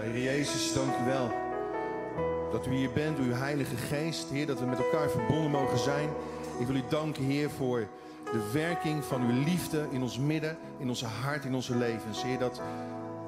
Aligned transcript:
Heer 0.00 0.22
Jezus, 0.22 0.72
dank 0.72 0.92
u 1.02 1.04
wel. 1.04 1.30
Dat 2.52 2.66
u 2.66 2.70
hier 2.70 2.92
bent, 2.92 3.18
uw 3.18 3.32
Heilige 3.32 3.76
Geest. 3.76 4.30
Heer, 4.30 4.46
dat 4.46 4.60
we 4.60 4.66
met 4.66 4.78
elkaar 4.78 5.10
verbonden 5.10 5.50
mogen 5.50 5.78
zijn. 5.78 6.08
Ik 6.58 6.66
wil 6.66 6.76
u 6.76 6.82
danken, 6.88 7.24
Heer, 7.24 7.50
voor 7.50 7.88
de 8.32 8.50
werking 8.52 9.04
van 9.04 9.22
uw 9.22 9.42
liefde 9.44 9.86
in 9.90 10.02
ons 10.02 10.18
midden, 10.18 10.58
in 10.78 10.88
onze 10.88 11.06
hart, 11.06 11.44
in 11.44 11.54
onze 11.54 11.76
levens. 11.76 12.22
Heer, 12.22 12.38
dat 12.38 12.60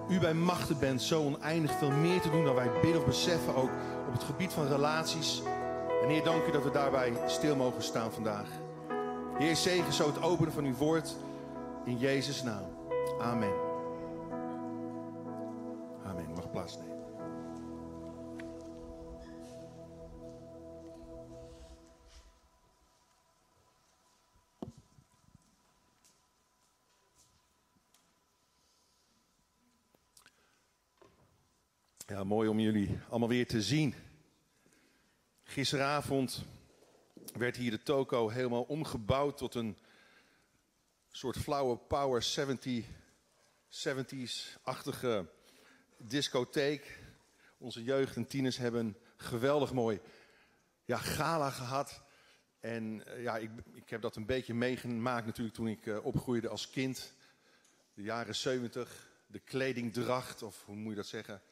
u 0.08 0.18
bij 0.18 0.34
machten 0.34 0.78
bent 0.78 1.02
zo 1.02 1.22
oneindig 1.22 1.72
veel 1.72 1.90
meer 1.90 2.20
te 2.20 2.30
doen 2.30 2.44
dan 2.44 2.54
wij 2.54 2.70
bidden 2.82 3.00
of 3.00 3.06
beseffen, 3.06 3.54
ook 3.54 3.70
op 4.06 4.12
het 4.12 4.22
gebied 4.22 4.52
van 4.52 4.66
relaties. 4.66 5.42
En 6.02 6.08
Heer, 6.08 6.24
dank 6.24 6.46
u 6.46 6.50
dat 6.50 6.64
we 6.64 6.70
daarbij 6.70 7.12
stil 7.26 7.56
mogen 7.56 7.82
staan 7.82 8.12
vandaag. 8.12 8.48
Heer, 9.38 9.56
zegen 9.56 9.92
zo 9.92 10.06
het 10.06 10.22
openen 10.22 10.52
van 10.52 10.64
uw 10.64 10.74
woord 10.74 11.16
in 11.84 11.98
Jezus' 11.98 12.42
naam. 12.42 12.64
Amen. 13.20 13.71
Plaatsnemen. 16.52 17.00
Ja, 32.06 32.24
mooi 32.24 32.48
om 32.48 32.60
jullie 32.60 32.98
allemaal 33.08 33.28
weer 33.28 33.46
te 33.46 33.62
zien. 33.62 33.94
Gisteravond 35.42 36.44
werd 37.34 37.56
hier 37.56 37.70
de 37.70 37.82
toko 37.82 38.28
helemaal 38.28 38.62
omgebouwd 38.62 39.36
tot 39.36 39.54
een 39.54 39.78
soort 41.10 41.36
flauwe 41.36 41.76
power 41.76 42.22
70, 42.22 42.84
70s-achtige 43.68 45.30
discotheek. 46.02 46.98
Onze 47.58 47.82
jeugd 47.82 48.16
en 48.16 48.26
tieners 48.26 48.56
hebben 48.56 48.86
een 48.86 48.96
geweldig 49.16 49.72
mooi 49.72 50.00
ja, 50.84 50.96
gala 50.96 51.50
gehad. 51.50 52.02
En 52.60 53.02
uh, 53.08 53.22
ja, 53.22 53.36
ik, 53.36 53.50
ik 53.74 53.90
heb 53.90 54.02
dat 54.02 54.16
een 54.16 54.26
beetje 54.26 54.54
meegemaakt 54.54 55.26
natuurlijk 55.26 55.56
toen 55.56 55.68
ik 55.68 55.86
uh, 55.86 56.04
opgroeide 56.04 56.48
als 56.48 56.70
kind. 56.70 57.12
De 57.94 58.02
jaren 58.02 58.34
70, 58.34 59.10
de 59.26 59.38
kledingdracht, 59.38 60.42
of 60.42 60.64
hoe 60.64 60.76
moet 60.76 60.90
je 60.90 60.96
dat 60.96 61.06
zeggen? 61.06 61.42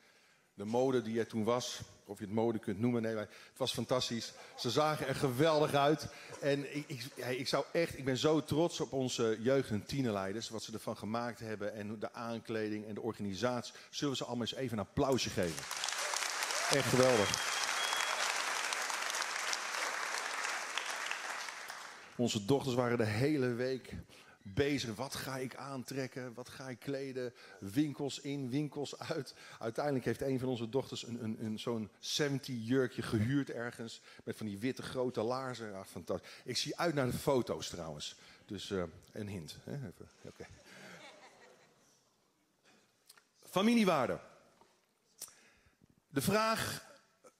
de 0.60 0.66
mode 0.66 1.02
die 1.02 1.18
er 1.18 1.26
toen 1.26 1.44
was. 1.44 1.80
Of 2.10 2.18
je 2.18 2.24
het 2.24 2.34
mode 2.34 2.58
kunt 2.58 2.78
noemen. 2.78 3.02
Nee, 3.02 3.16
het 3.16 3.28
was 3.56 3.72
fantastisch. 3.72 4.32
Ze 4.56 4.70
zagen 4.70 5.06
er 5.06 5.14
geweldig 5.14 5.74
uit. 5.74 6.06
En 6.40 6.76
ik, 6.76 6.84
ik, 6.86 7.26
ik, 7.38 7.48
zou 7.48 7.64
echt, 7.72 7.98
ik 7.98 8.04
ben 8.04 8.16
zo 8.16 8.44
trots 8.44 8.80
op 8.80 8.92
onze 8.92 9.36
jeugd- 9.40 9.70
en 9.70 9.86
tienerleiders. 9.86 10.48
Wat 10.48 10.62
ze 10.62 10.72
ervan 10.72 10.96
gemaakt 10.96 11.40
hebben. 11.40 11.74
En 11.74 11.98
de 11.98 12.12
aankleding 12.12 12.86
en 12.86 12.94
de 12.94 13.00
organisatie. 13.00 13.74
Zullen 13.90 14.12
we 14.12 14.18
ze 14.18 14.24
allemaal 14.24 14.46
eens 14.46 14.54
even 14.54 14.78
een 14.78 14.84
applausje 14.84 15.30
geven? 15.30 15.64
Echt 16.76 16.88
geweldig. 16.88 17.48
Onze 22.16 22.44
dochters 22.44 22.74
waren 22.74 22.98
de 22.98 23.04
hele 23.04 23.48
week 23.48 23.94
bezig. 24.42 24.94
Wat 24.94 25.14
ga 25.14 25.36
ik 25.36 25.56
aantrekken? 25.56 26.34
Wat 26.34 26.48
ga 26.48 26.68
ik 26.68 26.78
kleden? 26.78 27.32
Winkels 27.58 28.20
in, 28.20 28.50
winkels 28.50 28.98
uit. 28.98 29.34
Uiteindelijk 29.58 30.04
heeft 30.04 30.20
een 30.22 30.38
van 30.38 30.48
onze 30.48 30.68
dochters 30.68 31.06
een, 31.06 31.24
een, 31.24 31.44
een, 31.44 31.58
zo'n 31.58 31.90
70 31.98 32.54
jurkje 32.58 33.02
gehuurd 33.02 33.50
ergens. 33.50 34.00
Met 34.24 34.36
van 34.36 34.46
die 34.46 34.58
witte 34.58 34.82
grote 34.82 35.22
laarzen. 35.22 35.74
Ach, 35.74 35.88
fantastisch. 35.88 36.30
Ik 36.44 36.56
zie 36.56 36.76
uit 36.76 36.94
naar 36.94 37.10
de 37.10 37.12
foto's 37.12 37.68
trouwens. 37.68 38.16
Dus 38.46 38.70
uh, 38.70 38.82
een 39.12 39.28
hint. 39.28 39.56
Hè? 39.64 39.72
Even. 39.72 40.08
Familiewaarde. 43.42 44.20
De 46.08 46.20
vraag 46.20 46.84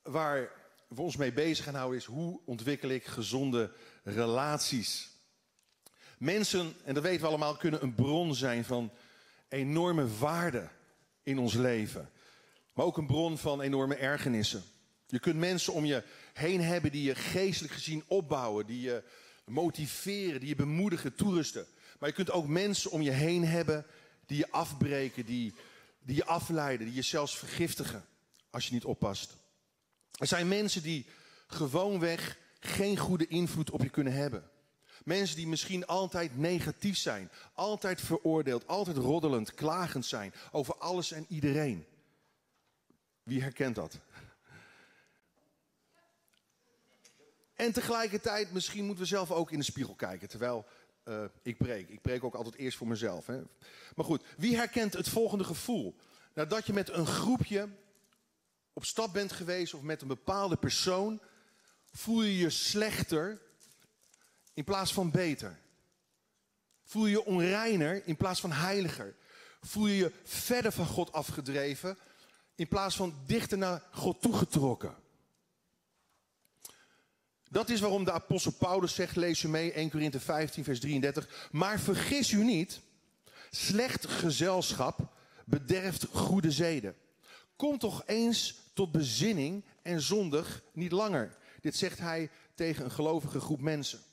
waar 0.03 0.51
we 0.89 1.03
ons 1.03 1.17
mee 1.17 1.33
bezig 1.33 1.65
gaan 1.65 1.75
houden 1.75 1.99
is: 1.99 2.05
hoe 2.05 2.41
ontwikkel 2.45 2.89
ik 2.89 3.05
gezonde 3.05 3.73
relaties? 4.03 5.10
Mensen, 6.21 6.75
en 6.85 6.95
dat 6.95 7.03
weten 7.03 7.21
we 7.21 7.27
allemaal, 7.27 7.57
kunnen 7.57 7.83
een 7.83 7.95
bron 7.95 8.35
zijn 8.35 8.65
van 8.65 8.93
enorme 9.49 10.17
waarde 10.19 10.69
in 11.23 11.39
ons 11.39 11.55
leven. 11.55 12.11
Maar 12.73 12.85
ook 12.85 12.97
een 12.97 13.07
bron 13.07 13.39
van 13.39 13.61
enorme 13.61 13.95
ergernissen. 13.95 14.63
Je 15.07 15.19
kunt 15.19 15.37
mensen 15.37 15.73
om 15.73 15.85
je 15.85 16.03
heen 16.33 16.61
hebben 16.61 16.93
die 16.93 17.03
je 17.03 17.15
geestelijk 17.15 17.75
gezien 17.75 18.05
opbouwen, 18.07 18.67
die 18.67 18.81
je 18.81 19.03
motiveren, 19.45 20.41
die 20.41 20.49
je 20.49 20.55
bemoedigen, 20.55 21.15
toerusten. 21.15 21.67
Maar 21.99 22.09
je 22.09 22.15
kunt 22.15 22.31
ook 22.31 22.47
mensen 22.47 22.91
om 22.91 23.03
je 23.03 23.11
heen 23.11 23.45
hebben 23.45 23.87
die 24.27 24.39
je 24.39 24.51
afbreken, 24.51 25.25
die, 25.25 25.55
die 26.03 26.17
je 26.17 26.25
afleiden, 26.25 26.87
die 26.87 26.95
je 26.95 27.03
zelfs 27.03 27.39
vergiftigen 27.39 28.05
als 28.51 28.67
je 28.67 28.73
niet 28.73 28.85
oppast. 28.85 29.37
Er 30.13 30.27
zijn 30.27 30.49
mensen 30.49 30.83
die 30.83 31.07
gewoonweg 31.47 32.39
geen 32.61 32.97
goede 32.97 33.27
invloed 33.27 33.71
op 33.71 33.83
je 33.83 33.91
kunnen 33.91 34.13
hebben. 34.13 34.50
Mensen 35.05 35.37
die 35.37 35.47
misschien 35.47 35.87
altijd 35.87 36.39
negatief 36.39 36.97
zijn, 36.97 37.31
altijd 37.55 38.01
veroordeeld, 38.01 38.67
altijd 38.67 38.97
roddelend, 38.97 39.55
klagend 39.55 40.07
zijn 40.07 40.35
over 40.53 40.77
alles 40.77 41.13
en 41.13 41.25
iedereen. 41.29 41.87
Wie 43.23 43.43
herkent 43.43 43.75
dat? 43.75 43.99
En 47.55 47.73
tegelijkertijd, 47.73 48.53
misschien 48.53 48.85
moeten 48.85 49.03
we 49.03 49.09
zelf 49.09 49.31
ook 49.31 49.51
in 49.51 49.59
de 49.59 49.65
spiegel 49.65 49.95
kijken, 49.95 50.29
terwijl 50.29 50.67
uh, 51.05 51.25
ik 51.43 51.57
preek. 51.57 51.89
Ik 51.89 52.01
preek 52.01 52.25
ook 52.25 52.35
altijd 52.35 52.55
eerst 52.55 52.79
voor 52.79 52.89
mezelf. 52.89 53.27
Hè? 53.27 53.41
Maar 53.95 54.05
goed, 54.05 54.25
wie 54.37 54.57
herkent 54.57 54.93
het 54.93 55.09
volgende 55.09 55.45
gevoel? 55.45 55.97
Nadat 56.35 56.67
je 56.67 56.73
met 56.73 56.89
een 56.89 57.07
groepje 57.07 57.69
op 58.73 58.85
stap 58.85 59.13
bent 59.13 59.33
geweest 59.33 59.75
of 59.75 59.83
met 59.83 60.03
een 60.03 60.09
bepaalde 60.09 60.57
persoon, 60.57 61.21
voel 61.93 62.23
je 62.23 62.37
je 62.37 62.51
slechter 62.51 63.41
in 64.61 64.67
plaats 64.67 64.93
van 64.93 65.11
beter? 65.11 65.59
Voel 66.85 67.07
je 67.07 67.11
je 67.11 67.25
onreiner 67.25 68.07
in 68.07 68.17
plaats 68.17 68.41
van 68.41 68.53
heiliger? 68.53 69.15
Voel 69.61 69.87
je 69.87 69.97
je 69.97 70.13
verder 70.25 70.73
van 70.73 70.87
God 70.87 71.13
afgedreven 71.13 71.99
in 72.55 72.69
plaats 72.69 72.97
van 72.97 73.15
dichter 73.27 73.59
naar 73.59 73.83
God 73.93 74.21
toegetrokken? 74.21 74.95
Dat 77.49 77.69
is 77.69 77.81
waarom 77.81 78.05
de 78.05 78.13
apostel 78.13 78.53
Paulus 78.53 78.95
zegt, 78.95 79.17
lees 79.17 79.43
je 79.43 79.49
mee, 79.49 79.73
1 79.73 79.91
Korinthe 79.91 80.21
15, 80.21 80.65
vers 80.65 80.81
33. 80.81 81.49
Maar 81.53 81.81
vergis 81.81 82.31
u 82.31 82.45
niet, 82.45 82.81
slecht 83.51 84.07
gezelschap 84.07 85.17
bederft 85.45 86.07
goede 86.13 86.51
zeden. 86.51 86.97
Kom 87.57 87.79
toch 87.79 88.03
eens 88.07 88.61
tot 88.75 88.93
bezinning 88.93 89.65
en 89.83 90.01
zondig 90.01 90.63
niet 90.73 90.93
langer. 90.93 91.37
Dit 91.61 91.77
zegt 91.77 91.99
hij 91.99 92.31
tegen 92.55 92.85
een 92.85 92.91
gelovige 92.91 93.41
groep 93.41 93.61
mensen. 93.61 94.09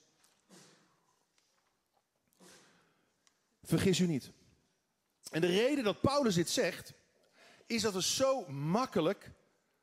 Vergis 3.67 4.00
u 4.00 4.07
niet. 4.07 4.31
En 5.31 5.41
de 5.41 5.47
reden 5.47 5.83
dat 5.83 6.01
Paulus 6.01 6.35
dit 6.35 6.50
zegt, 6.50 6.94
is 7.66 7.81
dat 7.81 7.94
we 7.94 8.01
zo 8.01 8.47
makkelijk 8.47 9.31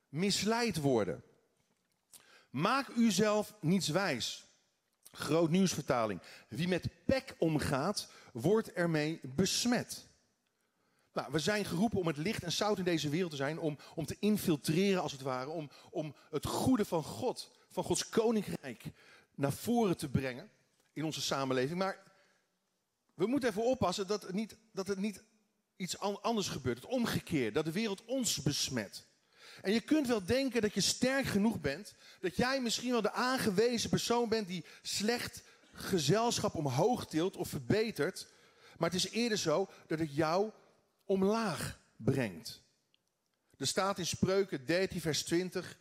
misleid 0.09 0.77
worden. 0.77 1.22
Maak 2.50 2.89
uzelf 2.89 3.55
niets 3.61 3.89
wijs. 3.89 4.45
Groot 5.12 5.50
nieuwsvertaling. 5.50 6.21
Wie 6.49 6.69
met 6.69 6.89
pek 7.05 7.34
omgaat, 7.39 8.09
wordt 8.33 8.72
ermee 8.72 9.21
besmet. 9.22 10.06
Nou, 11.12 11.33
we 11.33 11.39
zijn 11.39 11.65
geroepen 11.65 11.99
om 11.99 12.06
het 12.06 12.16
licht 12.16 12.43
en 12.43 12.53
zout 12.53 12.78
in 12.78 12.84
deze 12.84 13.09
wereld 13.09 13.31
te 13.31 13.37
zijn, 13.37 13.59
om, 13.59 13.78
om 13.95 14.06
te 14.06 14.16
infiltreren 14.19 15.03
als 15.03 15.12
het 15.12 15.21
ware, 15.21 15.51
om, 15.51 15.71
om 15.91 16.15
het 16.31 16.47
goede 16.47 16.84
van 16.84 17.03
God, 17.03 17.51
van 17.69 17.84
Gods 17.84 18.09
koninkrijk 18.09 18.84
naar 19.34 19.53
voren 19.53 19.97
te 19.97 20.09
brengen 20.09 20.51
in 20.93 21.05
onze 21.05 21.21
samenleving. 21.22 21.78
Maar 21.78 22.03
we 23.15 23.27
moeten 23.27 23.49
ervoor 23.49 23.65
oppassen 23.65 24.07
dat 24.07 24.23
het 24.23 24.33
niet, 24.33 24.57
dat 24.73 24.87
het 24.87 24.99
niet 24.99 25.23
iets 25.77 25.99
anders 25.99 26.49
gebeurt. 26.49 26.77
Het 26.77 26.87
omgekeerd, 26.87 27.55
dat 27.55 27.65
de 27.65 27.73
wereld 27.73 28.05
ons 28.05 28.43
besmet. 28.43 29.07
En 29.63 29.72
je 29.72 29.81
kunt 29.81 30.07
wel 30.07 30.25
denken 30.25 30.63
dat 30.63 30.75
je 30.75 30.81
sterk 30.81 31.27
genoeg 31.27 31.61
bent, 31.61 31.95
dat 32.21 32.37
jij 32.37 32.61
misschien 32.61 32.91
wel 32.91 33.03
de 33.03 33.13
aangewezen 33.13 33.91
persoon 33.91 34.28
bent 34.28 34.47
die 34.47 34.65
slecht 34.83 35.43
gezelschap 35.72 36.55
omhoog 36.55 37.07
tilt 37.07 37.37
of 37.37 37.49
verbetert. 37.49 38.27
Maar 38.78 38.91
het 38.91 39.05
is 39.05 39.11
eerder 39.11 39.39
zo 39.39 39.71
dat 39.87 39.99
het 39.99 40.15
jou 40.15 40.51
omlaag 41.05 41.81
brengt. 41.97 42.63
Er 43.59 43.67
staat 43.67 43.99
in 43.99 44.07
Spreuken 44.07 44.67
13, 44.67 45.01
vers 45.01 45.22
20. 45.22 45.78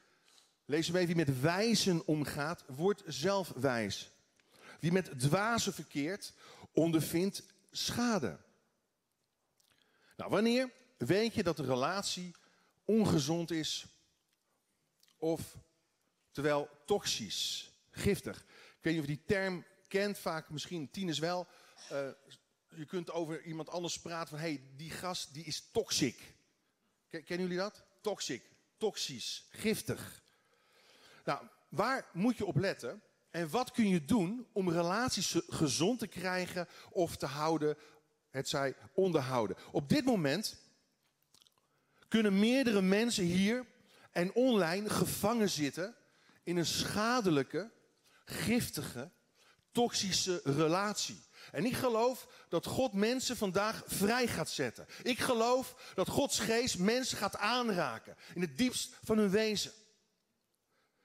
Lees 0.66 0.92
mee, 0.92 1.06
wie 1.06 1.16
met 1.16 1.42
wijzen 1.42 2.06
omgaat, 2.06 2.64
wordt 2.68 3.04
zelf 3.06 3.54
wijs. 3.56 4.12
Wie 4.80 4.92
met 4.92 5.20
dwazen 5.20 5.74
verkeert, 5.74 6.34
ondervindt 6.74 7.44
schade. 7.72 8.40
Nou, 10.18 10.30
wanneer 10.30 10.72
weet 10.98 11.34
je 11.34 11.44
dat 11.44 11.58
de 11.58 11.66
relatie 11.66 12.36
ongezond 12.86 13.52
is 13.52 13.86
of 15.18 15.58
terwijl 16.32 16.70
toxisch, 16.86 17.72
giftig? 17.92 18.42
Ik 18.78 18.80
weet 18.82 18.94
niet 18.94 19.04
of 19.04 19.10
je 19.10 19.16
die 19.16 19.26
term 19.26 19.66
kent, 19.88 20.18
vaak 20.18 20.50
misschien 20.50 20.92
tieners 20.92 21.20
wel. 21.20 21.48
Uh, 21.92 22.10
je 22.70 22.86
kunt 22.86 23.12
over 23.12 23.44
iemand 23.44 23.70
anders 23.70 24.00
praten 24.00 24.30
van, 24.30 24.38
hé, 24.38 24.54
hey, 24.54 24.64
die 24.76 24.92
gast 24.92 25.34
die 25.34 25.46
is 25.46 25.70
toxic. 25.72 26.36
Kennen 27.10 27.48
jullie 27.48 27.58
dat? 27.58 27.84
toxic, 28.04 28.44
toxisch, 28.78 29.46
giftig. 29.50 30.22
Nou, 31.24 31.48
waar 31.70 32.10
moet 32.14 32.38
je 32.38 32.46
op 32.46 32.56
letten? 32.56 33.02
En 33.34 33.50
wat 33.50 33.72
kun 33.72 33.88
je 33.88 34.06
doen 34.06 34.48
om 34.52 34.70
relaties 34.70 35.36
gezond 35.48 36.00
te 36.00 36.08
krijgen 36.08 36.68
of 36.90 37.16
te 37.16 37.26
houden, 37.26 37.78
het 38.30 38.50
zij 38.50 38.76
onderhouden? 38.94 39.58
Op 39.72 39.90
dit 39.90 40.06
moment 40.06 40.56
kunnen 42.08 42.40
meerdere 42.40 42.82
mensen 42.82 43.24
hier 43.24 43.66
en 44.12 44.34
online 44.34 44.90
gevangen 44.90 45.50
zitten 45.50 45.96
in 46.44 46.58
een 46.58 46.66
schadelijke, 46.66 47.72
giftige, 48.26 49.12
toxische 49.72 50.42
relatie. 50.44 51.24
En 51.52 51.66
ik 51.66 51.76
geloof 51.76 52.28
dat 52.50 52.66
God 52.66 52.94
mensen 52.94 53.38
vandaag 53.38 53.84
vrij 53.86 54.28
gaat 54.28 54.50
zetten. 54.50 54.88
Ik 55.04 55.20
geloof 55.20 55.92
dat 55.96 56.08
Gods 56.08 56.40
geest 56.40 56.78
mensen 56.78 57.18
gaat 57.18 57.38
aanraken 57.38 58.16
in 58.34 58.42
het 58.42 58.58
diepst 58.58 58.96
van 59.04 59.18
hun 59.18 59.30
wezen. 59.30 59.72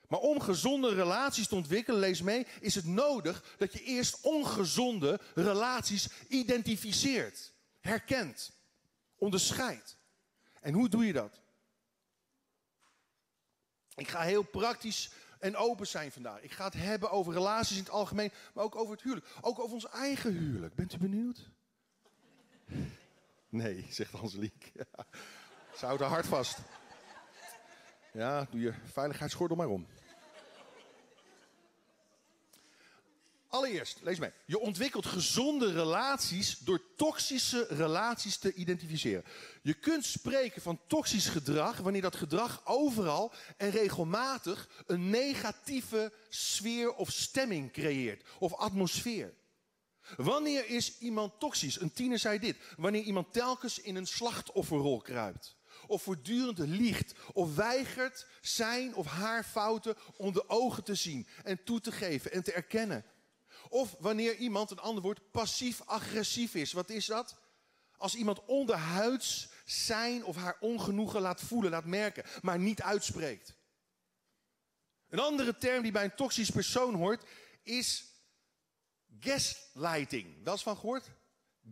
Maar 0.09 0.21
om 0.21 0.41
gezonde 0.41 0.95
relaties 0.95 1.49
te 1.49 1.55
ontwikkelen, 1.55 2.01
lees 2.01 2.23
mee, 2.23 2.47
is 2.61 2.75
het 2.75 2.85
nodig 2.85 3.45
dat 3.59 3.73
je 3.73 3.83
eerst 3.83 4.21
ongezonde 4.21 5.21
relaties 5.35 6.09
identificeert, 6.29 7.53
herkent, 7.81 8.53
onderscheidt. 9.17 9.97
En 10.61 10.75
hoe 10.75 10.89
doe 10.89 11.07
je 11.07 11.13
dat? 11.13 11.41
Ik 13.95 14.09
ga 14.09 14.21
heel 14.21 14.43
praktisch 14.43 15.11
en 15.39 15.57
open 15.57 15.87
zijn 15.87 16.13
vandaag. 16.13 16.41
Ik 16.41 16.53
ga 16.53 16.65
het 16.65 16.75
hebben 16.75 17.11
over 17.11 17.33
relaties 17.33 17.77
in 17.77 17.83
het 17.83 17.93
algemeen, 17.93 18.33
maar 18.55 18.65
ook 18.65 18.77
over 18.77 18.93
het 18.93 19.03
huwelijk. 19.03 19.27
Ook 19.41 19.59
over 19.59 19.75
ons 19.75 19.89
eigen 19.89 20.33
huwelijk. 20.33 20.75
Bent 20.75 20.95
u 20.95 20.99
benieuwd? 20.99 21.51
Nee, 23.49 23.87
zegt. 23.91 24.13
Ja. 24.73 24.85
Ze 25.79 25.87
houdt 25.87 26.01
haar 26.01 26.11
hart 26.11 26.27
vast. 26.27 26.59
Ja, 28.19 28.47
doe 28.51 28.61
je 28.61 28.75
veiligheidsgordel 28.85 29.57
maar 29.57 29.69
om. 29.69 29.87
Allereerst, 33.49 33.99
lees 34.03 34.19
mee. 34.19 34.31
Je 34.45 34.59
ontwikkelt 34.59 35.07
gezonde 35.07 35.73
relaties 35.73 36.59
door 36.59 36.81
toxische 36.97 37.67
relaties 37.69 38.37
te 38.37 38.53
identificeren. 38.53 39.25
Je 39.63 39.75
kunt 39.75 40.05
spreken 40.05 40.63
van 40.63 40.81
toxisch 40.87 41.29
gedrag 41.29 41.77
wanneer 41.77 42.03
dat 42.03 42.17
gedrag 42.17 42.61
overal 42.65 43.33
en 43.57 43.71
regelmatig 43.71 44.69
een 44.87 45.11
negatieve 45.11 46.13
sfeer 46.29 46.95
of 46.95 47.11
stemming 47.11 47.73
creëert 47.73 48.25
of 48.39 48.55
atmosfeer. 48.55 49.35
Wanneer 50.17 50.69
is 50.69 50.99
iemand 50.99 51.41
toxisch? 51.41 51.81
Een 51.81 51.93
tiener 51.93 52.19
zei 52.19 52.39
dit. 52.39 52.57
Wanneer 52.77 53.03
iemand 53.03 53.33
telkens 53.33 53.79
in 53.79 53.97
een 53.97 54.07
slachtofferrol 54.07 55.01
kruipt. 55.01 55.58
Of 55.89 56.03
voortdurend 56.03 56.59
liegt. 56.59 57.13
Of 57.33 57.55
weigert 57.55 58.27
zijn 58.41 58.95
of 58.95 59.07
haar 59.07 59.45
fouten 59.45 59.97
onder 60.17 60.49
ogen 60.49 60.85
te 60.85 60.95
zien. 60.95 61.27
En 61.45 61.65
toe 61.65 61.81
te 61.81 61.93
geven 61.93 62.33
en 62.33 62.43
te 62.43 62.53
erkennen. 62.53 63.05
Of 63.69 63.97
wanneer 63.99 64.37
iemand, 64.37 64.71
een 64.71 64.79
ander 64.79 65.03
woord, 65.03 65.31
passief-agressief 65.31 66.55
is. 66.55 66.73
Wat 66.73 66.91
is 66.91 67.07
dat? 67.07 67.37
Als 67.97 68.15
iemand 68.15 68.45
onderhuids 68.45 69.49
zijn 69.65 70.25
of 70.25 70.37
haar 70.37 70.57
ongenoegen 70.61 71.21
laat 71.21 71.41
voelen, 71.41 71.71
laat 71.71 71.85
merken, 71.85 72.25
maar 72.43 72.59
niet 72.59 72.83
uitspreekt. 72.83 73.55
Een 75.09 75.19
andere 75.19 75.59
term 75.59 75.83
die 75.83 75.93
bij 75.93 76.05
een 76.05 76.15
toxisch 76.15 76.51
persoon 76.51 76.95
hoort, 76.95 77.25
is 77.63 78.05
gaslighting. 79.21 80.45
Wel 80.45 80.53
eens 80.53 80.63
van 80.63 80.77
gehoord? 80.77 81.11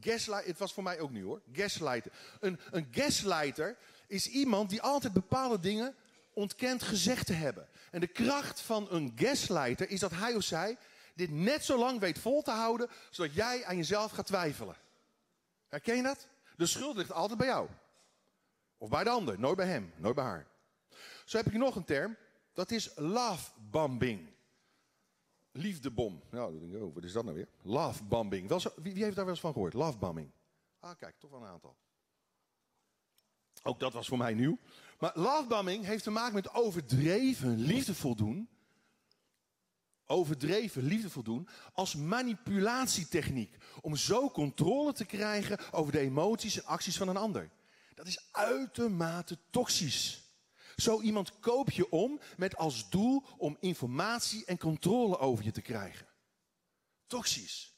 Gaslight, 0.01 0.47
het 0.47 0.59
was 0.59 0.73
voor 0.73 0.83
mij 0.83 1.01
ook 1.01 1.11
nu 1.11 1.25
hoor. 1.25 1.43
Gaslighter. 1.53 2.13
Een, 2.41 2.61
een 2.71 2.89
gaslighter 2.91 3.79
is 4.07 4.29
iemand 4.29 4.71
die 4.71 4.83
altijd 4.83 5.13
bepaalde 5.13 5.61
dingen 5.61 5.95
ontkent 6.33 6.83
gezegd 6.83 7.27
te 7.27 7.33
hebben. 7.33 7.69
En 7.91 8.01
de 8.01 8.07
kracht 8.07 8.61
van 8.61 8.87
een 8.91 9.13
gaslighter 9.17 9.91
is 9.91 10.01
dat 10.01 10.11
hij 10.11 10.35
of 10.35 10.43
zij 10.43 10.77
dit 11.15 11.31
net 11.31 11.65
zo 11.65 11.79
lang 11.79 12.01
weet 12.01 12.19
vol 12.19 12.43
te 12.43 12.51
houden, 12.51 12.89
zodat 13.11 13.35
jij 13.35 13.65
aan 13.65 13.77
jezelf 13.77 14.13
gaat 14.13 14.27
twijfelen. 14.27 14.77
Herken 15.69 15.97
je 15.97 16.03
dat? 16.03 16.29
De 16.57 16.67
schuld 16.67 16.97
ligt 16.97 17.13
altijd 17.13 17.39
bij 17.39 17.47
jou. 17.47 17.69
Of 18.79 18.89
bij 18.89 19.05
de 19.05 19.11
ander, 19.11 19.39
nooit 19.39 19.57
bij 19.57 19.67
hem, 19.67 19.93
nooit 19.97 20.15
bij 20.15 20.25
haar. 20.25 20.47
Zo 21.25 21.37
heb 21.37 21.47
ik 21.47 21.53
nog 21.53 21.77
een 21.77 21.85
term, 21.85 22.17
dat 22.53 22.71
is 22.71 22.91
love 22.97 23.51
bombing. 23.71 24.35
Liefdebom. 25.53 26.23
Nou, 26.31 26.51
dan 26.51 26.61
denk 26.61 26.83
ik, 26.83 26.89
oh, 26.89 26.95
wat 26.95 27.05
is 27.05 27.13
dat 27.13 27.25
nou 27.25 27.37
weer? 27.37 27.49
Love 27.63 28.05
bombing. 28.05 28.49
Wie, 28.49 28.93
wie, 28.93 29.03
heeft 29.03 29.17
daar 29.17 29.25
wel 29.25 29.35
eens 29.35 29.43
van 29.43 29.53
gehoord? 29.53 29.73
Love 29.73 29.99
bombing. 29.99 30.31
Ah, 30.81 30.97
kijk, 30.99 31.19
toch 31.19 31.31
wel 31.31 31.41
een 31.41 31.47
aantal. 31.47 31.77
Ook 33.67 33.81
dat 33.81 33.93
was 33.93 34.09
voor 34.09 34.19
mij 34.19 34.35
nieuw. 34.35 34.59
Maar 34.99 35.13
love 35.15 35.47
bombing 35.49 35.85
heeft 35.85 36.03
te 36.03 36.11
maken 36.11 36.35
met 36.35 36.55
overdreven 36.55 37.59
liefdevol 37.59 38.15
doen 38.15 38.49
overdreven 40.07 40.83
liefdevol 40.83 41.23
doen 41.23 41.49
als 41.73 41.95
manipulatietechniek. 41.95 43.57
Om 43.81 43.97
zo 43.97 44.31
controle 44.31 44.93
te 44.93 45.05
krijgen 45.05 45.73
over 45.73 45.93
de 45.93 45.99
emoties 45.99 46.57
en 46.57 46.67
acties 46.67 46.97
van 46.97 47.09
een 47.09 47.17
ander. 47.17 47.51
Dat 47.95 48.07
is 48.07 48.29
uitermate 48.33 49.39
toxisch. 49.51 50.25
Zo 50.77 51.01
iemand 51.01 51.39
koop 51.39 51.71
je 51.71 51.91
om 51.91 52.21
met 52.37 52.57
als 52.57 52.91
doel 52.91 53.25
om 53.37 53.57
informatie 53.61 54.45
en 54.45 54.59
controle 54.59 55.19
over 55.19 55.45
je 55.45 55.51
te 55.51 55.63
krijgen. 55.63 56.07
Toxisch. 57.07 57.75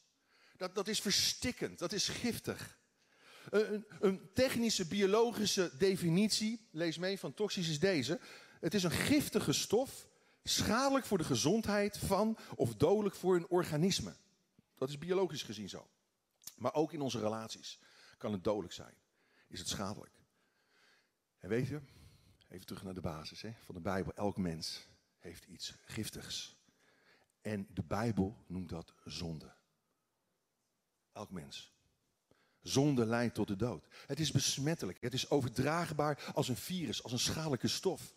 Dat, 0.56 0.74
dat 0.74 0.88
is 0.88 1.00
verstikkend, 1.00 1.78
dat 1.78 1.92
is 1.92 2.08
giftig. 2.08 2.77
Een, 3.50 4.30
technische 4.34 4.86
biologische 4.86 5.70
definitie, 5.78 6.68
lees 6.70 6.98
mee, 6.98 7.18
van 7.18 7.34
toxisch 7.34 7.68
is 7.68 7.78
deze. 7.78 8.20
Het 8.60 8.74
is 8.74 8.82
een 8.82 8.90
giftige 8.90 9.52
stof 9.52 10.08
schadelijk 10.42 11.06
voor 11.06 11.18
de 11.18 11.24
gezondheid 11.24 11.98
van 11.98 12.38
of 12.54 12.74
dodelijk 12.74 13.14
voor 13.14 13.36
een 13.36 13.48
organisme. 13.48 14.14
Dat 14.76 14.88
is 14.88 14.98
biologisch 14.98 15.42
gezien 15.42 15.68
zo. 15.68 15.88
Maar 16.56 16.74
ook 16.74 16.92
in 16.92 17.00
onze 17.00 17.20
relaties 17.20 17.78
kan 18.18 18.32
het 18.32 18.44
dodelijk 18.44 18.72
zijn. 18.72 18.94
Is 19.48 19.58
het 19.58 19.68
schadelijk. 19.68 20.12
En 21.38 21.48
weet 21.48 21.66
je, 21.66 21.80
even 22.48 22.66
terug 22.66 22.82
naar 22.82 22.94
de 22.94 23.00
basis 23.00 23.42
hè, 23.42 23.52
van 23.64 23.74
de 23.74 23.80
Bijbel. 23.80 24.12
Elk 24.14 24.36
mens 24.36 24.86
heeft 25.18 25.44
iets 25.44 25.74
giftigs. 25.84 26.56
En 27.40 27.66
de 27.70 27.82
Bijbel 27.82 28.44
noemt 28.46 28.68
dat 28.68 28.94
zonde. 29.04 29.54
Elk 31.12 31.30
mens. 31.30 31.77
Zonde 32.62 33.06
leidt 33.06 33.34
tot 33.34 33.48
de 33.48 33.56
dood. 33.56 33.86
Het 34.06 34.20
is 34.20 34.30
besmettelijk. 34.30 35.00
Het 35.00 35.12
is 35.14 35.30
overdraagbaar 35.30 36.30
als 36.34 36.48
een 36.48 36.56
virus, 36.56 37.02
als 37.02 37.12
een 37.12 37.18
schadelijke 37.18 37.68
stof. 37.68 38.14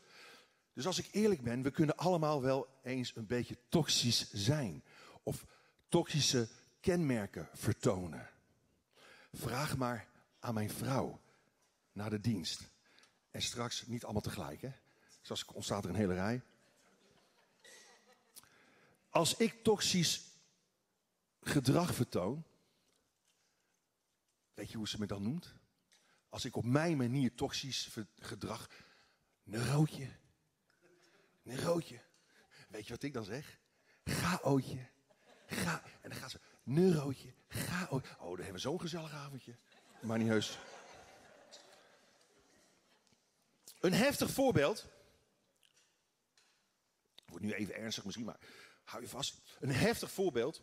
Dus 0.73 0.85
als 0.85 0.99
ik 0.99 1.09
eerlijk 1.11 1.41
ben, 1.41 1.61
we 1.61 1.71
kunnen 1.71 1.97
allemaal 1.97 2.41
wel 2.41 2.67
eens 2.83 3.15
een 3.15 3.25
beetje 3.25 3.57
toxisch 3.69 4.31
zijn. 4.31 4.83
Of 5.23 5.45
toxische 5.89 6.47
kenmerken 6.79 7.49
vertonen. 7.53 8.29
Vraag 9.33 9.77
maar 9.77 10.07
aan 10.39 10.53
mijn 10.53 10.69
vrouw 10.69 11.19
na 11.91 12.09
de 12.09 12.21
dienst. 12.21 12.61
En 13.31 13.41
straks 13.41 13.85
niet 13.87 14.03
allemaal 14.03 14.21
tegelijk, 14.21 14.61
hè? 14.61 14.71
Zoals 15.21 15.45
ontstaat 15.45 15.83
er 15.83 15.89
een 15.89 15.95
hele 15.95 16.13
rij. 16.13 16.41
Als 19.09 19.35
ik 19.35 19.63
toxisch 19.63 20.21
gedrag 21.41 21.93
vertoon, 21.93 22.43
weet 24.53 24.71
je 24.71 24.77
hoe 24.77 24.87
ze 24.87 24.99
me 24.99 25.05
dan 25.05 25.23
noemt? 25.23 25.55
Als 26.29 26.45
ik 26.45 26.55
op 26.55 26.65
mijn 26.65 26.97
manier 26.97 27.35
toxisch 27.35 27.97
gedrag, 28.15 28.69
roodje. 29.45 30.09
Neurootje. 31.41 32.01
Weet 32.69 32.87
je 32.87 32.93
wat 32.93 33.03
ik 33.03 33.13
dan 33.13 33.23
zeg? 33.23 33.59
Ga-ootje. 34.03 34.89
Ga. 35.47 35.83
En 36.01 36.09
dan 36.09 36.19
gaat 36.19 36.31
ze. 36.31 36.39
Neurootje. 36.63 37.33
Ga. 37.47 37.87
Oh, 37.89 38.01
dan 38.19 38.35
hebben 38.35 38.53
we 38.53 38.59
zo'n 38.59 38.79
gezellig 38.79 39.13
avondje. 39.13 39.55
Maar 40.01 40.17
niet 40.17 40.27
heus. 40.27 40.57
Een 43.79 43.93
heftig 43.93 44.31
voorbeeld. 44.31 44.89
Wordt 47.25 47.45
nu 47.45 47.53
even 47.53 47.75
ernstig 47.75 48.05
misschien, 48.05 48.25
maar 48.25 48.39
hou 48.83 49.01
je 49.01 49.09
vast. 49.09 49.41
Een 49.59 49.71
heftig 49.71 50.11
voorbeeld. 50.11 50.61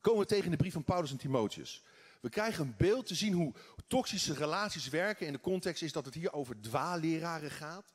Komen 0.00 0.20
we 0.20 0.26
tegen 0.26 0.44
in 0.44 0.50
de 0.50 0.56
brief 0.56 0.72
van 0.72 0.84
Paulus 0.84 1.10
en 1.10 1.16
Timotheus. 1.16 1.84
We 2.20 2.28
krijgen 2.28 2.66
een 2.66 2.74
beeld 2.76 3.06
te 3.06 3.14
zien 3.14 3.32
hoe 3.32 3.54
toxische 3.86 4.34
relaties 4.34 4.88
werken. 4.88 5.26
En 5.26 5.32
de 5.32 5.40
context 5.40 5.82
is 5.82 5.92
dat 5.92 6.04
het 6.04 6.14
hier 6.14 6.32
over 6.32 6.60
dwaalleraren 6.60 7.50
gaat 7.50 7.94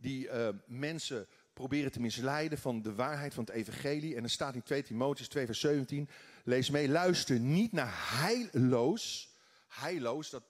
die 0.00 0.26
uh, 0.26 0.48
mensen 0.66 1.26
proberen 1.52 1.92
te 1.92 2.00
misleiden 2.00 2.58
van 2.58 2.82
de 2.82 2.94
waarheid 2.94 3.34
van 3.34 3.44
het 3.44 3.54
evangelie. 3.54 4.16
En 4.16 4.22
er 4.22 4.30
staat 4.30 4.54
in 4.54 4.62
2 4.62 4.82
Timotheus 4.82 5.28
2 5.28 5.46
vers 5.46 5.60
17, 5.60 6.08
lees 6.44 6.70
mee, 6.70 6.88
luister 6.88 7.38
niet 7.38 7.72
naar 7.72 7.92
heilloos, 8.20 9.34
heilloos, 9.68 10.30
dat 10.30 10.44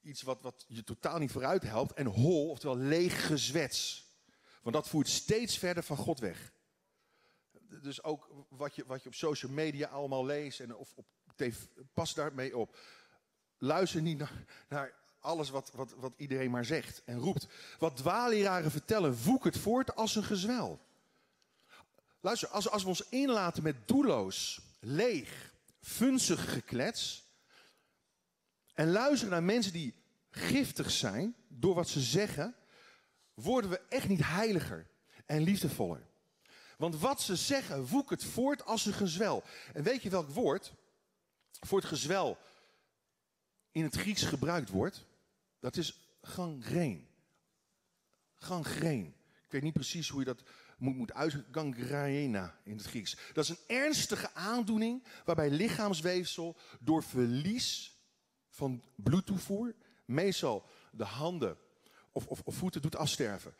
iets 0.00 0.22
wat, 0.22 0.42
wat 0.42 0.64
je 0.68 0.84
totaal 0.84 1.18
niet 1.18 1.30
vooruit 1.30 1.62
helpt, 1.62 1.92
en 1.92 2.06
hol, 2.06 2.48
oftewel 2.48 2.76
leeg 2.76 3.26
gezwets. 3.26 4.10
Want 4.62 4.74
dat 4.74 4.88
voert 4.88 5.08
steeds 5.08 5.58
verder 5.58 5.82
van 5.82 5.96
God 5.96 6.20
weg. 6.20 6.52
Dus 7.82 8.02
ook 8.02 8.46
wat 8.48 8.74
je, 8.74 8.84
wat 8.86 9.02
je 9.02 9.08
op 9.08 9.14
social 9.14 9.52
media 9.52 9.88
allemaal 9.88 10.24
leest 10.24 10.60
en 10.60 10.74
of 10.74 10.92
op 10.94 11.06
pas 11.92 12.14
daarmee 12.14 12.56
op. 12.56 12.76
Luister 13.58 14.02
niet 14.02 14.18
naar, 14.18 14.44
naar 14.68 14.94
alles 15.20 15.50
wat, 15.50 15.70
wat, 15.74 15.94
wat 15.96 16.12
iedereen 16.16 16.50
maar 16.50 16.64
zegt 16.64 17.02
en 17.04 17.18
roept. 17.18 17.46
Wat 17.78 17.96
dwaalleraren 17.96 18.70
vertellen, 18.70 19.16
het 19.44 19.58
voort 19.58 19.94
als 19.94 20.16
een 20.16 20.24
gezwel. 20.24 20.80
Luister, 22.20 22.48
als, 22.48 22.68
als 22.68 22.82
we 22.82 22.88
ons 22.88 23.08
inlaten 23.08 23.62
met 23.62 23.88
doelloos, 23.88 24.60
leeg, 24.80 25.54
funzig 25.80 26.52
geklets. 26.52 27.30
En 28.74 28.90
luisteren 28.90 29.32
naar 29.32 29.42
mensen 29.42 29.72
die 29.72 29.94
giftig 30.30 30.90
zijn 30.90 31.34
door 31.48 31.74
wat 31.74 31.88
ze 31.88 32.00
zeggen, 32.00 32.54
worden 33.34 33.70
we 33.70 33.80
echt 33.88 34.08
niet 34.08 34.24
heiliger 34.24 34.86
en 35.26 35.42
liefdevoller. 35.42 36.06
Want 36.76 36.98
wat 36.98 37.20
ze 37.20 37.36
zeggen 37.36 37.86
het 38.10 38.24
voort 38.24 38.64
als 38.64 38.86
een 38.86 38.92
gezwel. 38.92 39.42
En 39.72 39.82
weet 39.82 40.02
je 40.02 40.10
welk 40.10 40.28
woord 40.28 40.72
voor 41.66 41.78
het 41.78 41.88
gezwel 41.88 42.38
in 43.70 43.82
het 43.82 43.96
Grieks 43.96 44.22
gebruikt 44.22 44.70
wordt? 44.70 45.04
Dat 45.60 45.76
is 45.76 46.16
gangreen. 46.22 47.08
Gangreen. 48.34 49.14
Ik 49.44 49.50
weet 49.50 49.62
niet 49.62 49.72
precies 49.72 50.08
hoe 50.08 50.20
je 50.20 50.26
dat 50.26 50.42
moet, 50.78 50.96
moet 50.96 51.12
uitspreken. 51.12 51.52
Gangrena 51.52 52.58
in 52.64 52.76
het 52.76 52.86
Grieks. 52.86 53.16
Dat 53.32 53.44
is 53.44 53.50
een 53.50 53.76
ernstige 53.76 54.34
aandoening 54.34 55.04
waarbij 55.24 55.50
lichaamsweefsel 55.50 56.56
door 56.80 57.02
verlies 57.02 57.96
van 58.48 58.84
bloedtoevoer, 58.96 59.74
meestal 60.04 60.66
de 60.90 61.04
handen 61.04 61.56
of, 62.12 62.26
of, 62.26 62.40
of 62.44 62.54
voeten, 62.54 62.82
doet 62.82 62.96
afsterven. 62.96 63.54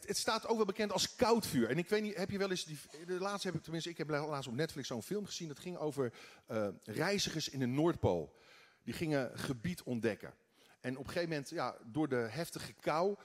Het, 0.00 0.18
staat 0.18 0.46
ook 0.46 0.56
wel 0.56 0.66
bekend 0.66 0.92
als 0.92 1.14
koudvuur. 1.14 1.68
En 1.70 1.78
ik 1.78 1.88
weet 1.88 2.02
niet, 2.02 2.16
heb 2.16 2.30
je 2.30 2.38
wel 2.38 2.50
eens 2.50 2.64
die. 2.64 2.78
De 3.06 3.18
laatste 3.18 3.46
heb 3.46 3.56
ik 3.56 3.62
tenminste, 3.62 3.90
ik 3.90 3.98
heb 3.98 4.08
laatst 4.10 4.48
op 4.48 4.54
Netflix 4.54 4.88
zo'n 4.88 5.02
film 5.02 5.26
gezien. 5.26 5.48
Dat 5.48 5.58
ging 5.58 5.76
over 5.76 6.12
uh, 6.50 6.68
reizigers 6.84 7.48
in 7.48 7.58
de 7.58 7.66
Noordpool. 7.66 8.36
Die 8.82 8.94
gingen 8.94 9.38
gebied 9.38 9.82
ontdekken. 9.82 10.34
En 10.80 10.96
op 10.96 11.04
een 11.04 11.10
gegeven 11.10 11.28
moment, 11.28 11.50
ja, 11.50 11.76
door 11.84 12.08
de 12.08 12.16
heftige 12.16 12.72
kou, 12.72 13.16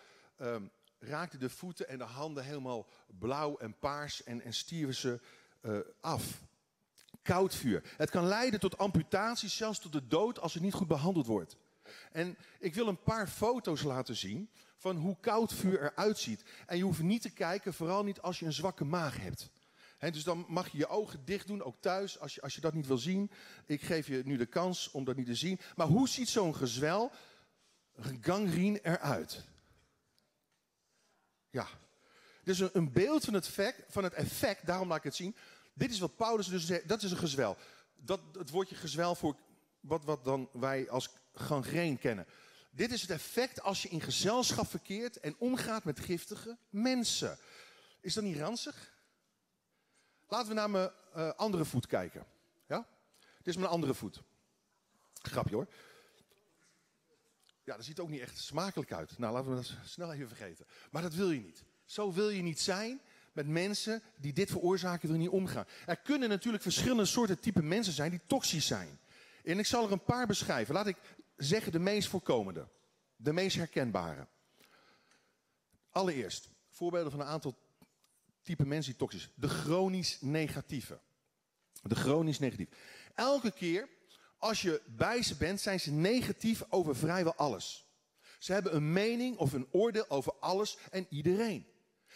um, 0.42 0.72
raakten 1.00 1.40
de 1.40 1.50
voeten 1.50 1.88
en 1.88 1.98
de 1.98 2.04
handen 2.04 2.44
helemaal 2.44 2.88
blauw 3.20 3.58
en 3.58 3.78
paars 3.80 4.24
en, 4.24 4.42
en 4.42 4.54
stierven 4.54 4.96
ze 4.96 5.20
uh, 5.62 5.80
af. 6.00 6.42
Koudvuur. 7.22 7.84
Het 7.98 8.10
kan 8.10 8.26
leiden 8.26 8.60
tot 8.60 8.78
amputaties, 8.78 9.58
zelfs 9.58 9.80
tot 9.80 9.92
de 9.92 10.08
dood 10.08 10.40
als 10.40 10.54
het 10.54 10.64
niet 10.64 10.74
goed 10.74 10.88
behandeld 10.88 11.26
wordt. 11.26 11.58
En 12.12 12.38
ik 12.60 12.76
wil 12.76 12.88
een 12.88 13.04
paar 13.04 13.28
foto's 13.28 13.82
laten 13.82 14.16
zien 14.16 14.50
van 14.78 14.96
hoe 14.96 15.18
koud 15.20 15.54
vuur 15.54 15.82
eruit 15.82 16.18
ziet. 16.18 16.44
En 16.66 16.78
je 16.78 16.84
hoeft 16.84 17.02
niet 17.02 17.22
te 17.22 17.30
kijken, 17.30 17.74
vooral 17.74 18.04
niet 18.04 18.22
als 18.22 18.40
je 18.40 18.46
een 18.46 18.54
zwakke 18.54 18.84
maag 18.84 19.18
hebt. 19.18 19.50
dus 20.00 20.24
dan 20.24 20.46
mag 20.48 20.70
je 20.70 20.78
je 20.78 20.88
ogen 20.88 21.26
dicht 21.26 21.48
doen, 21.48 21.64
ook 21.64 21.82
thuis, 21.82 22.20
als 22.20 22.36
je, 22.36 22.42
als 22.42 22.56
je 22.56 22.62
dat 22.62 22.74
niet 22.74 22.88
wil 22.88 22.98
zien. 22.98 23.32
Ik 23.66 23.82
geef 23.82 24.08
je 24.08 24.22
nu 24.26 24.38
de 24.38 24.46
kans 24.46 24.92
om 24.92 25.04
dat 25.04 25.16
niet 25.16 25.26
te 25.26 25.36
zien. 25.36 25.60
Maar 25.76 25.88
hoe 25.88 26.10
ziet 26.10 26.30
zo'n 26.30 26.56
gezwel, 26.56 27.12
een 27.96 28.18
gangrene, 28.22 28.80
eruit? 28.82 29.46
Ja, 31.50 31.68
dus 32.44 32.60
een, 32.60 32.70
een 32.74 32.92
beeld 32.92 33.26
van 33.26 33.34
het, 33.34 33.46
effect, 33.46 33.84
van 33.88 34.04
het 34.04 34.14
effect, 34.14 34.66
daarom 34.66 34.88
laat 34.88 34.98
ik 34.98 35.04
het 35.04 35.16
zien. 35.16 35.36
Dit 35.74 35.92
is 35.92 36.00
wat 36.00 36.16
Paulus 36.16 36.48
dus 36.48 36.66
zegt, 36.66 36.88
dat 36.88 37.04
is 37.04 37.12
een 37.12 37.18
gezwel. 37.18 37.58
Dat, 37.96 38.20
het 38.38 38.50
woordje 38.50 38.76
gezwel 38.76 39.16
voor 39.16 39.36
wat, 39.80 40.04
wat 40.04 40.24
dan 40.24 40.50
wij 40.54 40.90
als 40.90 41.10
gangreen 41.40 42.00
kennen. 42.00 42.26
Dit 42.72 42.92
is 42.92 43.02
het 43.02 43.10
effect 43.10 43.62
als 43.62 43.82
je 43.82 43.90
in 43.90 44.02
gezelschap 44.02 44.68
verkeert 44.68 45.20
en 45.20 45.36
omgaat 45.38 45.84
met 45.84 46.00
giftige 46.00 46.58
mensen. 46.70 47.38
Is 48.02 48.14
dat 48.14 48.24
niet 48.24 48.38
ranzig? 48.38 48.94
Laten 50.28 50.48
we 50.48 50.54
naar 50.54 50.70
mijn 50.70 50.92
uh, 51.16 51.30
andere 51.30 51.66
voet 51.66 51.88
kijken. 51.88 52.26
Ja? 52.68 52.88
Dit 53.38 53.48
is 53.48 53.56
mijn 53.56 53.70
andere 53.70 53.94
voet. 53.94 54.22
Grapje 55.22 55.56
hoor. 55.56 55.68
Ja, 57.64 57.76
dat 57.76 57.86
ziet 57.86 58.00
ook 58.00 58.10
niet 58.10 58.22
echt 58.22 58.38
smakelijk 58.38 58.92
uit. 58.92 59.18
Nou, 59.18 59.34
laten 59.34 59.50
we 59.50 59.56
dat 59.56 59.74
snel 59.84 60.14
even 60.14 60.28
vergeten. 60.28 60.66
Maar 60.92 61.02
dat 61.02 61.14
wil 61.14 61.32
je 61.32 61.40
niet. 61.40 61.64
Zo 61.86 62.14
wil 62.14 62.30
je 62.30 62.42
niet 62.42 62.60
zijn 62.60 63.02
met 63.32 63.48
mensen 63.48 64.04
die 64.18 64.34
dit 64.34 64.50
veroorzaken, 64.50 65.10
er 65.10 65.18
niet 65.18 65.30
omgaan. 65.30 65.66
Er 65.86 65.98
kunnen 65.98 66.30
natuurlijk 66.30 66.64
verschillende 66.64 67.06
soorten 67.06 67.40
type 67.40 67.62
mensen 67.62 67.94
zijn 67.94 68.10
die 68.10 68.22
toxisch 68.28 68.68
zijn. 68.68 69.00
En 69.44 69.60
ik 69.60 69.66
zal 69.66 69.86
er 69.86 69.92
een 69.92 70.04
paar 70.04 70.28
beschrijven. 70.28 70.74
Laat 70.74 70.88
ik 70.88 70.98
zeggen 71.38 71.72
de 71.72 71.80
meest 71.80 72.08
voorkomende. 72.08 72.68
De 73.16 73.34
meest 73.34 73.56
herkenbare. 73.56 74.28
Allereerst, 75.90 76.50
voorbeelden 76.70 77.12
van 77.12 77.20
een 77.20 77.28
aantal 77.28 77.58
type 78.42 78.66
mensen 78.66 78.92
die 78.92 79.00
toxisch. 79.00 79.30
De 79.36 79.50
chronisch 79.50 80.22
negatieve. 80.22 81.00
De 81.82 81.96
chronisch 81.96 82.40
negatief. 82.40 82.70
Elke 83.14 83.52
keer 83.52 83.90
als 84.38 84.62
je 84.62 84.82
bij 84.86 85.24
ze 85.24 85.36
bent, 85.36 85.62
zijn 85.62 85.80
ze 85.80 85.92
negatief 85.92 86.64
over 86.70 86.96
vrijwel 86.96 87.36
alles. 87.36 87.86
Ze 88.40 88.54
hebben 88.54 88.76
een 88.76 88.94
mening 88.94 89.38
of 89.38 89.54
een 89.54 89.68
oordeel 89.72 90.10
over 90.10 90.34
alles 90.40 90.78
en 90.92 91.08
iedereen. 91.10 91.68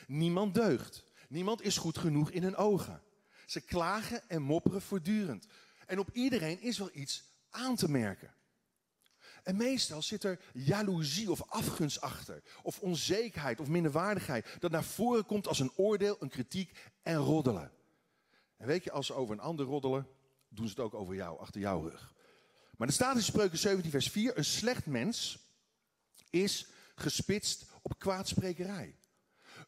Niemand 0.08 0.54
deugt. 0.54 1.04
Niemand 1.30 1.62
is 1.62 1.78
goed 1.78 1.98
genoeg 1.98 2.32
in 2.32 2.44
hun 2.44 2.56
ogen. 2.56 3.04
Ze 3.46 3.62
klagen 3.62 4.30
en 4.30 4.42
mopperen 4.42 4.82
voortdurend. 4.82 5.48
En 5.86 6.00
op 6.00 6.10
iedereen 6.12 6.62
is 6.62 6.78
wel 6.78 6.90
iets 6.94 7.24
aan 7.50 7.76
te 7.76 7.90
merken. 7.90 8.34
En 9.44 9.56
meestal 9.56 10.02
zit 10.02 10.24
er 10.24 10.40
jaloezie 10.54 11.32
of 11.32 11.42
afgunst 11.50 12.02
achter, 12.02 12.44
of 12.64 12.80
onzekerheid 12.80 13.60
of 13.60 13.68
minderwaardigheid, 13.68 14.56
dat 14.60 14.72
naar 14.72 14.84
voren 14.84 15.26
komt 15.26 15.48
als 15.48 15.60
een 15.60 15.72
oordeel, 15.76 16.18
een 16.20 16.30
kritiek 16.30 16.78
en 17.02 17.16
roddelen. 17.16 17.72
En 18.58 18.68
weet 18.68 18.84
je, 18.84 18.92
als 18.92 19.06
ze 19.06 19.14
over 19.14 19.34
een 19.34 19.42
ander 19.42 19.66
roddelen, 19.66 20.08
doen 20.50 20.68
ze 20.68 20.74
het 20.74 20.84
ook 20.84 20.94
over 20.94 21.16
jou, 21.16 21.40
achter 21.40 21.62
jouw 21.62 21.82
rug. 21.82 22.14
Maar 22.78 22.88
er 22.88 22.94
staat 22.94 23.16
in 23.16 23.24
Spreuken 23.24 23.58
17, 23.58 23.92
vers 23.92 24.10
4, 24.10 24.38
een 24.38 24.46
slecht 24.46 24.86
mens 24.86 25.40
is 26.30 26.68
gespitst 26.96 27.66
op 27.82 28.00
kwaadsprekerij. 28.00 28.96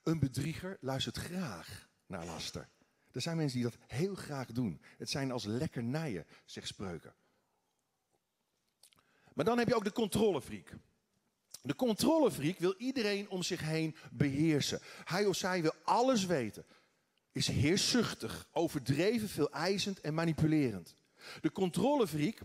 Een 0.04 0.20
bedrieger 0.20 0.78
luistert 0.82 1.18
graag 1.18 1.90
naar 2.06 2.26
laster. 2.26 2.70
Er 3.12 3.22
zijn 3.22 3.38
mensen 3.38 3.60
die 3.62 3.70
dat 3.70 3.80
heel 3.88 4.16
graag 4.16 4.52
doen. 4.52 4.82
Het 4.98 5.10
zijn 5.10 5.32
als 5.32 5.44
lekkernijen, 5.44 6.26
zegt 6.46 6.68
Spreuken. 6.68 7.14
Maar 9.34 9.46
dan 9.46 9.58
heb 9.58 9.68
je 9.68 9.76
ook 9.76 9.84
de 9.84 9.92
controlefreak. 9.92 10.74
De 11.62 11.76
controlefreak 11.76 12.60
wil 12.60 12.74
iedereen 12.78 13.30
om 13.30 13.44
zich 13.44 13.62
heen 13.62 13.96
beheersen. 14.12 14.80
Hij 15.04 15.26
of 15.26 15.36
zij 15.36 15.62
wil 15.62 15.74
alles 15.84 16.26
weten. 16.26 16.66
Is 17.32 17.48
heerszuchtig, 17.48 18.48
overdreven, 18.52 19.30
veel 19.30 19.52
eisend 19.52 20.02
en 20.02 20.14
manipulerend. 20.14 20.96
De 21.42 21.52
controlefreak 21.52 22.38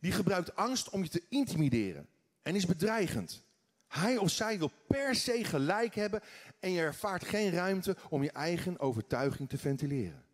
die 0.00 0.12
gebruikt 0.12 0.56
angst 0.56 0.88
om 0.88 1.02
je 1.02 1.08
te 1.08 1.22
intimideren 1.28 2.08
en 2.42 2.54
is 2.54 2.66
bedreigend. 2.66 3.42
Hij 3.86 4.16
of 4.16 4.30
zij 4.30 4.58
wil 4.58 4.70
per 4.86 5.14
se 5.14 5.44
gelijk 5.44 5.94
hebben 5.94 6.20
en 6.60 6.70
je 6.70 6.80
ervaart 6.80 7.24
geen 7.24 7.50
ruimte 7.50 7.96
om 8.08 8.22
je 8.22 8.30
eigen 8.30 8.78
overtuiging 8.78 9.48
te 9.48 9.58
ventileren. 9.58 10.24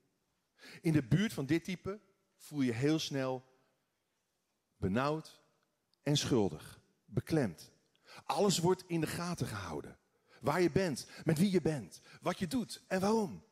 In 0.80 0.92
de 0.92 1.02
buurt 1.02 1.32
van 1.32 1.46
dit 1.46 1.64
type 1.64 2.00
voel 2.36 2.60
je 2.60 2.72
heel 2.72 2.98
snel 2.98 3.44
benauwd 4.76 5.40
en 6.06 6.16
schuldig, 6.16 6.80
beklemd. 7.04 7.70
Alles 8.24 8.58
wordt 8.58 8.84
in 8.86 9.00
de 9.00 9.06
gaten 9.06 9.46
gehouden. 9.46 9.98
Waar 10.40 10.60
je 10.60 10.70
bent, 10.70 11.06
met 11.24 11.38
wie 11.38 11.50
je 11.50 11.60
bent, 11.60 12.00
wat 12.20 12.38
je 12.38 12.46
doet 12.46 12.82
en 12.86 13.00
waarom. 13.00 13.44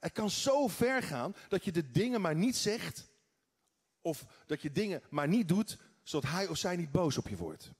Het 0.00 0.12
kan 0.12 0.30
zo 0.30 0.68
ver 0.68 1.02
gaan 1.02 1.34
dat 1.48 1.64
je 1.64 1.72
de 1.72 1.90
dingen 1.90 2.20
maar 2.20 2.34
niet 2.34 2.56
zegt 2.56 3.08
of 4.00 4.26
dat 4.46 4.62
je 4.62 4.72
dingen 4.72 5.02
maar 5.10 5.28
niet 5.28 5.48
doet 5.48 5.78
zodat 6.02 6.30
hij 6.30 6.48
of 6.48 6.56
zij 6.56 6.76
niet 6.76 6.92
boos 6.92 7.18
op 7.18 7.28
je 7.28 7.36
wordt. 7.36 7.70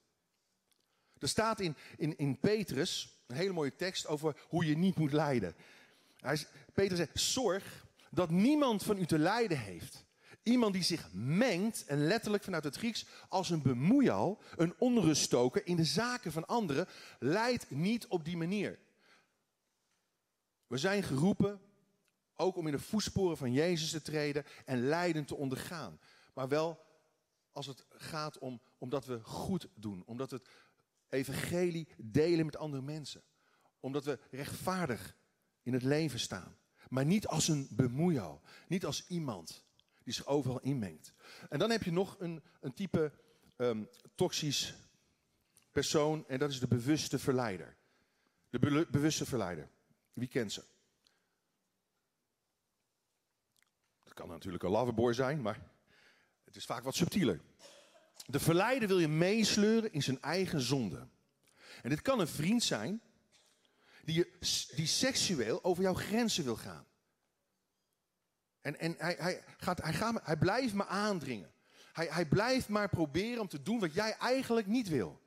Er 1.19 1.27
staat 1.27 1.59
in, 1.59 1.75
in, 1.97 2.17
in 2.17 2.39
Petrus 2.39 3.21
een 3.27 3.35
hele 3.35 3.53
mooie 3.53 3.75
tekst 3.75 4.07
over 4.07 4.45
hoe 4.47 4.65
je 4.65 4.77
niet 4.77 4.95
moet 4.95 5.13
lijden. 5.13 5.55
Hij, 6.15 6.45
Petrus 6.73 6.97
zegt, 6.97 7.19
zorg 7.19 7.85
dat 8.11 8.29
niemand 8.29 8.83
van 8.83 8.97
u 8.97 9.05
te 9.05 9.19
lijden 9.19 9.59
heeft. 9.59 10.05
Iemand 10.47 10.73
die 10.73 10.83
zich 10.83 11.09
mengt, 11.13 11.85
en 11.85 12.07
letterlijk 12.07 12.43
vanuit 12.43 12.63
het 12.63 12.75
Grieks, 12.75 13.05
als 13.29 13.49
een 13.49 13.61
bemoeial, 13.61 14.41
een 14.55 14.73
onruststoker 14.77 15.65
in 15.65 15.75
de 15.75 15.85
zaken 15.85 16.31
van 16.31 16.47
anderen, 16.47 16.87
leidt 17.19 17.69
niet 17.69 18.07
op 18.07 18.25
die 18.25 18.37
manier. 18.37 18.79
We 20.67 20.77
zijn 20.77 21.03
geroepen 21.03 21.61
ook 22.35 22.55
om 22.55 22.65
in 22.65 22.71
de 22.71 22.79
voetsporen 22.79 23.37
van 23.37 23.53
Jezus 23.53 23.89
te 23.89 24.01
treden 24.01 24.45
en 24.65 24.87
lijden 24.87 25.25
te 25.25 25.35
ondergaan. 25.35 25.99
Maar 26.33 26.47
wel 26.47 26.85
als 27.51 27.65
het 27.65 27.85
gaat 27.89 28.37
om 28.37 28.61
omdat 28.77 29.05
we 29.05 29.19
goed 29.23 29.67
doen, 29.75 30.03
omdat 30.05 30.31
we 30.31 30.35
het 30.35 30.47
evangelie 31.09 31.87
delen 31.97 32.45
met 32.45 32.57
andere 32.57 32.81
mensen. 32.81 33.23
Omdat 33.79 34.05
we 34.05 34.19
rechtvaardig 34.31 35.15
in 35.63 35.73
het 35.73 35.83
leven 35.83 36.19
staan. 36.19 36.57
Maar 36.89 37.05
niet 37.05 37.27
als 37.27 37.47
een 37.47 37.67
bemoeial, 37.71 38.41
niet 38.67 38.85
als 38.85 39.07
iemand 39.07 39.65
die 40.07 40.15
zich 40.15 40.25
overal 40.25 40.59
inmengt. 40.59 41.13
En 41.49 41.59
dan 41.59 41.69
heb 41.69 41.83
je 41.83 41.91
nog 41.91 42.15
een, 42.19 42.43
een 42.61 42.73
type 42.73 43.11
um, 43.57 43.89
toxisch 44.15 44.73
persoon 45.71 46.27
en 46.27 46.39
dat 46.39 46.49
is 46.49 46.59
de 46.59 46.67
bewuste 46.67 47.19
verleider. 47.19 47.77
De 48.49 48.87
bewuste 48.89 49.25
verleider. 49.25 49.69
Wie 50.13 50.27
kent 50.27 50.51
ze? 50.51 50.63
Dat 54.03 54.13
kan 54.13 54.27
natuurlijk 54.27 54.63
een 54.63 54.69
loverboy 54.69 55.13
zijn, 55.13 55.41
maar 55.41 55.61
het 56.43 56.55
is 56.55 56.65
vaak 56.65 56.83
wat 56.83 56.95
subtieler. 56.95 57.41
De 58.25 58.39
verleider 58.39 58.87
wil 58.87 58.99
je 58.99 59.07
meesleuren 59.07 59.91
in 59.91 60.03
zijn 60.03 60.21
eigen 60.21 60.61
zonde. 60.61 61.07
En 61.81 61.89
dit 61.89 62.01
kan 62.01 62.19
een 62.19 62.27
vriend 62.27 62.63
zijn 62.63 63.01
die, 64.03 64.15
je, 64.15 64.37
die 64.75 64.87
seksueel 64.87 65.63
over 65.63 65.83
jouw 65.83 65.93
grenzen 65.93 66.43
wil 66.43 66.55
gaan. 66.55 66.87
En, 68.67 68.79
en 68.79 68.95
hij, 68.97 69.15
hij, 69.19 69.43
gaat, 69.57 69.81
hij, 69.81 70.13
hij 70.23 70.37
blijft 70.37 70.73
me 70.73 70.85
aandringen. 70.85 71.51
Hij, 71.93 72.07
hij 72.09 72.25
blijft 72.25 72.67
maar 72.67 72.89
proberen 72.89 73.41
om 73.41 73.47
te 73.47 73.61
doen 73.61 73.79
wat 73.79 73.93
jij 73.93 74.15
eigenlijk 74.17 74.67
niet 74.67 74.87
wil. 74.87 75.21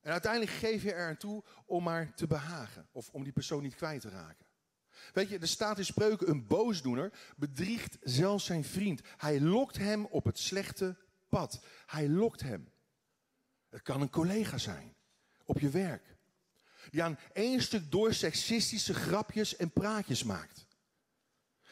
En 0.00 0.12
uiteindelijk 0.12 0.52
geef 0.52 0.82
je 0.82 0.92
er 0.92 1.08
aan 1.08 1.16
toe 1.16 1.44
om 1.66 1.82
maar 1.82 2.14
te 2.14 2.26
behagen. 2.26 2.88
Of 2.92 3.08
om 3.08 3.22
die 3.22 3.32
persoon 3.32 3.62
niet 3.62 3.74
kwijt 3.74 4.00
te 4.00 4.08
raken. 4.08 4.46
Weet 5.12 5.28
je, 5.28 5.38
er 5.38 5.48
staat 5.48 5.78
in 5.78 5.84
spreuken, 5.84 6.28
een 6.28 6.46
boosdoener 6.46 7.12
bedriegt 7.36 7.98
zelfs 8.02 8.44
zijn 8.44 8.64
vriend. 8.64 9.00
Hij 9.16 9.40
lokt 9.40 9.76
hem 9.76 10.04
op 10.04 10.24
het 10.24 10.38
slechte 10.38 10.96
pad. 11.28 11.64
Hij 11.86 12.08
lokt 12.08 12.40
hem. 12.40 12.72
Het 13.68 13.82
kan 13.82 14.00
een 14.00 14.10
collega 14.10 14.58
zijn, 14.58 14.94
op 15.44 15.58
je 15.58 15.68
werk. 15.68 16.16
Die 16.90 17.02
aan 17.02 17.18
één 17.32 17.62
stuk 17.62 17.90
door 17.90 18.14
seksistische 18.14 18.94
grapjes 18.94 19.56
en 19.56 19.70
praatjes 19.70 20.22
maakt. 20.22 20.68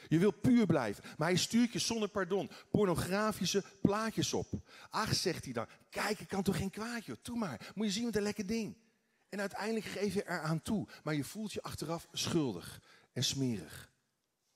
Je 0.08 0.18
wil 0.18 0.30
puur 0.30 0.66
blijven, 0.66 1.04
maar 1.16 1.28
hij 1.28 1.36
stuurt 1.36 1.72
je 1.72 1.78
zonder 1.78 2.08
pardon 2.08 2.50
pornografische 2.70 3.64
plaatjes 3.82 4.32
op. 4.32 4.46
Ach, 4.90 5.14
zegt 5.14 5.44
hij 5.44 5.52
dan, 5.52 5.66
kijk, 5.90 6.20
ik 6.20 6.28
kan 6.28 6.42
toch 6.42 6.56
geen 6.56 6.70
kwaad, 6.70 7.04
joh. 7.04 7.16
Doe 7.22 7.36
maar, 7.36 7.72
moet 7.74 7.86
je 7.86 7.92
zien 7.92 8.04
wat 8.04 8.16
een 8.16 8.22
lekker 8.22 8.46
ding. 8.46 8.76
En 9.28 9.40
uiteindelijk 9.40 9.86
geef 9.86 10.14
je 10.14 10.28
eraan 10.28 10.62
toe, 10.62 10.88
maar 11.02 11.14
je 11.14 11.24
voelt 11.24 11.52
je 11.52 11.62
achteraf 11.62 12.08
schuldig 12.12 12.80
en 13.12 13.24
smerig. 13.24 13.90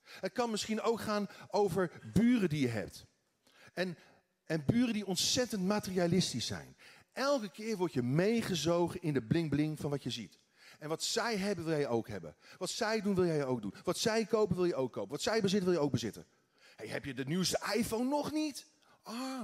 Het 0.03 0.33
kan 0.33 0.51
misschien 0.51 0.81
ook 0.81 1.01
gaan 1.01 1.27
over 1.51 1.91
buren 2.13 2.49
die 2.49 2.61
je 2.61 2.69
hebt. 2.69 3.07
En, 3.73 3.97
en 4.45 4.65
buren 4.67 4.93
die 4.93 5.07
ontzettend 5.07 5.63
materialistisch 5.63 6.47
zijn. 6.47 6.77
Elke 7.13 7.51
keer 7.51 7.77
word 7.77 7.93
je 7.93 8.03
meegezogen 8.03 9.03
in 9.03 9.13
de 9.13 9.23
bling-bling 9.23 9.81
van 9.81 9.91
wat 9.91 10.03
je 10.03 10.11
ziet. 10.11 10.39
En 10.83 10.89
wat 10.89 11.03
zij 11.03 11.37
hebben, 11.37 11.65
wil 11.65 11.77
jij 11.77 11.89
ook 11.89 12.09
hebben. 12.09 12.37
Wat 12.59 12.71
zij 12.71 13.01
doen, 13.01 13.15
wil 13.15 13.27
jij 13.27 13.45
ook 13.45 13.63
doen. 13.63 13.75
Wat 13.85 13.99
zij 13.99 14.25
kopen, 14.25 14.57
wil 14.57 14.65
je 14.65 14.75
ook 14.75 14.93
kopen. 14.93 15.11
Wat 15.11 15.23
zij 15.23 15.41
bezitten, 15.41 15.69
wil 15.69 15.79
je 15.79 15.85
ook 15.85 15.93
bezitten. 15.93 16.27
Hey, 16.77 16.87
heb 16.87 17.05
je 17.05 17.15
de 17.15 17.25
nieuwste 17.25 17.61
iPhone 17.75 18.09
nog 18.09 18.33
niet? 18.33 18.67
Ah, 19.03 19.43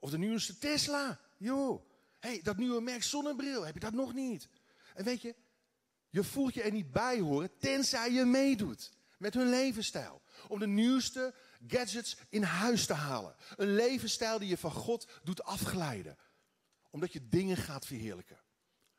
of 0.00 0.10
de 0.10 0.18
nieuwste 0.18 0.58
Tesla? 0.58 1.20
Jo. 1.36 1.86
hey, 2.18 2.40
dat 2.42 2.56
nieuwe 2.56 2.80
merk 2.80 3.02
zonnebril, 3.02 3.64
heb 3.64 3.74
je 3.74 3.80
dat 3.80 3.92
nog 3.92 4.14
niet? 4.14 4.48
En 4.94 5.04
weet 5.04 5.22
je, 5.22 5.34
je 6.08 6.24
voelt 6.24 6.54
je 6.54 6.62
er 6.62 6.72
niet 6.72 6.92
bij 6.92 7.20
horen, 7.20 7.58
tenzij 7.58 8.12
je 8.12 8.24
meedoet 8.24 8.92
met 9.18 9.34
hun 9.34 9.48
levensstijl. 9.48 10.22
Om 10.48 10.58
de 10.58 10.66
nieuwste 10.66 11.34
gadgets 11.66 12.16
in 12.28 12.42
huis 12.42 12.86
te 12.86 12.94
halen. 12.94 13.34
Een 13.56 13.74
levensstijl 13.74 14.38
die 14.38 14.48
je 14.48 14.58
van 14.58 14.72
God 14.72 15.08
doet 15.22 15.42
afglijden. 15.42 16.18
Omdat 16.90 17.12
je 17.12 17.28
dingen 17.28 17.56
gaat 17.56 17.86
verheerlijken 17.86 18.43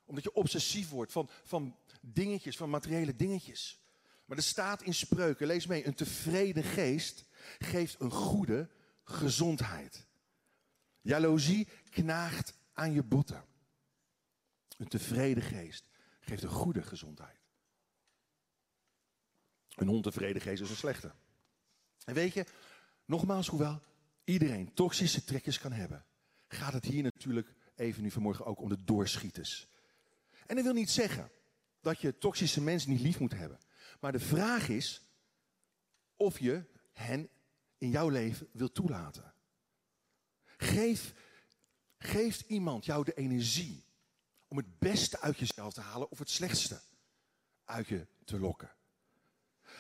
omdat 0.06 0.24
je 0.24 0.34
obsessief 0.34 0.90
wordt 0.90 1.12
van, 1.12 1.30
van 1.44 1.78
dingetjes, 2.02 2.58
van 2.58 2.70
materiële 2.70 3.16
dingetjes. 3.16 3.80
Maar 4.26 4.38
er 4.38 4.44
staat 4.44 4.82
in 4.82 4.94
spreuken, 4.94 5.48
lees 5.48 5.66
mee, 5.66 5.88
een 5.88 5.94
tevreden 5.94 6.64
geest 6.64 7.26
geeft 7.60 8.00
een 8.00 8.12
goede 8.12 8.70
gezondheid. 9.04 10.06
Jaloezie 11.02 11.68
knaagt 11.90 12.54
aan 12.74 12.94
je 12.94 13.04
botten. 13.04 13.46
Een 14.78 14.88
tevreden 14.88 15.44
geest 15.44 15.86
geeft 16.20 16.44
een 16.44 16.50
goede 16.50 16.82
gezondheid. 16.82 17.40
Een 19.76 19.90
ontevreden 19.90 20.42
geest 20.42 20.62
is 20.62 20.70
een 20.70 20.76
slechte. 20.76 21.12
En 22.06 22.14
weet 22.14 22.34
je, 22.34 22.46
nogmaals, 23.06 23.48
hoewel 23.48 23.82
iedereen 24.24 24.74
toxische 24.74 25.24
trekjes 25.24 25.60
kan 25.60 25.72
hebben, 25.72 26.06
gaat 26.48 26.74
het 26.74 26.86
hier 26.86 27.04
natuurlijk 27.04 27.54
even 27.76 28.04
nu 28.04 28.12
vanmorgen 28.12 28.46
ook 28.46 28.62
om 28.62 28.70
de 28.70 28.84
doorschieters. 28.84 29.68
En 30.46 30.56
dat 30.56 30.64
wil 30.64 30.74
niet 30.74 30.90
zeggen 30.90 31.32
dat 31.82 32.00
je 32.00 32.18
toxische 32.18 32.62
mensen 32.62 32.90
niet 32.90 33.00
lief 33.00 33.20
moet 33.20 33.34
hebben. 33.34 33.60
Maar 34.00 34.12
de 34.12 34.20
vraag 34.20 34.70
is 34.70 35.06
of 36.16 36.40
je 36.40 36.64
hen 36.92 37.30
in 37.78 37.90
jouw 37.90 38.10
leven 38.10 38.48
wilt 38.52 38.74
toelaten. 38.74 39.34
Geef, 40.58 41.14
geeft 41.98 42.42
iemand 42.42 42.86
jou 42.86 43.04
de 43.04 43.14
energie 43.14 43.86
om 44.48 44.58
het 44.58 44.80
beste 44.80 45.20
uit 45.20 45.40
jezelf 45.40 45.74
te 45.74 45.82
halen 45.82 46.12
of 46.12 46.20
het 46.20 46.30
slechtste 46.30 46.82
uit 47.66 47.88
je 47.88 48.08
te 48.26 48.40
lokken. 48.40 48.72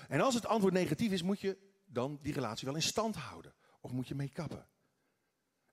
En 0.07 0.21
als 0.21 0.33
het 0.33 0.45
antwoord 0.45 0.73
negatief 0.73 1.11
is, 1.11 1.21
moet 1.21 1.39
je 1.41 1.57
dan 1.85 2.19
die 2.21 2.33
relatie 2.33 2.67
wel 2.67 2.75
in 2.75 2.81
stand 2.81 3.15
houden. 3.15 3.53
Of 3.81 3.91
moet 3.91 4.07
je 4.07 4.15
mee 4.15 4.29
kappen. 4.29 4.67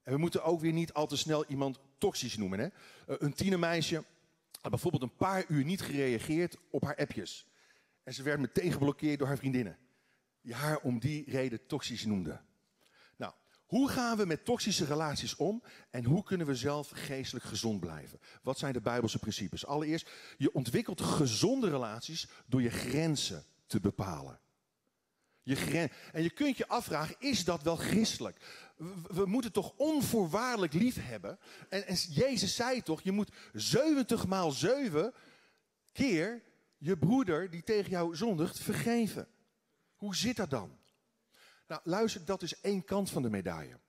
En 0.03 0.13
we 0.13 0.17
moeten 0.17 0.43
ook 0.43 0.59
weer 0.59 0.73
niet 0.73 0.93
al 0.93 1.07
te 1.07 1.17
snel 1.17 1.45
iemand 1.45 1.79
toxisch 1.97 2.37
noemen. 2.37 2.59
Hè? 2.59 2.65
Eh, 2.65 3.15
een 3.19 3.33
tienermeisje 3.33 4.03
had 4.63 4.71
bijvoorbeeld 4.71 5.03
een 5.03 5.17
paar 5.17 5.45
uur 5.47 5.63
niet 5.63 5.81
gereageerd 5.81 6.57
op 6.69 6.83
haar 6.83 6.95
appjes. 6.95 7.47
En 8.03 8.13
ze 8.13 8.23
werd 8.23 8.39
meteen 8.39 8.71
geblokkeerd 8.71 9.19
door 9.19 9.27
haar 9.27 9.37
vriendinnen. 9.37 9.77
Die 10.41 10.53
haar 10.53 10.77
om 10.77 10.99
die 10.99 11.31
reden 11.31 11.65
toxisch 11.67 12.05
noemden. 12.05 12.45
Nou, 13.17 13.33
hoe 13.65 13.89
gaan 13.89 14.17
we 14.17 14.25
met 14.25 14.45
toxische 14.45 14.85
relaties 14.85 15.35
om 15.35 15.63
en 15.89 16.03
hoe 16.05 16.23
kunnen 16.23 16.47
we 16.47 16.55
zelf 16.55 16.89
geestelijk 16.89 17.45
gezond 17.45 17.79
blijven? 17.79 18.19
Wat 18.41 18.57
zijn 18.57 18.73
de 18.73 18.81
Bijbelse 18.81 19.19
principes? 19.19 19.65
Allereerst, 19.65 20.09
je 20.37 20.53
ontwikkelt 20.53 21.01
gezonde 21.01 21.69
relaties 21.69 22.27
door 22.45 22.61
je 22.61 22.69
grenzen 22.69 23.45
te 23.67 23.79
bepalen. 23.79 24.39
Je 25.43 25.89
en 26.11 26.23
je 26.23 26.29
kunt 26.29 26.57
je 26.57 26.67
afvragen, 26.67 27.15
is 27.19 27.45
dat 27.45 27.63
wel 27.63 27.75
christelijk? 27.75 28.37
we 29.07 29.25
moeten 29.25 29.51
toch 29.51 29.73
onvoorwaardelijk 29.77 30.73
lief 30.73 30.95
hebben. 30.99 31.39
En, 31.69 31.87
en 31.87 31.95
Jezus 31.95 32.55
zei 32.55 32.81
toch, 32.81 33.01
je 33.01 33.11
moet 33.11 33.31
70 33.53 34.27
maal 34.27 34.51
7 34.51 35.13
keer 35.91 36.43
je 36.77 36.97
broeder 36.97 37.49
die 37.49 37.63
tegen 37.63 37.89
jou 37.89 38.15
zondigt 38.15 38.59
vergeven. 38.59 39.27
Hoe 39.95 40.15
zit 40.15 40.35
dat 40.35 40.49
dan? 40.49 40.77
Nou, 41.67 41.81
luister, 41.83 42.25
dat 42.25 42.41
is 42.41 42.61
één 42.61 42.83
kant 42.83 43.09
van 43.09 43.21
de 43.21 43.29
medaille. 43.29 43.79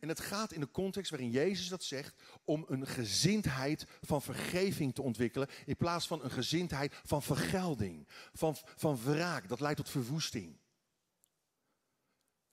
En 0.00 0.08
het 0.08 0.20
gaat 0.20 0.52
in 0.52 0.60
de 0.60 0.70
context 0.70 1.10
waarin 1.10 1.30
Jezus 1.30 1.68
dat 1.68 1.84
zegt 1.84 2.14
om 2.44 2.64
een 2.68 2.86
gezindheid 2.86 3.86
van 4.02 4.22
vergeving 4.22 4.94
te 4.94 5.02
ontwikkelen 5.02 5.48
in 5.66 5.76
plaats 5.76 6.06
van 6.06 6.24
een 6.24 6.30
gezindheid 6.30 6.94
van 7.04 7.22
vergelding, 7.22 8.08
van, 8.32 8.56
van 8.76 8.98
wraak. 9.04 9.48
Dat 9.48 9.60
leidt 9.60 9.76
tot 9.76 9.90
verwoesting. 9.90 10.56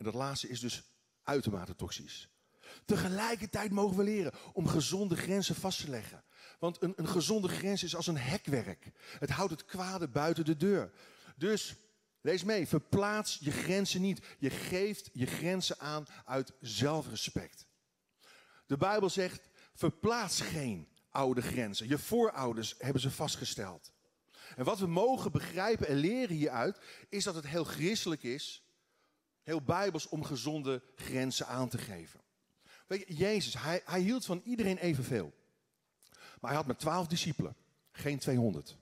En 0.02 0.08
dat 0.08 0.16
laatste 0.16 0.48
is 0.48 0.60
dus 0.60 0.84
uitermate 1.24 1.76
toxisch. 1.76 2.30
Tegelijkertijd 2.86 3.72
mogen 3.72 3.98
we 3.98 4.04
leren 4.04 4.34
om 4.54 4.68
gezonde 4.68 5.16
grenzen 5.16 5.56
vast 5.56 5.80
te 5.80 5.90
leggen. 5.90 6.24
Want 6.60 6.82
een, 6.82 6.94
een 6.96 7.08
gezonde 7.08 7.48
grens 7.48 7.84
is 7.84 7.96
als 7.96 8.08
een 8.08 8.18
hekwerk. 8.18 8.92
Het 9.20 9.30
houdt 9.30 9.52
het 9.52 9.66
kwade 9.66 10.08
buiten 10.08 10.46
de 10.46 10.58
deur. 10.58 10.92
Dus 11.36 11.76
lees 12.22 12.44
mee, 12.44 12.68
verplaats 12.68 13.38
je 13.42 13.52
grenzen 13.52 14.02
niet. 14.02 14.26
Je 14.40 14.50
geeft 14.50 15.10
je 15.14 15.26
grenzen 15.26 15.80
aan 15.80 16.06
uit 16.26 16.54
zelfrespect. 16.62 17.66
De 18.66 18.78
Bijbel 18.78 19.10
zegt, 19.10 19.50
verplaats 19.74 20.42
geen 20.42 20.88
oude 21.10 21.42
grenzen. 21.42 21.88
Je 21.88 21.98
voorouders 21.98 22.76
hebben 22.78 23.02
ze 23.02 23.12
vastgesteld. 23.12 23.92
En 24.56 24.66
wat 24.66 24.80
we 24.80 24.88
mogen 24.88 25.32
begrijpen 25.32 25.88
en 25.88 25.96
leren 25.96 26.36
hieruit, 26.36 26.80
is 27.10 27.24
dat 27.24 27.36
het 27.36 27.48
heel 27.48 27.64
christelijk 27.64 28.24
is 28.24 28.61
heel 29.44 29.62
bijbels 29.62 30.08
om 30.08 30.24
gezonde 30.24 30.84
grenzen 30.96 31.48
aan 31.48 31.70
te 31.70 31.78
geven. 31.78 32.20
Weet 32.88 33.08
je, 33.08 33.16
Jezus, 33.16 33.58
hij, 33.58 33.82
hij 33.86 34.02
hield 34.02 34.26
van 34.26 34.42
iedereen 34.44 34.78
evenveel. 34.78 35.34
Maar 36.12 36.50
hij 36.50 36.56
had 36.56 36.66
maar 36.66 36.78
twaalf 36.78 37.08
discipelen, 37.08 37.56
geen 37.92 38.20
200. 38.20 38.78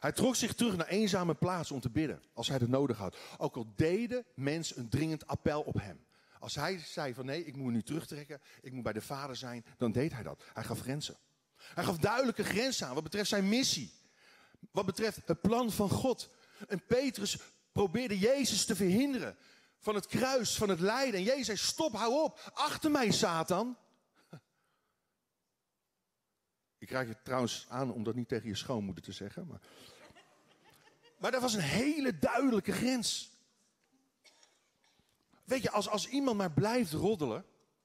Hij 0.00 0.12
trok 0.12 0.36
zich 0.36 0.54
terug 0.54 0.76
naar 0.76 0.86
eenzame 0.86 1.34
plaatsen 1.34 1.74
om 1.74 1.80
te 1.80 1.90
bidden, 1.90 2.22
als 2.32 2.48
hij 2.48 2.56
het 2.56 2.68
nodig 2.68 2.96
had. 2.96 3.16
Ook 3.38 3.56
al 3.56 3.72
deden 3.76 4.24
mensen 4.34 4.78
een 4.78 4.88
dringend 4.88 5.26
appel 5.26 5.60
op 5.60 5.80
hem. 5.80 6.06
Als 6.38 6.54
hij 6.54 6.78
zei 6.78 7.14
van 7.14 7.24
nee, 7.24 7.44
ik 7.44 7.56
moet 7.56 7.66
me 7.66 7.72
nu 7.72 7.82
terugtrekken, 7.82 8.40
ik 8.60 8.72
moet 8.72 8.82
bij 8.82 8.92
de 8.92 9.00
vader 9.00 9.36
zijn, 9.36 9.64
dan 9.76 9.92
deed 9.92 10.12
hij 10.12 10.22
dat. 10.22 10.42
Hij 10.52 10.64
gaf 10.64 10.80
grenzen. 10.80 11.16
Hij 11.56 11.84
gaf 11.84 11.96
duidelijke 11.96 12.44
grenzen 12.44 12.86
aan 12.86 12.94
wat 12.94 13.02
betreft 13.02 13.28
zijn 13.28 13.48
missie. 13.48 13.92
Wat 14.70 14.86
betreft 14.86 15.20
het 15.26 15.40
plan 15.40 15.72
van 15.72 15.90
God. 15.90 16.30
En 16.68 16.86
Petrus 16.86 17.38
probeerde 17.78 18.18
Jezus 18.18 18.64
te 18.64 18.76
verhinderen 18.76 19.36
van 19.78 19.94
het 19.94 20.06
kruis, 20.06 20.56
van 20.56 20.68
het 20.68 20.80
lijden. 20.80 21.14
En 21.14 21.26
Jezus 21.26 21.46
zei, 21.46 21.56
stop, 21.56 21.92
hou 21.92 22.22
op, 22.22 22.50
achter 22.54 22.90
mij 22.90 23.10
Satan. 23.10 23.76
Ik 26.78 26.86
krijg 26.86 27.08
je 27.08 27.16
trouwens 27.22 27.66
aan 27.68 27.92
om 27.92 28.04
dat 28.04 28.14
niet 28.14 28.28
tegen 28.28 28.48
je 28.48 28.54
schoonmoeder 28.54 29.04
te 29.04 29.12
zeggen. 29.12 29.46
Maar, 29.46 29.60
maar 31.18 31.30
dat 31.30 31.40
was 31.40 31.54
een 31.54 31.60
hele 31.60 32.18
duidelijke 32.18 32.72
grens. 32.72 33.30
Weet 35.44 35.62
je, 35.62 35.70
als, 35.70 35.88
als 35.88 36.08
iemand 36.08 36.36
maar 36.36 36.52
blijft 36.52 36.92
roddelen, 36.92 37.44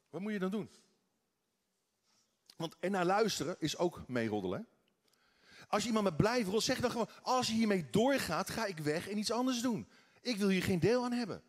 wat 0.10 0.21
moet 0.21 0.32
je 0.32 0.39
dan 0.39 0.51
doen? 0.51 0.69
Want 2.56 2.75
en 2.79 2.91
naar 2.91 3.06
luisteren 3.06 3.56
is 3.60 3.77
ook 3.77 4.08
meeroddelen. 4.08 4.67
Als 5.73 5.81
je 5.81 5.88
iemand 5.88 6.05
met 6.05 6.17
blijft 6.17 6.49
wil, 6.49 6.62
zeg 6.62 6.79
dan 6.79 6.91
gewoon: 6.91 7.09
als 7.21 7.47
je 7.47 7.53
hiermee 7.53 7.89
doorgaat, 7.89 8.49
ga 8.49 8.65
ik 8.65 8.77
weg 8.77 9.09
en 9.09 9.17
iets 9.17 9.31
anders 9.31 9.62
doen. 9.62 9.88
Ik 10.21 10.38
wil 10.38 10.47
hier 10.47 10.63
geen 10.63 10.79
deel 10.79 11.03
aan 11.03 11.12
hebben. 11.12 11.43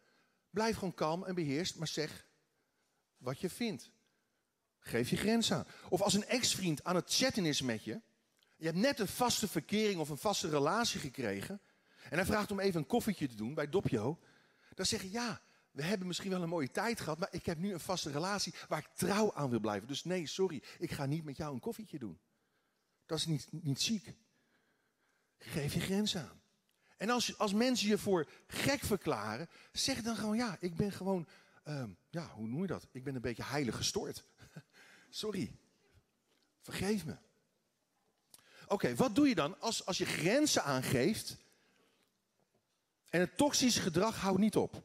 Blijf 0.50 0.74
gewoon 0.74 0.94
kalm 0.94 1.24
en 1.24 1.34
beheerst, 1.34 1.76
maar 1.76 1.88
zeg 1.88 2.26
wat 3.16 3.40
je 3.40 3.50
vindt. 3.50 3.90
Geef 4.78 5.10
je 5.10 5.16
grens 5.16 5.52
aan. 5.52 5.66
Of 5.88 6.02
als 6.02 6.14
een 6.14 6.26
ex-vriend 6.26 6.84
aan 6.84 6.94
het 6.94 7.14
chatten 7.14 7.44
is 7.44 7.62
met 7.62 7.84
je. 7.84 8.00
Je 8.56 8.64
hebt 8.64 8.78
net 8.78 8.98
een 8.98 9.08
vaste 9.08 9.48
verkering 9.48 10.00
of 10.00 10.08
een 10.08 10.18
vaste 10.18 10.48
relatie 10.48 11.00
gekregen. 11.00 11.60
En 12.10 12.16
hij 12.16 12.26
vraagt 12.26 12.50
om 12.50 12.60
even 12.60 12.80
een 12.80 12.86
koffietje 12.86 13.28
te 13.28 13.36
doen 13.36 13.54
bij 13.54 13.68
Dopjo. 13.68 14.18
Dan 14.74 14.86
zeg 14.86 15.02
je 15.02 15.10
ja, 15.10 15.40
we 15.70 15.82
hebben 15.82 16.06
misschien 16.06 16.30
wel 16.30 16.42
een 16.42 16.48
mooie 16.48 16.70
tijd 16.70 17.00
gehad. 17.00 17.18
Maar 17.18 17.32
ik 17.32 17.46
heb 17.46 17.58
nu 17.58 17.72
een 17.72 17.80
vaste 17.80 18.10
relatie 18.10 18.54
waar 18.68 18.78
ik 18.78 18.90
trouw 18.94 19.34
aan 19.34 19.50
wil 19.50 19.60
blijven. 19.60 19.88
Dus 19.88 20.04
nee, 20.04 20.26
sorry, 20.26 20.62
ik 20.78 20.90
ga 20.90 21.06
niet 21.06 21.24
met 21.24 21.36
jou 21.36 21.54
een 21.54 21.60
koffietje 21.60 21.98
doen. 21.98 22.18
Dat 23.06 23.18
is 23.18 23.26
niet, 23.26 23.48
niet 23.50 23.80
ziek. 23.80 24.14
Geef 25.38 25.74
je 25.74 25.80
grens 25.80 26.16
aan. 26.16 26.42
En 26.96 27.10
als, 27.10 27.38
als 27.38 27.52
mensen 27.52 27.88
je 27.88 27.98
voor 27.98 28.28
gek 28.46 28.80
verklaren, 28.80 29.48
zeg 29.72 30.02
dan 30.02 30.16
gewoon 30.16 30.36
ja, 30.36 30.56
ik 30.60 30.76
ben 30.76 30.92
gewoon, 30.92 31.28
ehm, 31.64 31.90
ja, 32.10 32.28
hoe 32.28 32.48
noem 32.48 32.60
je 32.60 32.66
dat? 32.66 32.86
Ik 32.92 33.04
ben 33.04 33.14
een 33.14 33.20
beetje 33.20 33.44
heilig 33.44 33.76
gestoord. 33.76 34.24
Sorry. 35.10 35.56
Vergeef 36.60 37.04
me. 37.04 37.16
Oké, 38.66 38.94
wat 38.94 39.14
doe 39.14 39.28
je 39.28 39.34
dan 39.34 39.60
als, 39.60 39.86
als 39.86 39.98
je 39.98 40.04
grenzen 40.04 40.64
aangeeft 40.64 41.36
en 43.08 43.20
het 43.20 43.36
toxische 43.36 43.80
gedrag 43.80 44.20
houdt 44.20 44.38
niet 44.38 44.56
op? 44.56 44.82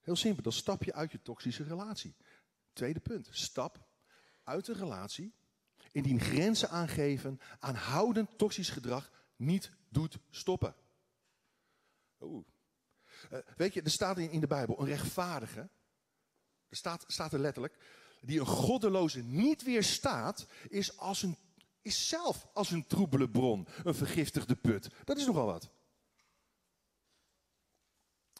Heel 0.00 0.16
simpel, 0.16 0.42
dan 0.42 0.52
stap 0.52 0.82
je 0.84 0.94
uit 0.94 1.12
je 1.12 1.22
toxische 1.22 1.62
relatie. 1.62 2.14
Tweede 2.72 3.00
punt, 3.00 3.28
stap 3.30 3.86
uit 4.42 4.68
een 4.68 4.74
relatie 4.74 5.34
indien 5.96 6.20
grenzen 6.20 6.70
aangeven, 6.70 7.40
aanhoudend 7.58 8.38
toxisch 8.38 8.70
gedrag 8.70 9.10
niet 9.36 9.70
doet 9.88 10.18
stoppen. 10.30 10.74
Uh, 12.20 12.38
weet 13.56 13.74
je, 13.74 13.82
er 13.82 13.90
staat 13.90 14.18
in, 14.18 14.30
in 14.30 14.40
de 14.40 14.46
Bijbel 14.46 14.80
een 14.80 14.86
rechtvaardige, 14.86 15.60
er 16.68 16.76
staat, 16.76 17.04
staat 17.06 17.32
er 17.32 17.38
letterlijk, 17.38 17.76
die 18.20 18.40
een 18.40 18.46
goddeloze 18.46 19.22
niet 19.22 19.62
weerstaat, 19.62 20.46
is, 20.68 20.98
als 20.98 21.22
een, 21.22 21.36
is 21.82 22.08
zelf 22.08 22.46
als 22.52 22.70
een 22.70 22.86
troebele 22.86 23.30
bron, 23.30 23.66
een 23.84 23.94
vergiftigde 23.94 24.56
put. 24.56 24.88
Dat 25.04 25.16
is 25.16 25.26
nogal 25.26 25.46
wat. 25.46 25.68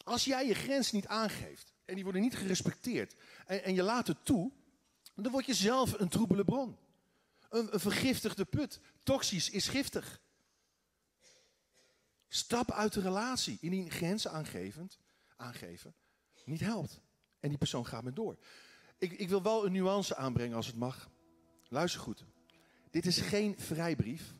Als 0.05 0.25
jij 0.25 0.47
je 0.47 0.55
grens 0.55 0.92
niet 0.92 1.07
aangeeft 1.07 1.73
en 1.85 1.95
die 1.95 2.05
worden 2.05 2.23
niet 2.23 2.37
gerespecteerd 2.37 3.16
en, 3.47 3.64
en 3.64 3.75
je 3.75 3.83
laat 3.83 4.07
het 4.07 4.25
toe, 4.25 4.53
dan 5.14 5.33
word 5.33 5.47
je 5.47 5.55
zelf 5.55 5.99
een 5.99 6.09
troebele 6.09 6.45
bron. 6.45 6.85
Een, 7.51 7.81
vergiftigde 7.81 8.45
put. 8.45 8.81
Toxisch 9.03 9.51
is 9.51 9.69
giftig. 9.69 10.21
Stap 12.29 12.71
uit 12.71 12.93
de 12.93 13.01
relatie. 13.01 13.59
Indien 13.61 13.91
grenzen 13.91 14.31
aangevend, 14.31 14.99
aangeven 15.37 15.95
niet 16.47 16.61
helpt. 16.61 17.01
En 17.41 17.49
die 17.49 17.59
persoon 17.59 17.87
gaat 17.87 18.05
met 18.05 18.17
door. 18.17 18.37
Ik, 18.99 19.13
ik 19.13 19.29
wil 19.29 19.43
wel 19.43 19.67
een 19.67 19.73
nuance 19.73 20.17
aanbrengen 20.17 20.57
als 20.57 20.67
het 20.67 20.77
mag. 20.77 21.11
Luister 21.69 22.01
goed. 22.01 22.25
Dit 22.91 23.07
is 23.07 23.19
geen 23.19 23.55
vrijbrief. 23.59 24.33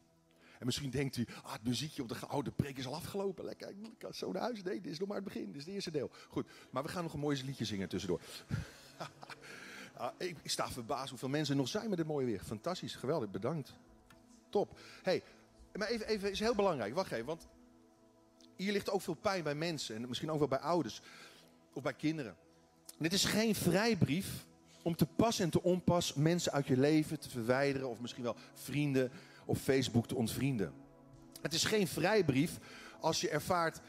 En 0.59 0.67
misschien 0.67 0.91
denkt 0.91 1.17
u, 1.17 1.27
ah, 1.43 1.53
het 1.53 1.65
muziekje 1.65 2.03
op 2.03 2.09
de 2.09 2.17
oude 2.27 2.51
preek 2.51 2.79
is 2.79 2.87
al 2.87 2.95
afgelopen. 2.95 3.45
Lekker, 3.45 3.69
ik 3.69 3.99
kan 3.99 4.15
zo 4.15 4.33
naar 4.33 4.43
huis. 4.43 4.63
Nee, 4.63 4.81
dit 4.81 4.93
is 4.93 4.99
nog 4.99 5.09
maar 5.09 5.17
het 5.17 5.27
begin. 5.27 5.47
Dit 5.47 5.57
is 5.57 5.65
het 5.65 5.75
eerste 5.75 5.91
deel. 5.91 6.11
Goed, 6.29 6.47
maar 6.71 6.83
we 6.83 6.89
gaan 6.89 7.03
nog 7.03 7.13
een 7.13 7.21
mooi 7.21 7.45
liedje 7.45 7.65
zingen 7.65 7.89
tussendoor. 7.89 8.21
ah, 9.97 10.13
ik, 10.19 10.37
sta 10.45 10.69
verbaasd 10.69 11.11
hoeveel 11.11 11.29
mensen 11.29 11.57
nog 11.57 11.69
zijn 11.69 11.89
met 11.89 11.99
dit 11.99 12.07
mooie 12.07 12.27
weer. 12.27 12.41
Fantastisch, 12.41 12.95
geweldig, 12.95 13.31
bedankt. 13.31 13.73
Top. 14.49 14.79
hey, 15.03 15.23
maar 15.73 15.89
even, 15.89 16.07
even, 16.07 16.31
is 16.31 16.41
heel 16.41 16.55
belangrijk. 16.55 16.95
Wacht 16.95 17.13
even, 17.13 17.27
want 17.27 17.49
hier 18.57 18.73
ligt 18.73 18.91
ook 18.91 19.03
veel 19.03 19.15
pijn 19.15 19.43
bij 19.43 19.55
mensen. 19.55 19.97
En 19.97 20.09
misschien 20.09 20.31
ook 20.31 20.39
wel 20.39 20.49
bij 20.49 20.59
ouders. 20.59 21.01
Of 21.73 21.83
bij 21.83 21.95
kinderen. 21.95 22.37
Dit 22.99 23.13
is 23.13 23.25
geen 23.25 23.55
vrijbrief 23.55 24.47
om 24.83 24.97
te 24.97 25.07
pas 25.07 25.39
en 25.39 25.51
te 25.51 25.63
onpas 25.63 26.15
mensen 26.15 26.53
uit 26.53 26.67
je 26.67 26.77
leven 26.77 27.21
te 27.21 27.31
verwijderen. 27.31 27.89
Of 27.89 28.01
misschien 28.01 28.23
wel 28.23 28.37
vrienden 28.55 29.11
of 29.45 29.61
Facebook 29.61 30.07
te 30.07 30.15
ontvrienden. 30.15 30.73
Het 31.43 31.55
is 31.55 31.65
geen 31.65 31.89
vrijbrief 31.89 32.59
als 33.01 33.21
je 33.21 33.29
ervaart 33.29 33.81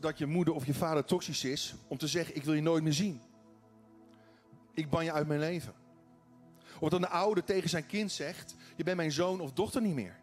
dat 0.00 0.18
je 0.18 0.26
moeder 0.26 0.54
of 0.54 0.66
je 0.66 0.74
vader 0.74 1.04
toxisch 1.04 1.44
is. 1.44 1.74
Om 1.88 1.98
te 1.98 2.06
zeggen, 2.06 2.36
ik 2.36 2.44
wil 2.44 2.54
je 2.54 2.62
nooit 2.62 2.82
meer 2.82 2.92
zien. 2.92 3.20
Ik 4.78 4.90
ban 4.90 5.04
je 5.04 5.12
uit 5.12 5.26
mijn 5.26 5.40
leven. 5.40 5.74
Of 6.80 6.88
dat 6.88 7.00
een 7.00 7.08
ouder 7.08 7.44
tegen 7.44 7.68
zijn 7.68 7.86
kind 7.86 8.12
zegt, 8.12 8.54
je 8.76 8.84
bent 8.84 8.96
mijn 8.96 9.12
zoon 9.12 9.40
of 9.40 9.52
dochter 9.52 9.82
niet 9.82 9.94
meer. 9.94 10.16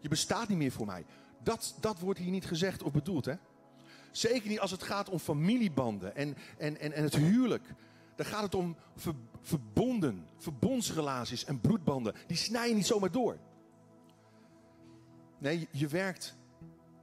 Je 0.00 0.08
bestaat 0.08 0.48
niet 0.48 0.58
meer 0.58 0.72
voor 0.72 0.86
mij. 0.86 1.04
Dat, 1.42 1.76
dat 1.80 1.98
wordt 1.98 2.18
hier 2.18 2.30
niet 2.30 2.46
gezegd 2.46 2.82
of 2.82 2.92
bedoeld, 2.92 3.24
hè? 3.24 3.34
Zeker 4.10 4.48
niet 4.48 4.60
als 4.60 4.70
het 4.70 4.82
gaat 4.82 5.08
om 5.08 5.18
familiebanden 5.18 6.16
en, 6.16 6.36
en, 6.58 6.80
en, 6.80 6.92
en 6.92 7.02
het 7.02 7.16
huwelijk. 7.16 7.74
Dan 8.14 8.26
gaat 8.26 8.42
het 8.42 8.54
om 8.54 8.76
verbonden, 9.40 10.26
verbondsrelaties 10.36 11.44
en 11.44 11.60
bloedbanden. 11.60 12.14
Die 12.26 12.36
snijden 12.36 12.76
niet 12.76 12.86
zomaar 12.86 13.10
door. 13.10 13.36
Nee, 15.38 15.68
je 15.70 15.86
werkt 15.86 16.36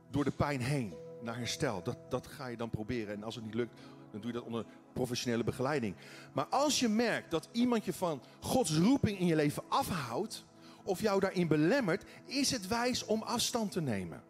door 0.10 0.24
de 0.24 0.32
pijn 0.32 0.62
heen 0.62 0.94
naar 1.22 1.38
herstel. 1.38 1.84
Dat, 1.84 2.12
dat 2.12 2.28
ga 2.28 2.48
je 2.48 2.58
dan 2.58 2.70
proberen. 2.70 3.16
En 3.16 3.24
als 3.24 3.36
het 3.36 3.44
niet 3.44 3.54
lukt, 3.54 3.80
dan 4.12 4.22
doe 4.22 4.32
je 4.32 4.38
dat 4.38 4.46
onder 4.46 4.66
professionele 4.98 5.44
begeleiding. 5.44 5.96
Maar 6.34 6.46
als 6.46 6.80
je 6.80 6.88
merkt 6.88 7.32
dat 7.32 7.50
iemand 7.52 7.86
je 7.86 7.94
van 7.94 8.22
Gods 8.40 8.78
roeping 8.78 9.20
in 9.20 9.26
je 9.26 9.36
leven 9.36 9.64
afhoudt, 9.68 10.46
of 10.84 11.02
jou 11.02 11.20
daarin 11.20 11.48
belemmert, 11.48 12.04
is 12.26 12.52
het 12.52 12.68
wijs 12.68 13.06
om 13.06 13.22
afstand 13.22 13.72
te 13.72 13.82
nemen. 13.82 14.24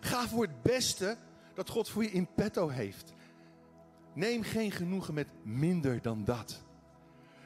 Ga 0.00 0.28
voor 0.28 0.42
het 0.42 0.62
beste 0.62 1.16
dat 1.54 1.68
God 1.68 1.88
voor 1.88 2.02
je 2.02 2.10
in 2.10 2.28
petto 2.34 2.68
heeft. 2.68 3.14
Neem 4.12 4.42
geen 4.42 4.70
genoegen 4.70 5.14
met 5.14 5.26
minder 5.42 6.02
dan 6.02 6.24
dat. 6.24 6.62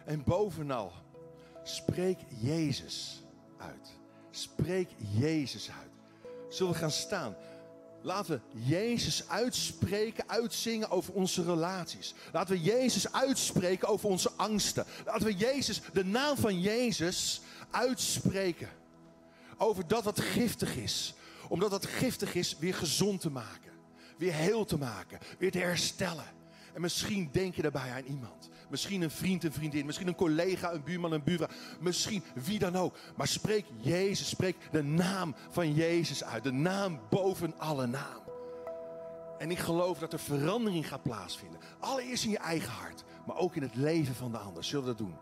En 0.05 0.23
bovenal, 0.25 0.93
spreek 1.63 2.19
Jezus 2.41 3.25
uit. 3.59 3.99
Spreek 4.31 4.89
Jezus 4.97 5.71
uit. 5.71 5.91
Zullen 6.49 6.73
we 6.73 6.79
gaan 6.79 6.91
staan? 6.91 7.35
Laten 8.07 8.43
we 8.53 8.61
Jezus 8.61 9.29
uitspreken, 9.29 10.29
uitzingen 10.29 10.91
over 10.91 11.13
onze 11.13 11.43
relaties. 11.43 12.15
Laten 12.33 12.55
we 12.55 12.63
Jezus 12.63 13.13
uitspreken 13.13 13.89
over 13.89 14.09
onze 14.09 14.31
angsten. 14.37 14.85
Laten 15.05 15.27
we 15.27 15.35
Jezus, 15.35 15.81
de 15.93 16.05
naam 16.05 16.37
van 16.37 16.61
Jezus, 16.61 17.41
uitspreken. 17.71 18.69
Over 19.57 19.87
dat 19.87 20.05
wat 20.05 20.21
giftig 20.21 20.77
is. 20.77 21.15
Omdat 21.49 21.71
dat 21.71 21.87
giftig 21.87 22.35
is, 22.35 22.57
weer 22.59 22.75
gezond 22.75 23.21
te 23.21 23.31
maken. 23.31 23.73
Weer 24.17 24.33
heel 24.33 24.65
te 24.65 24.79
maken. 24.79 25.19
Weer 25.39 25.51
te 25.51 25.59
herstellen. 25.59 26.35
En 26.75 26.81
misschien 26.81 27.29
denk 27.33 27.55
je 27.55 27.63
daarbij 27.63 27.91
aan 27.91 28.05
iemand. 28.05 28.49
Misschien 28.69 29.03
een 29.03 29.11
vriend, 29.11 29.45
een 29.45 29.53
vriendin. 29.53 29.87
Misschien 29.87 30.09
een 30.09 30.15
collega, 30.15 30.73
een 30.73 30.85
buurman, 30.85 31.13
een 31.13 31.23
buurvrouw. 31.23 31.49
Misschien 31.81 32.23
wie 32.35 32.59
dan 32.59 32.77
ook. 32.77 32.97
Maar 33.17 33.29
spreek 33.29 33.67
Jezus. 33.81 34.29
Spreek 34.29 34.57
de 34.71 34.83
naam 34.83 35.35
van 35.51 35.75
Jezus 35.75 36.25
uit. 36.25 36.43
De 36.43 36.53
naam 36.53 37.01
boven 37.11 37.59
alle 37.59 37.87
naam. 37.87 38.23
En 39.39 39.51
ik 39.51 39.59
geloof 39.59 39.99
dat 39.99 40.13
er 40.13 40.19
verandering 40.19 40.89
gaat 40.89 41.03
plaatsvinden. 41.03 41.61
Allereerst 41.79 42.25
in 42.25 42.31
je 42.31 42.39
eigen 42.39 42.73
hart. 42.73 43.05
Maar 43.27 43.37
ook 43.37 43.57
in 43.57 43.63
het 43.63 43.75
leven 43.75 44.15
van 44.15 44.33
de 44.33 44.39
ander. 44.39 44.65
Zullen 44.65 44.85
we 44.85 44.91
dat 44.91 44.99
doen? 44.99 45.17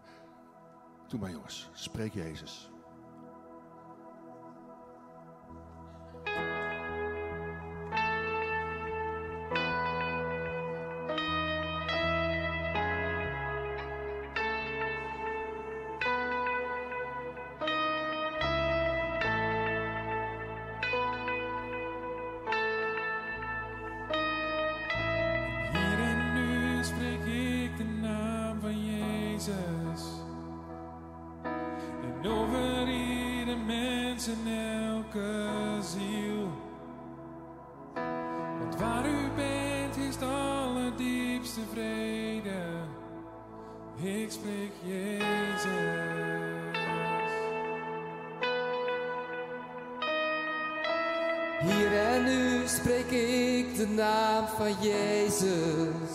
Doe 1.08 1.20
maar 1.20 1.30
jongens. 1.30 1.68
Spreek 1.72 2.14
Jezus. 2.14 2.68
spreek 52.68 53.10
ik 53.10 53.76
de 53.76 53.88
naam 53.88 54.46
van 54.56 54.72
Jezus. 54.80 56.12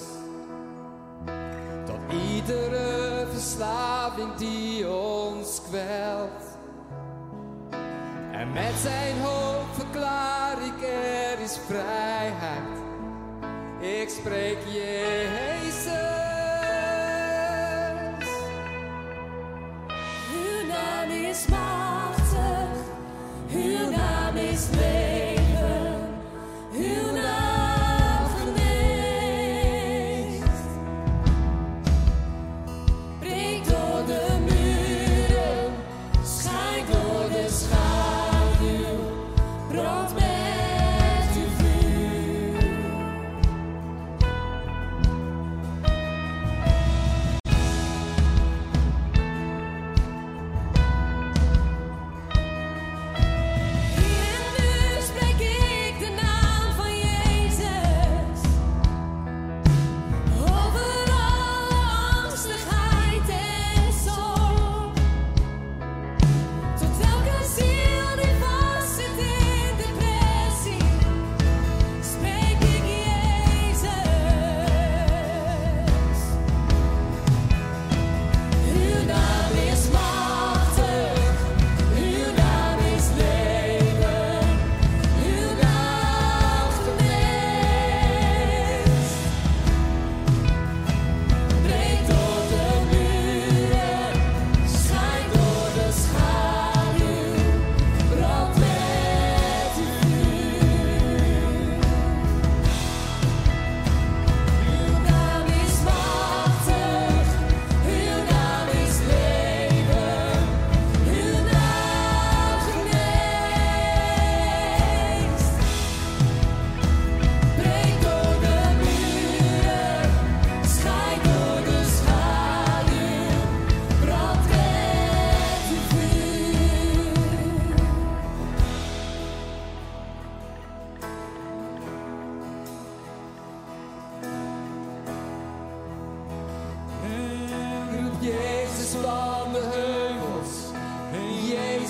Tot 1.86 2.00
iedere 2.34 3.26
verslaving 3.32 4.36
die 4.36 4.90
ons 4.90 5.62
kwelt. 5.70 6.44
En 8.32 8.54
met 8.54 8.74
zijn 8.82 9.20
hoop 9.22 9.66
verklaar 9.74 10.58
ik 10.66 10.88
er 10.88 11.40
is 11.40 11.60
vrijheid. 11.68 12.78
Ik 13.80 14.10
spreek 14.10 14.58
Jezus. 14.66 15.49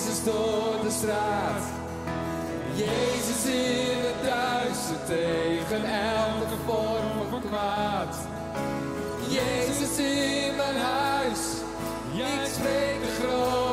Jezus 0.00 0.24
door 0.24 0.74
de 0.82 0.90
straat. 0.90 1.62
Jezus 2.74 3.52
in 3.52 3.98
het 3.98 4.24
duister 4.24 4.96
tegen 5.06 5.84
elke 5.84 6.56
vorm 6.66 7.28
van 7.30 7.40
kwaad. 7.40 8.16
Jezus 9.28 9.98
in 9.98 10.56
mijn 10.56 10.76
huis, 10.76 11.38
ik 12.14 12.50
spreek 12.52 13.00
de 13.02 13.20
groot. 13.20 13.69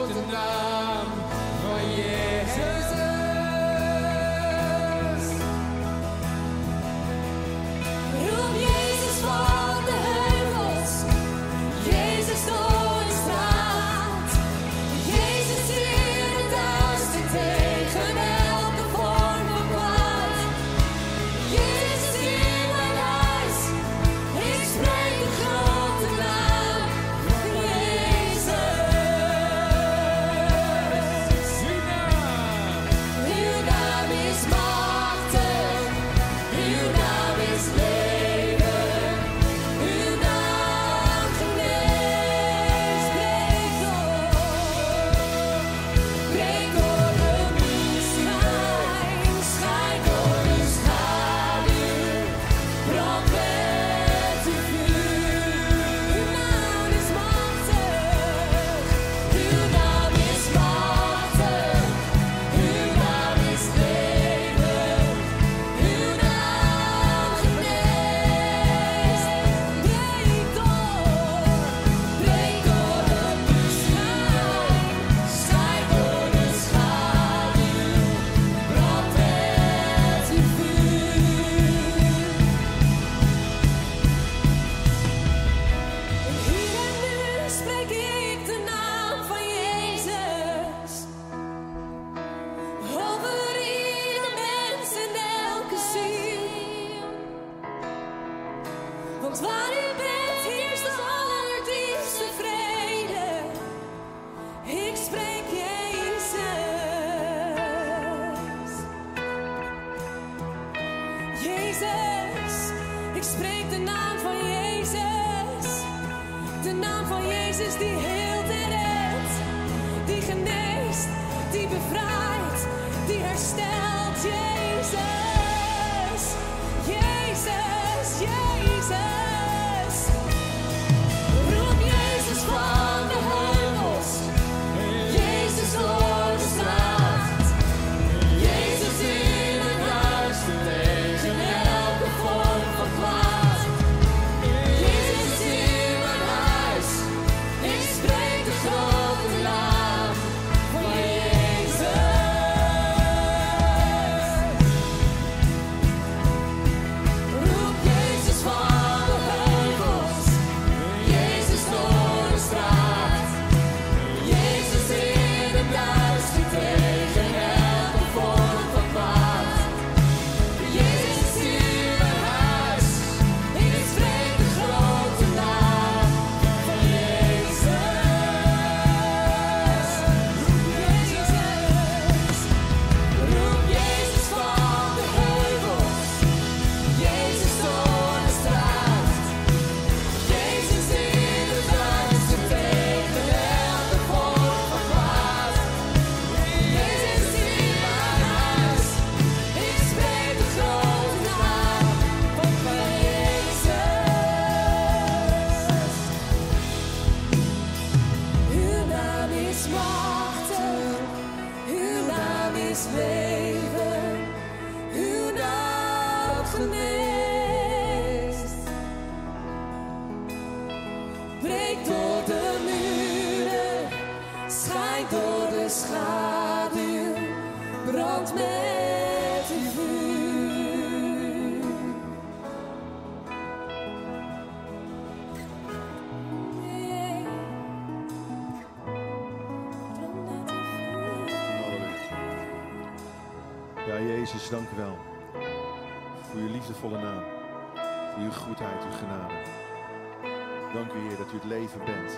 dank 250.88 251.00
u, 251.00 251.08
Heer, 251.08 251.18
dat 251.18 251.32
u 251.32 251.36
het 251.36 251.44
leven 251.44 251.80
bent. 251.86 252.12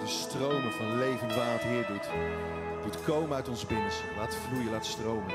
De 0.00 0.06
stromen 0.06 0.72
van 0.72 0.98
levend 0.98 1.34
water, 1.34 1.68
Heer, 1.68 1.86
doet, 1.86 2.08
doet 2.82 3.04
komen 3.04 3.36
uit 3.36 3.48
ons 3.48 3.66
binnenste. 3.66 4.02
Laat 4.16 4.34
vloeien, 4.34 4.70
laat 4.70 4.86
stromen. 4.86 5.34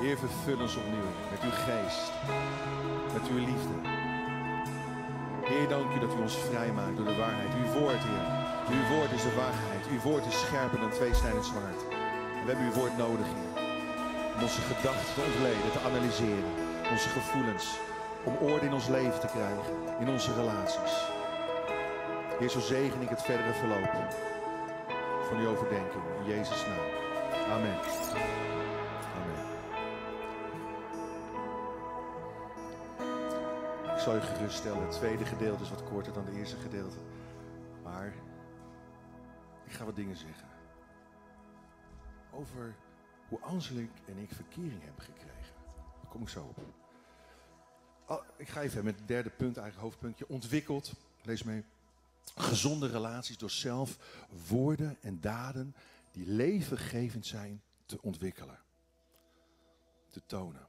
Heer, 0.00 0.18
vervul 0.18 0.60
ons 0.60 0.76
opnieuw 0.76 1.10
met 1.30 1.42
uw 1.48 1.56
geest, 1.66 2.12
met 3.12 3.28
uw 3.30 3.38
liefde. 3.38 3.76
Heer, 5.50 5.68
dank 5.68 5.94
u 5.94 5.98
dat 5.98 6.14
u 6.14 6.20
ons 6.20 6.36
vrijmaakt 6.36 6.96
door 6.96 7.06
de 7.06 7.16
waarheid. 7.16 7.52
Uw 7.62 7.80
woord, 7.80 8.02
Heer. 8.08 8.26
Uw 8.76 8.96
woord 8.96 9.12
is 9.12 9.22
de 9.22 9.34
waarheid. 9.34 9.84
Uw 9.92 10.00
woord 10.00 10.26
is 10.26 10.40
scherper 10.40 10.80
dan 10.80 10.90
tweesnijdend 10.90 11.44
zwaard. 11.44 11.82
We 12.42 12.46
hebben 12.50 12.66
uw 12.66 12.78
woord 12.80 12.96
nodig, 12.96 13.26
Heer. 13.26 13.52
Om 14.34 14.42
onze 14.42 14.60
gedachten 14.60 15.14
te 15.14 15.26
ontleden, 15.28 15.72
te 15.72 15.86
analyseren. 15.88 16.52
Onze 16.90 17.08
gevoelens. 17.08 17.66
Om 18.24 18.34
orde 18.50 18.66
in 18.66 18.72
ons 18.72 18.88
leven 18.88 19.20
te 19.20 19.32
krijgen. 19.36 19.72
In 20.00 20.08
onze 20.08 20.34
relaties. 20.34 21.17
Heer, 22.38 22.50
zo 22.50 22.60
zegen 22.60 23.00
ik 23.00 23.08
het 23.08 23.22
verdere 23.22 23.52
verloop 23.52 24.12
van 25.28 25.38
uw 25.38 25.48
overdenking. 25.48 26.02
In 26.18 26.24
Jezus' 26.24 26.66
naam. 26.66 26.90
Amen. 27.50 27.78
Amen. 29.14 29.46
Ik 33.94 33.98
zal 33.98 34.14
je 34.14 34.20
geruststellen, 34.20 34.82
het 34.82 34.90
tweede 34.90 35.24
gedeelte 35.24 35.62
is 35.62 35.70
wat 35.70 35.84
korter 35.84 36.12
dan 36.12 36.24
het 36.24 36.34
eerste 36.34 36.56
gedeelte. 36.56 36.96
Maar 37.82 38.14
ik 39.64 39.72
ga 39.72 39.84
wat 39.84 39.96
dingen 39.96 40.16
zeggen. 40.16 40.48
Over 42.32 42.74
hoe 43.28 43.40
Anselik 43.40 43.90
en 44.06 44.18
ik 44.18 44.30
verkering 44.32 44.82
hebben 44.82 45.02
gekregen. 45.02 45.54
Daar 46.02 46.10
kom 46.10 46.22
ik 46.22 46.28
zo 46.28 46.40
op. 46.40 46.58
Oh, 48.06 48.24
ik 48.36 48.48
ga 48.48 48.60
even 48.60 48.84
met 48.84 48.98
het 48.98 49.08
derde 49.08 49.30
punt, 49.30 49.56
eigenlijk 49.56 49.88
hoofdpuntje, 49.88 50.28
ontwikkeld. 50.28 50.92
Lees 51.22 51.42
mee. 51.42 51.64
Gezonde 52.36 52.86
relaties 52.86 53.38
door 53.38 53.50
zelf 53.50 53.98
woorden 54.48 54.96
en 55.00 55.20
daden 55.20 55.74
die 56.12 56.26
levengevend 56.26 57.26
zijn 57.26 57.62
te 57.86 58.02
ontwikkelen. 58.02 58.58
Te 60.08 60.22
tonen. 60.26 60.68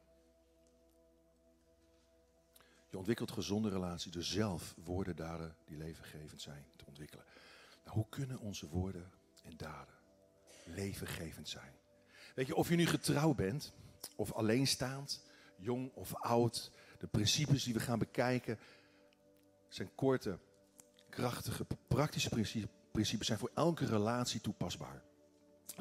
Je 2.89 2.97
ontwikkelt 2.97 3.31
gezonde 3.31 3.69
relaties 3.69 4.11
door 4.11 4.23
zelf 4.23 4.75
woorden, 4.83 5.15
daden 5.15 5.55
die 5.65 5.77
levengevend 5.77 6.41
zijn 6.41 6.65
te 6.75 6.85
ontwikkelen. 6.85 7.25
Nou, 7.83 7.95
hoe 7.97 8.09
kunnen 8.09 8.39
onze 8.39 8.67
woorden 8.67 9.11
en 9.43 9.57
daden 9.57 9.95
levengevend 10.65 11.49
zijn? 11.49 11.73
Weet 12.35 12.47
je, 12.47 12.55
of 12.55 12.69
je 12.69 12.75
nu 12.75 12.85
getrouwd 12.85 13.35
bent, 13.35 13.73
of 14.15 14.31
alleenstaand, 14.31 15.23
jong 15.57 15.91
of 15.93 16.15
oud, 16.15 16.71
de 16.99 17.07
principes 17.07 17.63
die 17.63 17.73
we 17.73 17.79
gaan 17.79 17.99
bekijken 17.99 18.59
zijn 19.67 19.95
korte, 19.95 20.39
krachtige, 21.09 21.65
praktische 21.87 22.29
principes, 22.91 23.27
zijn 23.27 23.39
voor 23.39 23.51
elke 23.55 23.85
relatie 23.85 24.41
toepasbaar. 24.41 25.01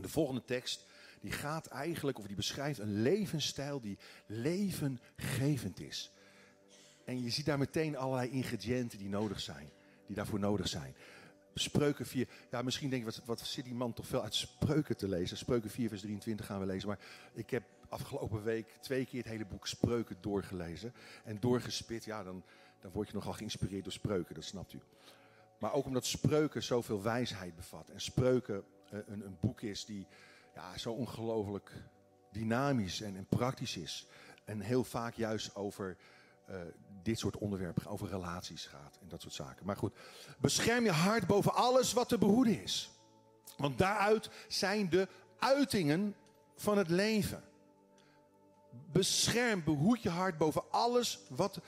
De 0.00 0.08
volgende 0.08 0.44
tekst 0.44 0.86
die 1.20 1.32
gaat 1.32 1.66
eigenlijk, 1.66 2.18
of 2.18 2.26
die 2.26 2.36
beschrijft 2.36 2.78
een 2.78 3.02
levensstijl 3.02 3.80
die 3.80 3.98
levengevend 4.26 5.80
is. 5.80 6.10
En 7.04 7.22
je 7.22 7.30
ziet 7.30 7.46
daar 7.46 7.58
meteen 7.58 7.96
allerlei 7.96 8.30
ingrediënten 8.30 8.98
die 8.98 9.08
nodig 9.08 9.40
zijn, 9.40 9.70
die 10.06 10.16
daarvoor 10.16 10.38
nodig 10.38 10.68
zijn. 10.68 10.94
Spreuken 11.54 12.06
4, 12.06 12.28
ja 12.50 12.62
misschien 12.62 12.90
denk 12.90 13.04
je, 13.04 13.10
wat, 13.10 13.22
wat 13.24 13.40
zit 13.40 13.64
die 13.64 13.74
man 13.74 13.92
toch 13.92 14.06
veel 14.06 14.22
uit 14.22 14.34
spreuken 14.34 14.96
te 14.96 15.08
lezen. 15.08 15.36
Spreuken 15.36 15.70
4 15.70 15.88
vers 15.88 16.00
23 16.00 16.46
gaan 16.46 16.60
we 16.60 16.66
lezen, 16.66 16.88
maar 16.88 16.98
ik 17.32 17.50
heb 17.50 17.62
afgelopen 17.88 18.42
week 18.42 18.76
twee 18.80 19.06
keer 19.06 19.22
het 19.22 19.30
hele 19.30 19.46
boek 19.46 19.66
Spreuken 19.66 20.16
doorgelezen. 20.20 20.92
En 21.24 21.40
doorgespit, 21.40 22.04
ja 22.04 22.22
dan, 22.22 22.44
dan 22.80 22.90
word 22.90 23.08
je 23.08 23.14
nogal 23.14 23.32
geïnspireerd 23.32 23.84
door 23.84 23.92
Spreuken, 23.92 24.34
dat 24.34 24.44
snapt 24.44 24.72
u. 24.72 24.80
Maar 25.58 25.72
ook 25.72 25.84
omdat 25.84 26.06
Spreuken 26.06 26.62
zoveel 26.62 27.02
wijsheid 27.02 27.56
bevat. 27.56 27.88
En 27.88 28.00
Spreuken 28.00 28.64
eh, 28.90 28.98
een, 29.06 29.24
een 29.26 29.36
boek 29.40 29.60
is 29.60 29.84
die 29.84 30.06
ja, 30.54 30.78
zo 30.78 30.92
ongelooflijk 30.92 31.72
dynamisch 32.32 33.00
en, 33.00 33.26
praktisch 33.28 33.76
is. 33.76 34.06
En 34.44 34.60
heel 34.60 34.84
vaak 34.84 35.14
juist 35.14 35.56
over 35.56 35.96
uh, 36.50 36.56
dit 37.02 37.18
soort 37.18 37.36
onderwerpen, 37.36 37.86
over 37.86 38.08
relaties 38.08 38.66
gaat 38.66 38.98
en 39.00 39.08
dat 39.08 39.22
soort 39.22 39.34
zaken. 39.34 39.66
Maar 39.66 39.76
goed, 39.76 39.94
bescherm 40.38 40.84
je 40.84 40.90
hart 40.90 41.26
boven 41.26 41.54
alles 41.54 41.92
wat 41.92 42.08
te 42.08 42.18
behoeden 42.18 42.62
is. 42.62 42.90
Want 43.56 43.78
daaruit 43.78 44.30
zijn 44.48 44.88
de 44.88 45.08
uitingen 45.38 46.14
van 46.54 46.78
het 46.78 46.88
leven. 46.88 47.42
Bescherm, 48.92 49.64
behoed 49.64 50.02
je 50.02 50.10
hart 50.10 50.38
boven 50.38 50.62
alles 50.70 51.20
wat 51.28 51.60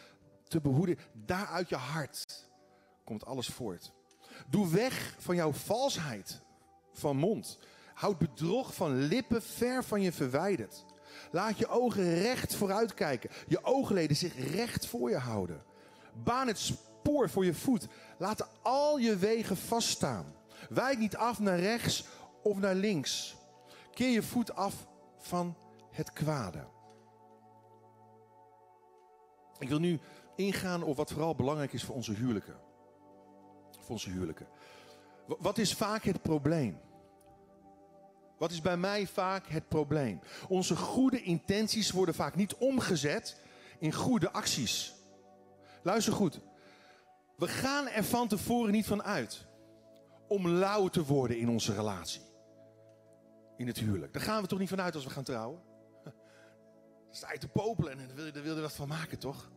te 0.51 0.61
behoeden. 0.61 0.99
Daaruit 1.13 1.69
je 1.69 1.77
hart 1.77 2.51
komt 3.05 3.25
alles 3.25 3.49
voort. 3.49 3.93
Doe 4.49 4.69
weg 4.69 5.15
van 5.19 5.35
jouw 5.35 5.53
valsheid 5.53 6.41
van 6.93 7.17
mond. 7.17 7.59
Houd 7.95 8.19
bedrog 8.19 8.75
van 8.75 8.95
lippen 8.95 9.43
ver 9.43 9.85
van 9.85 10.01
je 10.01 10.13
verwijderd. 10.13 10.85
Laat 11.31 11.59
je 11.59 11.69
ogen 11.69 12.15
recht 12.15 12.55
vooruit 12.55 12.95
kijken. 12.95 13.31
Je 13.47 13.65
oogleden 13.65 14.17
zich 14.17 14.53
recht 14.53 14.87
voor 14.87 15.11
je 15.11 15.19
houden. 15.19 15.63
Baan 16.25 16.47
het 16.47 16.59
spoor 16.59 17.31
voor 17.31 17.45
je 17.45 17.55
voet. 17.55 17.87
Laat 18.19 18.49
al 18.63 18.99
je 18.99 19.17
wegen 19.17 19.57
vaststaan. 19.57 20.35
Wijk 20.69 20.99
niet 20.99 21.17
af 21.17 21.39
naar 21.39 21.59
rechts 21.59 22.05
of 22.43 22.59
naar 22.59 22.75
links. 22.75 23.37
Keer 23.91 24.11
je 24.11 24.23
voet 24.23 24.55
af 24.55 24.87
van 25.19 25.57
het 25.91 26.13
kwade. 26.13 26.67
Ik 29.59 29.69
wil 29.69 29.79
nu 29.79 30.01
ingaan 30.41 30.83
op 30.83 30.97
wat 30.97 31.11
vooral 31.11 31.35
belangrijk 31.35 31.73
is 31.73 31.85
voor 31.85 31.95
onze 31.95 32.13
huwelijken. 32.13 32.57
Voor 33.71 33.91
onze 33.91 34.11
huwelijken. 34.11 34.47
Wat 35.27 35.59
is 35.59 35.75
vaak 35.75 36.03
het 36.03 36.23
probleem? 36.23 36.81
Wat 38.39 38.51
is 38.51 38.61
bij 38.61 38.77
mij 38.77 39.07
vaak 39.07 39.47
het 39.47 39.69
probleem? 39.69 40.21
Onze 40.49 40.77
goede 40.77 41.23
intenties 41.23 41.91
worden 41.91 42.15
vaak 42.15 42.37
niet 42.37 42.55
omgezet 42.55 43.41
in 43.79 43.93
goede 43.93 44.31
acties. 44.31 44.95
Luister 45.83 46.13
goed. 46.13 46.41
We 47.37 47.49
gaan 47.49 47.89
er 47.89 48.05
van 48.05 48.29
tevoren 48.29 48.73
niet 48.73 48.87
van 48.87 49.03
uit 49.03 49.47
om 50.29 50.49
lauw 50.49 50.89
te 50.89 51.05
worden 51.05 51.39
in 51.39 51.49
onze 51.49 51.75
relatie. 51.75 52.23
In 53.57 53.67
het 53.67 53.79
huwelijk. 53.79 54.13
Daar 54.13 54.23
gaan 54.23 54.43
we 54.43 54.49
toch 54.49 54.59
niet 54.59 54.69
vanuit 54.69 54.95
als 54.95 55.05
we 55.05 55.11
gaan 55.11 55.25
trouwen? 55.25 55.61
Dan 56.05 56.13
sta 57.11 57.33
je 57.33 57.39
te 57.39 57.49
popelen 57.49 57.93
en 57.93 58.07
daar 58.07 58.17
wil 58.17 58.25
je, 58.25 58.55
je 58.55 58.61
wat 58.61 58.73
van 58.73 58.89
maken, 58.89 59.19
toch? 59.19 59.51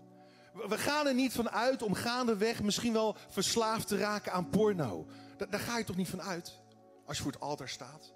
We 0.53 0.77
gaan 0.77 1.07
er 1.07 1.13
niet 1.13 1.33
van 1.33 1.49
uit 1.49 1.81
om 1.81 1.93
gaandeweg 1.93 2.63
misschien 2.63 2.93
wel 2.93 3.15
verslaafd 3.29 3.87
te 3.87 3.97
raken 3.97 4.31
aan 4.31 4.49
porno. 4.49 5.05
Daar, 5.37 5.49
daar 5.49 5.59
ga 5.59 5.77
je 5.77 5.83
toch 5.83 5.95
niet 5.95 6.09
van 6.09 6.21
uit 6.21 6.59
als 7.05 7.17
je 7.17 7.23
voor 7.23 7.31
het 7.31 7.41
altaar 7.41 7.69
staat? 7.69 8.13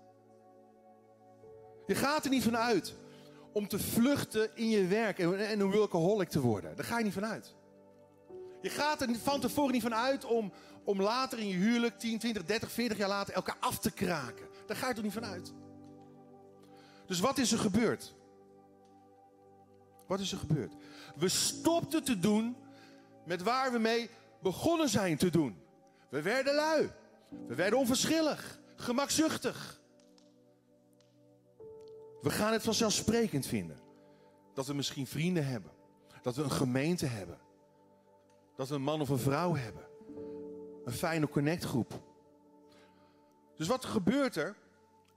Je 1.85 1.95
gaat 1.95 2.23
er 2.23 2.29
niet 2.29 2.43
van 2.43 2.57
uit 2.57 2.95
om 3.53 3.67
te 3.67 3.79
vluchten 3.79 4.55
in 4.55 4.69
je 4.69 4.88
werk 4.88 5.19
en 5.19 5.59
een 5.59 5.71
workaholic 5.71 6.29
te 6.29 6.39
worden. 6.39 6.75
Daar 6.75 6.85
ga 6.85 6.97
je 6.97 7.03
niet 7.03 7.13
van 7.13 7.25
uit. 7.25 7.55
Je 8.61 8.69
gaat 8.69 9.01
er 9.01 9.15
van 9.23 9.39
tevoren 9.39 9.71
niet 9.71 9.81
van 9.81 9.95
uit 9.95 10.25
om, 10.25 10.51
om 10.83 11.01
later 11.01 11.39
in 11.39 11.47
je 11.47 11.55
huwelijk, 11.55 11.99
10, 11.99 12.19
20, 12.19 12.45
30, 12.45 12.71
40 12.71 12.97
jaar 12.97 13.09
later, 13.09 13.33
elkaar 13.33 13.57
af 13.59 13.79
te 13.79 13.91
kraken. 13.91 14.47
Daar 14.65 14.77
ga 14.77 14.88
je 14.88 14.93
toch 14.93 15.03
niet 15.03 15.13
van 15.13 15.25
uit. 15.25 15.53
Dus 17.05 17.19
wat 17.19 17.38
is 17.38 17.51
er 17.51 17.59
gebeurd? 17.59 18.15
Wat 20.07 20.19
is 20.19 20.31
er 20.31 20.37
gebeurd? 20.37 20.73
We 21.15 21.27
stopten 21.27 22.03
te 22.03 22.19
doen 22.19 22.55
met 23.25 23.43
waar 23.43 23.71
we 23.71 23.77
mee 23.77 24.09
begonnen 24.41 24.89
zijn 24.89 25.17
te 25.17 25.29
doen. 25.29 25.57
We 26.09 26.21
werden 26.21 26.55
lui. 26.55 26.91
We 27.47 27.55
werden 27.55 27.79
onverschillig, 27.79 28.59
gemakzuchtig. 28.75 29.81
We 32.21 32.29
gaan 32.29 32.53
het 32.53 32.63
vanzelfsprekend 32.63 33.45
vinden. 33.45 33.79
Dat 34.53 34.67
we 34.67 34.73
misschien 34.73 35.07
vrienden 35.07 35.45
hebben. 35.45 35.71
Dat 36.21 36.35
we 36.35 36.43
een 36.43 36.51
gemeente 36.51 37.05
hebben. 37.05 37.37
Dat 38.55 38.69
we 38.69 38.75
een 38.75 38.81
man 38.81 39.01
of 39.01 39.09
een 39.09 39.19
vrouw 39.19 39.55
hebben. 39.55 39.85
Een 40.85 40.93
fijne 40.93 41.29
connectgroep. 41.29 42.01
Dus 43.55 43.67
wat 43.67 43.85
gebeurt 43.85 44.35
er? 44.35 44.55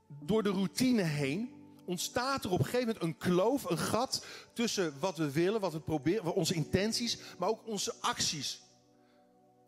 Door 0.07 0.43
de 0.43 0.49
routine 0.49 1.01
heen 1.01 1.60
ontstaat 1.85 2.43
er 2.43 2.51
op 2.51 2.59
een 2.59 2.65
gegeven 2.65 2.87
moment 2.87 3.03
een 3.03 3.17
kloof, 3.17 3.69
een 3.69 3.77
gat 3.77 4.25
tussen 4.53 4.93
wat 4.99 5.17
we 5.17 5.31
willen, 5.31 5.61
wat 5.61 5.73
we 5.73 5.79
proberen, 5.79 6.35
onze 6.35 6.53
intenties, 6.53 7.17
maar 7.37 7.49
ook 7.49 7.67
onze 7.67 7.93
acties. 7.99 8.61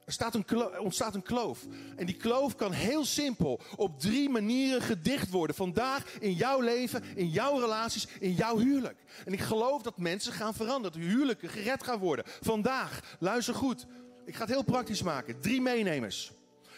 Er 0.05 0.14
staat 0.14 0.36
een 0.36 0.80
ontstaat 0.80 1.16
een 1.16 1.24
kloof. 1.24 1.59
En 1.95 2.05
die 2.05 2.16
kloof 2.16 2.55
kan 2.55 2.72
heel 2.72 3.05
simpel 3.05 3.59
op 3.76 3.99
drie 3.99 4.30
manieren 4.30 4.82
gedicht 4.82 5.30
worden. 5.30 5.55
Vandaag 5.55 6.18
in 6.20 6.34
jouw 6.34 6.59
leven, 6.59 7.03
in 7.16 7.30
jouw 7.30 7.59
relaties, 7.59 8.07
in 8.20 8.34
jouw 8.34 8.57
huwelijk. 8.57 9.03
En 9.26 9.34
ik 9.34 9.41
geloof 9.41 9.82
dat 9.82 9.97
mensen 9.97 10.34
gaan 10.34 10.53
veranderen. 10.53 10.91
Dat 10.91 11.09
huwelijken 11.09 11.49
gered 11.49 11.84
gaan 11.84 11.99
worden. 11.99 12.26
Vandaag, 12.41 13.18
luister 13.20 13.55
goed. 13.55 13.86
Ik 14.26 14.36
ga 14.36 14.41
het 14.41 14.49
heel 14.49 14.64
praktisch 14.64 15.01
maken. 15.01 15.39
Drie 15.39 15.61
meenemers. 15.61 16.32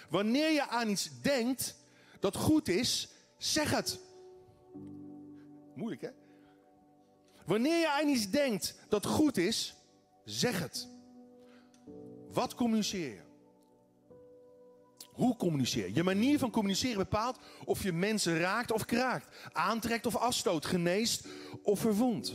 Wanneer 0.09 0.51
je 0.51 0.67
aan 0.67 0.89
iets 0.89 1.09
denkt 1.21 1.75
dat 2.19 2.35
goed 2.35 2.67
is, 2.67 3.09
zeg 3.37 3.71
het. 3.71 3.99
Moeilijk 5.75 6.01
hè? 6.01 6.09
Wanneer 7.45 7.79
je 7.79 7.89
aan 7.89 8.07
iets 8.07 8.29
denkt 8.29 8.75
dat 8.89 9.05
goed 9.05 9.37
is, 9.37 9.75
zeg 10.23 10.59
het. 10.59 10.87
Wat 12.31 12.55
communiceer 12.55 13.09
je? 13.09 13.23
Hoe 15.11 15.35
communiceer 15.35 15.87
je? 15.87 15.93
Je 15.93 16.03
manier 16.03 16.39
van 16.39 16.51
communiceren 16.51 16.97
bepaalt 16.97 17.39
of 17.65 17.83
je 17.83 17.91
mensen 17.91 18.39
raakt 18.39 18.71
of 18.71 18.85
kraakt, 18.85 19.35
aantrekt 19.51 20.05
of 20.05 20.15
afstoot, 20.15 20.65
geneest 20.65 21.27
of 21.63 21.79
verwondt. 21.79 22.33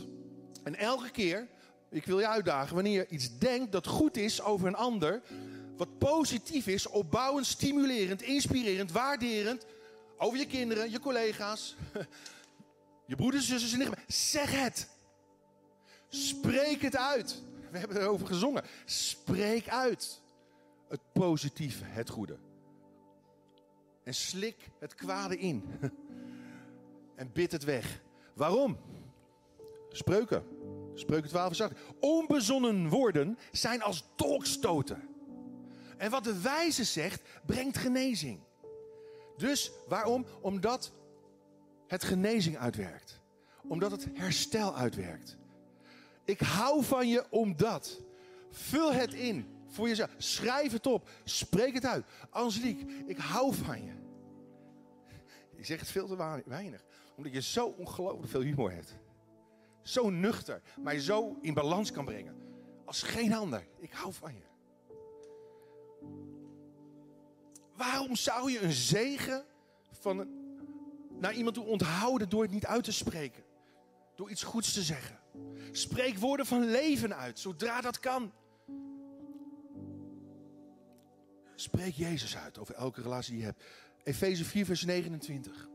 En 0.63 0.75
elke 0.75 1.09
keer, 1.09 1.47
ik 1.89 2.05
wil 2.05 2.19
je 2.19 2.27
uitdagen, 2.27 2.75
wanneer 2.75 2.93
je 2.93 3.07
iets 3.07 3.37
denkt 3.37 3.71
dat 3.71 3.87
goed 3.87 4.17
is 4.17 4.41
over 4.41 4.67
een 4.67 4.75
ander, 4.75 5.21
wat 5.77 5.97
positief 5.97 6.67
is, 6.67 6.87
opbouwend, 6.87 7.45
stimulerend, 7.45 8.21
inspirerend, 8.21 8.91
waarderend, 8.91 9.65
over 10.17 10.37
je 10.37 10.47
kinderen, 10.47 10.91
je 10.91 10.99
collega's, 10.99 11.75
je 13.11 13.17
broeders, 13.17 13.47
zussen 13.47 13.81
en 13.81 13.87
nichten, 13.87 14.13
zeg 14.13 14.51
het. 14.51 14.89
Spreek 16.07 16.81
het 16.81 16.95
uit. 16.95 17.43
We 17.71 17.77
hebben 17.77 17.97
erover 17.97 18.27
gezongen. 18.27 18.63
Spreek 18.85 19.69
uit 19.69 20.21
het 20.87 20.99
positieve, 21.13 21.83
het 21.85 22.09
goede. 22.09 22.37
En 24.03 24.13
slik 24.13 24.69
het 24.79 24.95
kwade 24.95 25.37
in. 25.37 25.63
en 27.15 27.31
bid 27.33 27.51
het 27.51 27.63
weg. 27.63 28.01
Waarom? 28.33 28.77
Spreuken. 29.89 30.43
Spreuken 30.93 31.29
12 31.29 31.47
vers 31.47 31.61
8. 31.61 31.73
Onbezonnen 31.99 32.89
woorden 32.89 33.37
zijn 33.51 33.81
als 33.81 34.05
dolkstoten. 34.15 35.09
En 35.97 36.11
wat 36.11 36.23
de 36.23 36.41
wijze 36.41 36.83
zegt, 36.83 37.21
brengt 37.45 37.77
genezing. 37.77 38.39
Dus 39.37 39.71
waarom? 39.87 40.25
Omdat 40.41 40.91
het 41.91 42.03
genezing 42.03 42.57
uitwerkt. 42.57 43.19
Omdat 43.67 43.91
het 43.91 44.07
herstel 44.13 44.75
uitwerkt. 44.75 45.37
Ik 46.23 46.39
hou 46.39 46.83
van 46.83 47.07
je 47.07 47.25
omdat. 47.29 48.01
Vul 48.49 48.93
het 48.93 49.13
in 49.13 49.45
voor 49.67 49.87
jezelf. 49.87 50.09
Schrijf 50.17 50.71
het 50.71 50.87
op. 50.87 51.09
Spreek 51.23 51.73
het 51.73 51.85
uit. 51.85 52.05
Angelique, 52.29 52.85
ik 53.05 53.17
hou 53.17 53.53
van 53.53 53.85
je. 53.85 53.91
Je 55.55 55.63
zegt 55.63 55.89
veel 55.89 56.07
te 56.07 56.41
weinig. 56.45 56.83
Omdat 57.15 57.33
je 57.33 57.41
zo 57.41 57.65
ongelooflijk 57.65 58.29
veel 58.29 58.41
humor 58.41 58.71
hebt. 58.71 58.95
Zo 59.81 60.09
nuchter. 60.09 60.61
Mij 60.79 60.99
zo 60.99 61.37
in 61.41 61.53
balans 61.53 61.91
kan 61.91 62.05
brengen. 62.05 62.35
Als 62.85 63.03
geen 63.03 63.33
ander. 63.33 63.67
Ik 63.79 63.91
hou 63.91 64.13
van 64.13 64.33
je. 64.33 64.49
Waarom 67.75 68.15
zou 68.15 68.51
je 68.51 68.59
een 68.59 68.71
zegen 68.71 69.45
van 69.91 70.19
een, 70.19 70.40
naar 71.21 71.33
iemand 71.33 71.55
toe 71.55 71.65
onthouden 71.65 72.29
door 72.29 72.41
het 72.41 72.51
niet 72.51 72.65
uit 72.65 72.83
te 72.83 72.91
spreken? 72.91 73.43
Door 74.15 74.29
iets 74.29 74.43
goeds 74.43 74.73
te 74.73 74.81
zeggen. 74.81 75.19
Spreek 75.71 76.17
woorden 76.17 76.45
van 76.45 76.71
leven 76.71 77.15
uit, 77.15 77.39
zodra 77.39 77.81
dat 77.81 77.99
kan. 77.99 78.31
Spreek 81.55 81.93
Jezus 81.93 82.37
uit 82.37 82.57
over 82.57 82.75
elke 82.75 83.01
relatie 83.01 83.31
die 83.31 83.39
je 83.39 83.45
hebt. 83.45 83.63
Efeze 84.03 84.45
4, 84.45 84.65
vers 84.65 84.83
29. 84.83 85.69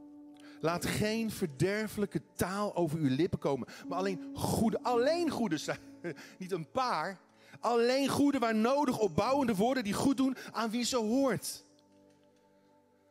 Laat 0.60 0.86
geen 0.86 1.30
verderfelijke 1.30 2.22
taal 2.34 2.76
over 2.76 2.98
uw 2.98 3.16
lippen 3.16 3.38
komen, 3.38 3.68
maar 3.88 3.98
alleen 3.98 4.30
goede, 4.34 4.82
alleen 4.82 5.30
goede 5.30 5.56
zijn. 5.56 5.78
Niet 6.38 6.52
een 6.52 6.70
paar. 6.70 7.20
Alleen 7.60 8.08
goede 8.08 8.38
waar 8.38 8.54
nodig 8.54 8.98
opbouwende 8.98 9.54
woorden 9.54 9.84
die 9.84 9.92
goed 9.92 10.16
doen 10.16 10.36
aan 10.52 10.70
wie 10.70 10.84
ze 10.84 10.96
hoort. 10.96 11.64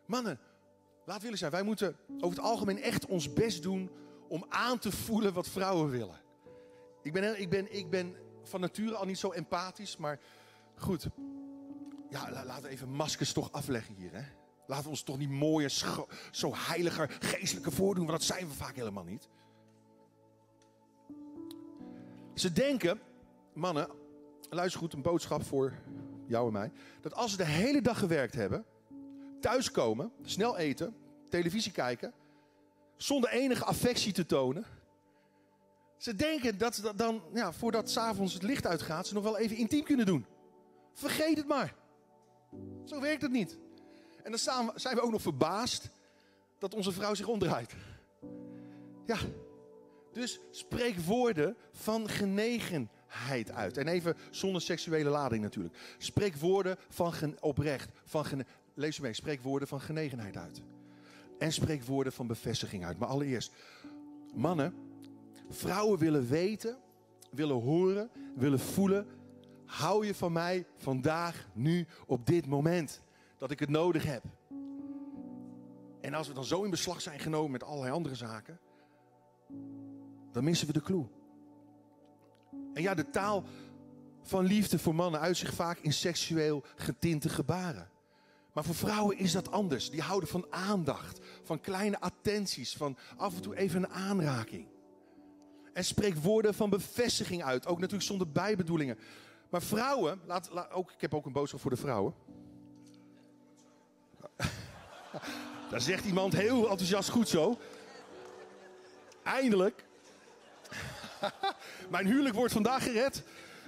Mannen, 0.05 0.39
laat 1.05 1.21
willen 1.21 1.37
zijn. 1.37 1.51
Wij 1.51 1.63
moeten 1.63 1.95
over 2.15 2.37
het 2.37 2.47
algemeen 2.47 2.81
echt 2.81 3.05
ons 3.05 3.33
best 3.33 3.63
doen 3.63 3.89
om 4.27 4.45
aan 4.49 4.79
te 4.79 4.91
voelen 4.91 5.33
wat 5.33 5.47
vrouwen 5.47 5.89
willen. 5.89 6.21
Ik 7.01 7.13
ben, 7.13 7.41
ik 7.41 7.49
ben, 7.49 7.75
ik 7.75 7.89
ben 7.89 8.15
van 8.43 8.59
nature 8.59 8.95
al 8.95 9.05
niet 9.05 9.17
zo 9.19 9.31
empathisch, 9.31 9.97
maar 9.97 10.19
goed. 10.75 11.07
Ja, 12.09 12.43
laten 12.45 12.63
we 12.63 12.69
even 12.69 12.89
maskers 12.89 13.33
toch 13.33 13.51
afleggen 13.51 13.95
hier. 13.95 14.13
Hè? 14.13 14.23
Laten 14.67 14.83
we 14.83 14.89
ons 14.89 15.03
toch 15.03 15.17
niet 15.17 15.29
mooier, 15.29 15.69
zo 16.31 16.51
heiliger, 16.55 17.17
geestelijke 17.19 17.71
voordoen, 17.71 18.05
want 18.05 18.17
dat 18.17 18.27
zijn 18.27 18.47
we 18.47 18.53
vaak 18.53 18.75
helemaal 18.75 19.03
niet. 19.03 19.29
Ze 22.33 22.51
denken, 22.51 23.01
mannen, 23.53 23.89
luister 24.49 24.79
goed, 24.79 24.93
een 24.93 25.01
boodschap 25.01 25.43
voor 25.43 25.73
jou 26.27 26.47
en 26.47 26.53
mij. 26.53 26.71
Dat 27.01 27.13
als 27.13 27.31
ze 27.31 27.37
de 27.37 27.45
hele 27.45 27.81
dag 27.81 27.99
gewerkt 27.99 28.33
hebben, 28.33 28.65
thuiskomen, 29.45 30.11
snel 30.23 30.57
eten, 30.57 30.95
televisie 31.29 31.71
kijken, 31.71 32.13
zonder 32.97 33.29
enige 33.29 33.65
affectie 33.65 34.13
te 34.13 34.25
tonen. 34.25 34.65
Ze 35.97 36.15
denken 36.15 36.57
dat 36.57 36.75
ze 36.75 36.95
dan, 36.95 37.23
ja, 37.33 37.53
voordat 37.53 37.89
s'avonds 37.89 38.33
het 38.33 38.43
licht 38.43 38.67
uitgaat, 38.67 39.07
ze 39.07 39.13
nog 39.13 39.23
wel 39.23 39.37
even 39.37 39.55
intiem 39.55 39.83
kunnen 39.83 40.05
doen. 40.05 40.25
Vergeet 40.93 41.37
het 41.37 41.47
maar. 41.47 41.75
Zo 42.85 42.99
werkt 43.01 43.21
het 43.21 43.31
niet. 43.31 43.57
En 44.23 44.31
dan 44.31 44.71
zijn 44.75 44.95
we 44.95 45.01
ook 45.01 45.11
nog 45.11 45.21
verbaasd 45.21 45.89
dat 46.59 46.73
onze 46.73 46.91
vrouw 46.91 47.13
zich 47.13 47.27
omdraait. 47.27 47.75
Ja, 49.05 49.17
dus 50.13 50.39
spreek 50.51 50.99
woorden 50.99 51.57
van 51.71 52.09
genegenheid 52.09 53.51
uit. 53.51 53.77
En 53.77 53.87
even 53.87 54.17
zonder 54.31 54.61
seksuele 54.61 55.09
lading 55.09 55.41
natuurlijk. 55.41 55.77
Spreek 55.97 56.35
woorden 56.35 56.77
van 56.89 57.13
oprecht. 57.39 57.89
Van 58.05 58.25
lees 58.75 58.99
mee, 58.99 59.13
spreek 59.13 59.41
woorden 59.41 59.67
van 59.67 59.81
genegenheid 59.81 60.37
uit. 60.37 60.61
En 61.39 61.51
spreek 61.51 61.83
woorden 61.83 62.13
van 62.13 62.27
bevestiging 62.27 62.85
uit. 62.85 62.97
Maar 62.97 63.07
allereerst, 63.07 63.53
mannen, 64.33 64.73
vrouwen 65.49 65.99
willen 65.99 66.27
weten, 66.27 66.77
willen 67.31 67.61
horen, 67.61 68.09
willen 68.35 68.59
voelen. 68.59 69.07
Hou 69.65 70.05
je 70.05 70.15
van 70.15 70.31
mij 70.31 70.65
vandaag, 70.77 71.47
nu, 71.53 71.87
op 72.05 72.25
dit 72.25 72.45
moment 72.45 73.01
dat 73.37 73.51
ik 73.51 73.59
het 73.59 73.69
nodig 73.69 74.03
heb. 74.03 74.23
En 76.01 76.13
als 76.13 76.27
we 76.27 76.33
dan 76.33 76.45
zo 76.45 76.63
in 76.63 76.69
beslag 76.69 77.01
zijn 77.01 77.19
genomen 77.19 77.51
met 77.51 77.63
allerlei 77.63 77.91
andere 77.91 78.15
zaken, 78.15 78.59
dan 80.31 80.43
missen 80.43 80.67
we 80.67 80.73
de 80.73 80.81
clue. 80.81 81.07
En 82.73 82.81
ja, 82.81 82.93
de 82.93 83.09
taal 83.09 83.43
van 84.21 84.45
liefde 84.45 84.79
voor 84.79 84.95
mannen 84.95 85.19
uit 85.19 85.37
zich 85.37 85.53
vaak 85.53 85.77
in 85.77 85.93
seksueel 85.93 86.63
getinte 86.75 87.29
gebaren. 87.29 87.89
Maar 88.55 88.63
voor 88.63 88.75
vrouwen 88.75 89.17
is 89.17 89.31
dat 89.31 89.51
anders. 89.51 89.89
Die 89.89 90.01
houden 90.01 90.29
van 90.29 90.45
aandacht, 90.49 91.19
van 91.43 91.61
kleine 91.61 91.99
attenties, 91.99 92.73
van 92.73 92.97
af 93.17 93.35
en 93.35 93.41
toe 93.41 93.55
even 93.55 93.83
een 93.83 93.89
aanraking. 93.89 94.67
En 95.73 95.85
spreek 95.85 96.15
woorden 96.15 96.53
van 96.53 96.69
bevestiging 96.69 97.43
uit, 97.43 97.67
ook 97.67 97.79
natuurlijk 97.79 98.03
zonder 98.03 98.31
bijbedoelingen. 98.31 98.99
Maar 99.49 99.61
vrouwen, 99.61 100.21
laat, 100.25 100.49
laat, 100.51 100.71
ook, 100.71 100.91
ik 100.91 101.01
heb 101.01 101.13
ook 101.13 101.25
een 101.25 101.31
boodschap 101.31 101.59
voor 101.59 101.69
de 101.71 101.77
vrouwen. 101.77 102.13
Daar 105.69 105.81
zegt 105.81 106.05
iemand 106.05 106.33
heel 106.33 106.69
enthousiast 106.69 107.09
goed 107.09 107.29
zo. 107.29 107.59
Eindelijk. 109.23 109.85
Mijn 111.89 112.05
huwelijk 112.05 112.35
wordt 112.35 112.53
vandaag 112.53 112.83
gered. 112.83 113.23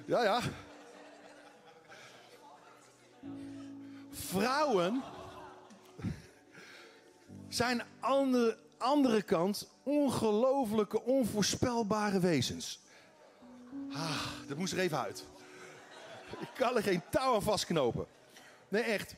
Ja, 0.06 0.24
ja. 0.24 0.42
Vrouwen 4.28 5.04
zijn 7.48 7.84
aan 8.00 8.32
de 8.32 8.58
andere 8.78 9.22
kant 9.22 9.70
ongelooflijke, 9.84 11.02
onvoorspelbare 11.02 12.20
wezens. 12.20 12.80
Ah, 13.92 14.26
dat 14.48 14.58
moest 14.58 14.74
er 14.74 14.80
even 14.80 15.00
uit. 15.00 15.26
Ik 16.40 16.50
kan 16.56 16.76
er 16.76 16.84
geen 16.84 17.02
touw 17.10 17.34
aan 17.34 17.42
vastknopen. 17.42 18.06
Nee, 18.68 18.82
echt. 18.82 19.16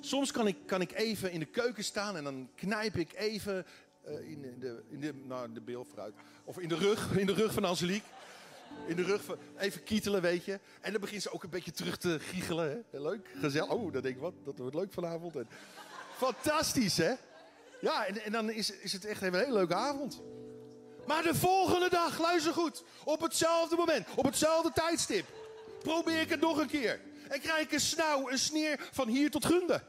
Soms 0.00 0.30
kan 0.30 0.46
ik, 0.46 0.56
kan 0.66 0.80
ik 0.80 0.92
even 0.92 1.32
in 1.32 1.38
de 1.38 1.46
keuken 1.46 1.84
staan 1.84 2.16
en 2.16 2.24
dan 2.24 2.48
knijp 2.54 2.96
ik 2.96 3.12
even 3.12 3.66
uh, 4.08 4.30
in, 4.30 4.58
de, 4.58 4.82
in, 4.88 5.00
de, 5.00 5.14
nou, 5.14 5.52
de 5.52 5.84
vooruit. 5.88 6.14
Of 6.44 6.58
in 6.58 6.68
de 6.68 6.76
rug, 6.76 7.16
in 7.16 7.26
de 7.26 7.34
rug 7.34 7.52
van 7.52 7.64
Angelique. 7.64 8.08
In 8.86 8.96
de 8.96 9.02
rug 9.02 9.22
even 9.58 9.82
kietelen, 9.82 10.22
weet 10.22 10.44
je. 10.44 10.60
En 10.80 10.92
dan 10.92 11.00
begint 11.00 11.22
ze 11.22 11.32
ook 11.32 11.42
een 11.42 11.50
beetje 11.50 11.70
terug 11.70 11.96
te 11.96 12.18
giechelen. 12.20 12.84
Hè? 12.90 13.00
Leuk, 13.00 13.28
gezellig. 13.40 13.70
Oh, 13.70 13.92
dan 13.92 14.02
denk 14.02 14.14
ik, 14.14 14.20
wat, 14.20 14.34
dat 14.44 14.58
wordt 14.58 14.74
leuk 14.74 14.92
vanavond. 14.92 15.34
Fantastisch, 16.16 16.96
hè? 16.96 17.12
Ja, 17.80 18.06
en, 18.06 18.24
en 18.24 18.32
dan 18.32 18.50
is, 18.50 18.70
is 18.70 18.92
het 18.92 19.04
echt 19.04 19.22
een 19.22 19.34
hele 19.34 19.52
leuke 19.52 19.74
avond. 19.74 20.22
Maar 21.06 21.22
de 21.22 21.34
volgende 21.34 21.88
dag, 21.88 22.20
luister 22.20 22.52
goed. 22.52 22.84
Op 23.04 23.20
hetzelfde 23.20 23.76
moment, 23.76 24.06
op 24.14 24.24
hetzelfde 24.24 24.72
tijdstip. 24.72 25.26
Probeer 25.82 26.20
ik 26.20 26.28
het 26.30 26.40
nog 26.40 26.58
een 26.58 26.66
keer. 26.66 27.00
En 27.28 27.40
krijg 27.40 27.62
ik 27.62 27.72
een 27.72 27.80
snauw, 27.80 28.30
een 28.30 28.38
sneer 28.38 28.88
van 28.92 29.08
hier 29.08 29.30
tot 29.30 29.44
Gunde. 29.44 29.82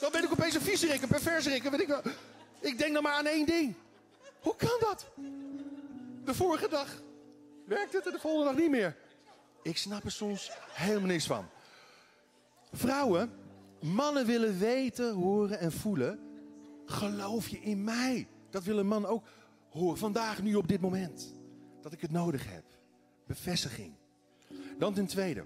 Dan 0.00 0.12
ben 0.12 0.24
ik 0.24 0.32
opeens 0.32 0.54
een 0.54 0.60
viezerik, 0.60 1.02
een 1.02 1.08
perverserik. 1.08 1.62
Weet 1.62 1.80
ik, 1.80 2.00
ik 2.60 2.78
denk 2.78 2.92
dan 2.92 3.02
maar 3.02 3.12
aan 3.12 3.26
één 3.26 3.46
ding. 3.46 3.74
Hoe 4.40 4.56
kan 4.56 4.76
dat? 4.80 5.06
De 6.24 6.34
vorige 6.34 6.68
dag 6.68 6.88
werkt 7.68 7.92
het 7.92 8.06
en 8.06 8.12
de 8.12 8.18
volgende 8.18 8.46
dag 8.46 8.60
niet 8.60 8.70
meer. 8.70 8.96
Ik 9.62 9.76
snap 9.76 10.04
er 10.04 10.10
soms 10.10 10.50
helemaal 10.70 11.08
niks 11.08 11.26
van. 11.26 11.48
Vrouwen, 12.72 13.32
mannen 13.80 14.26
willen 14.26 14.58
weten, 14.58 15.14
horen 15.14 15.58
en 15.58 15.72
voelen. 15.72 16.20
Geloof 16.84 17.48
je 17.48 17.60
in 17.60 17.84
mij? 17.84 18.28
Dat 18.50 18.64
wil 18.64 18.78
een 18.78 18.86
man 18.86 19.06
ook 19.06 19.26
horen. 19.70 19.98
Vandaag, 19.98 20.42
nu 20.42 20.54
op 20.54 20.68
dit 20.68 20.80
moment. 20.80 21.34
Dat 21.82 21.92
ik 21.92 22.00
het 22.00 22.10
nodig 22.10 22.50
heb. 22.50 22.64
Bevestiging. 23.26 23.94
Dan 24.78 24.94
ten 24.94 25.06
tweede. 25.06 25.44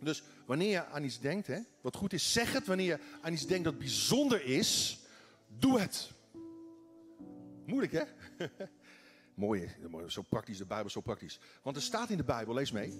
Dus 0.00 0.22
wanneer 0.46 0.70
je 0.70 0.86
aan 0.86 1.04
iets 1.04 1.20
denkt, 1.20 1.46
hè, 1.46 1.58
wat 1.80 1.96
goed 1.96 2.12
is, 2.12 2.32
zeg 2.32 2.52
het. 2.52 2.66
Wanneer 2.66 2.86
je 2.86 2.98
aan 3.20 3.32
iets 3.32 3.46
denkt 3.46 3.64
dat 3.64 3.78
bijzonder 3.78 4.44
is, 4.44 5.00
doe 5.58 5.80
het. 5.80 6.12
Moeilijk, 7.66 7.92
hè? 7.92 8.02
Mooi, 9.40 9.68
zo 10.06 10.22
praktisch, 10.22 10.58
de 10.58 10.64
Bijbel 10.64 10.90
zo 10.90 11.00
praktisch. 11.00 11.40
Want 11.62 11.76
er 11.76 11.82
staat 11.82 12.10
in 12.10 12.16
de 12.16 12.24
Bijbel, 12.24 12.54
lees 12.54 12.72
mee. 12.72 12.92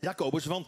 Jacobus, 0.00 0.44
want 0.44 0.66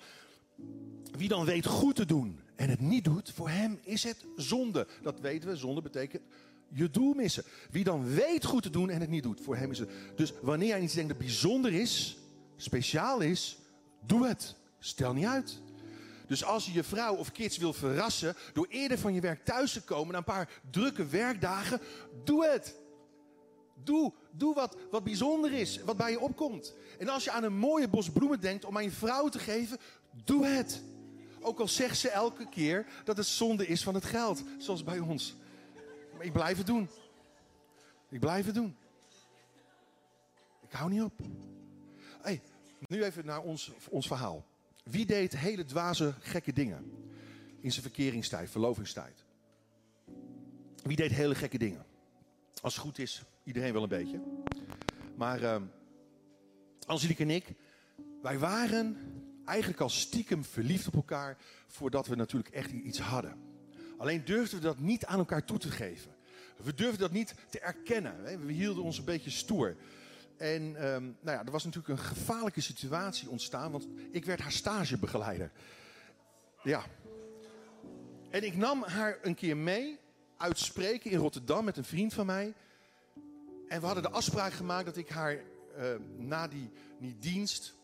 wie 1.17 1.29
dan 1.29 1.45
weet 1.45 1.67
goed 1.67 1.97
te 1.97 2.07
doen 2.07 2.41
en 2.55 2.71
het 2.71 2.81
niet 2.81 3.05
doet, 3.05 3.33
voor 3.33 3.49
hem 3.49 3.79
is 3.83 4.03
het 4.03 4.25
zonde. 4.37 4.87
Dat 5.03 5.21
weten 5.21 5.49
we, 5.49 5.57
zonde 5.57 5.83
betekent 5.83 6.23
je 6.69 6.91
doel 6.91 7.15
missen. 7.15 7.45
Wie 7.71 7.85
dan 7.85 8.05
weet 8.05 8.45
goed 8.45 8.63
te 8.63 8.71
doen 8.71 8.91
en 8.91 9.01
het 9.01 9.11
niet 9.11 9.23
doet, 9.23 9.41
voor 9.41 9.57
hem 9.57 9.71
is 9.71 9.79
het. 9.79 9.91
Dus 10.15 10.33
wanneer 10.43 10.69
jij 10.69 10.81
iets 10.81 10.95
denkt 10.95 11.09
dat 11.09 11.19
bijzonder 11.19 11.73
is, 11.73 12.19
speciaal 12.57 13.21
is, 13.21 13.59
doe 14.07 14.27
het. 14.27 14.55
Stel 14.79 15.13
niet 15.13 15.27
uit. 15.27 15.61
Dus 16.27 16.45
als 16.45 16.67
je 16.67 16.73
je 16.73 16.85
vrouw 16.85 17.15
of 17.15 17.33
kids 17.33 17.57
wil 17.57 17.73
verrassen 17.73 18.35
door 18.53 18.67
eerder 18.69 18.99
van 18.99 19.15
je 19.15 19.21
werk 19.21 19.45
thuis 19.45 19.73
te 19.73 19.83
komen 19.83 20.13
na 20.13 20.19
een 20.19 20.25
paar 20.25 20.61
drukke 20.71 21.07
werkdagen, 21.07 21.81
doe 22.25 22.47
het. 22.47 22.85
Doe, 23.87 24.13
doe 24.31 24.55
wat, 24.55 24.77
wat 24.91 25.05
bijzonder 25.05 25.53
is, 25.53 25.83
wat 25.83 25.97
bij 25.97 26.11
je 26.11 26.21
opkomt. 26.21 26.75
En 26.99 27.09
als 27.09 27.25
je 27.25 27.31
aan 27.31 27.45
een 27.45 27.57
mooie 27.57 27.89
bos 27.89 28.11
bloemen 28.11 28.41
denkt 28.41 28.65
om 28.65 28.77
aan 28.77 28.83
je 28.83 28.91
vrouw 28.91 29.29
te 29.29 29.39
geven, 29.39 29.79
doe 30.25 30.47
het. 30.47 30.83
Ook 31.41 31.61
al 31.61 31.69
zegt 31.69 31.99
ze 31.99 32.09
elke 32.09 32.49
keer 32.49 32.87
dat 33.05 33.17
het 33.17 33.27
zonde 33.27 33.67
is 33.67 33.83
van 33.83 33.95
het 33.95 34.05
geld, 34.05 34.43
zoals 34.59 34.85
bij 34.85 34.99
ons. 34.99 35.37
Maar 36.17 36.25
ik 36.25 36.33
blijf 36.33 36.57
het 36.57 36.67
doen. 36.67 36.89
Ik 38.09 38.21
blijf 38.21 38.47
het 38.47 38.55
doen. 38.55 38.77
Ik 40.63 40.73
hou 40.73 40.91
niet 40.91 41.03
op. 41.03 41.13
Hey, 42.21 42.43
nu 42.89 43.05
even 43.05 43.27
naar 43.27 43.43
ons, 43.43 43.71
ons 43.91 44.07
verhaal. 44.07 44.45
Wie 44.85 45.07
deed 45.07 45.37
hele 45.37 45.65
dwaze, 45.65 46.15
gekke 46.21 46.53
dingen 46.53 46.93
in 47.61 47.71
zijn 47.71 47.83
verkeringstijd, 47.83 48.51
verlovingstijd? 48.51 49.25
Wie 50.83 50.97
deed 50.97 51.11
hele 51.11 51.35
gekke 51.35 51.59
dingen? 51.59 51.87
Als 52.61 52.75
het 52.75 52.83
goed 52.83 52.99
is, 52.99 53.23
iedereen 53.47 53.73
wel 53.73 53.83
een 53.83 53.89
beetje. 53.89 54.21
Maar 55.17 55.43
uh, 55.43 55.57
Angelique 56.87 57.23
en 57.23 57.31
ik, 57.31 57.55
wij 58.23 58.39
waren 58.39 58.97
eigenlijk 59.45 59.81
al 59.81 59.89
stiekem 59.89 60.45
verliefd 60.45 60.87
op 60.87 60.95
elkaar 60.95 61.37
voordat 61.67 62.07
we 62.07 62.15
natuurlijk 62.15 62.55
echt 62.55 62.71
iets 62.71 62.99
hadden. 62.99 63.37
Alleen 63.99 64.25
durfden 64.25 64.59
we 64.59 64.65
dat 64.65 64.79
niet 64.79 65.07
aan 65.07 65.19
elkaar 65.19 65.45
toe 65.45 65.59
te 65.59 65.71
geven. 65.71 66.15
We 66.63 66.75
durfden 66.75 67.01
dat 67.01 67.13
niet 67.13 67.35
te 67.51 67.61
erkennen. 67.61 68.47
We 68.47 68.53
hielden 68.53 68.83
ons 68.83 68.99
een 68.99 69.05
beetje 69.05 69.31
stoer. 69.31 69.77
En 70.37 70.63
um, 70.63 71.17
nou 71.21 71.37
ja, 71.37 71.45
er 71.45 71.51
was 71.51 71.65
natuurlijk 71.65 71.99
een 71.99 72.07
gevaarlijke 72.07 72.61
situatie 72.61 73.29
ontstaan, 73.29 73.73
want 73.73 73.87
ik 74.11 74.25
werd 74.25 74.41
haar 74.41 74.53
stagebegeleider. 74.53 75.51
Ja. 76.63 76.85
En 78.31 78.45
ik 78.45 78.57
nam 78.57 78.83
haar 78.83 79.19
een 79.23 79.35
keer 79.35 79.57
mee 79.57 79.99
uit 80.37 80.59
spreken 80.59 81.11
in 81.11 81.19
Rotterdam 81.19 81.65
met 81.65 81.77
een 81.77 81.85
vriend 81.85 82.15
van 82.15 82.27
mij. 82.27 82.55
En 83.69 83.81
we 83.81 83.87
hadden 83.87 84.03
de 84.03 84.11
afspraak 84.11 84.53
gemaakt 84.53 84.87
dat 84.87 84.97
ik 84.97 85.09
haar 85.09 85.35
uh, 85.35 85.85
na 86.17 86.49
die, 86.49 86.71
die 86.99 87.19
dienst 87.19 87.75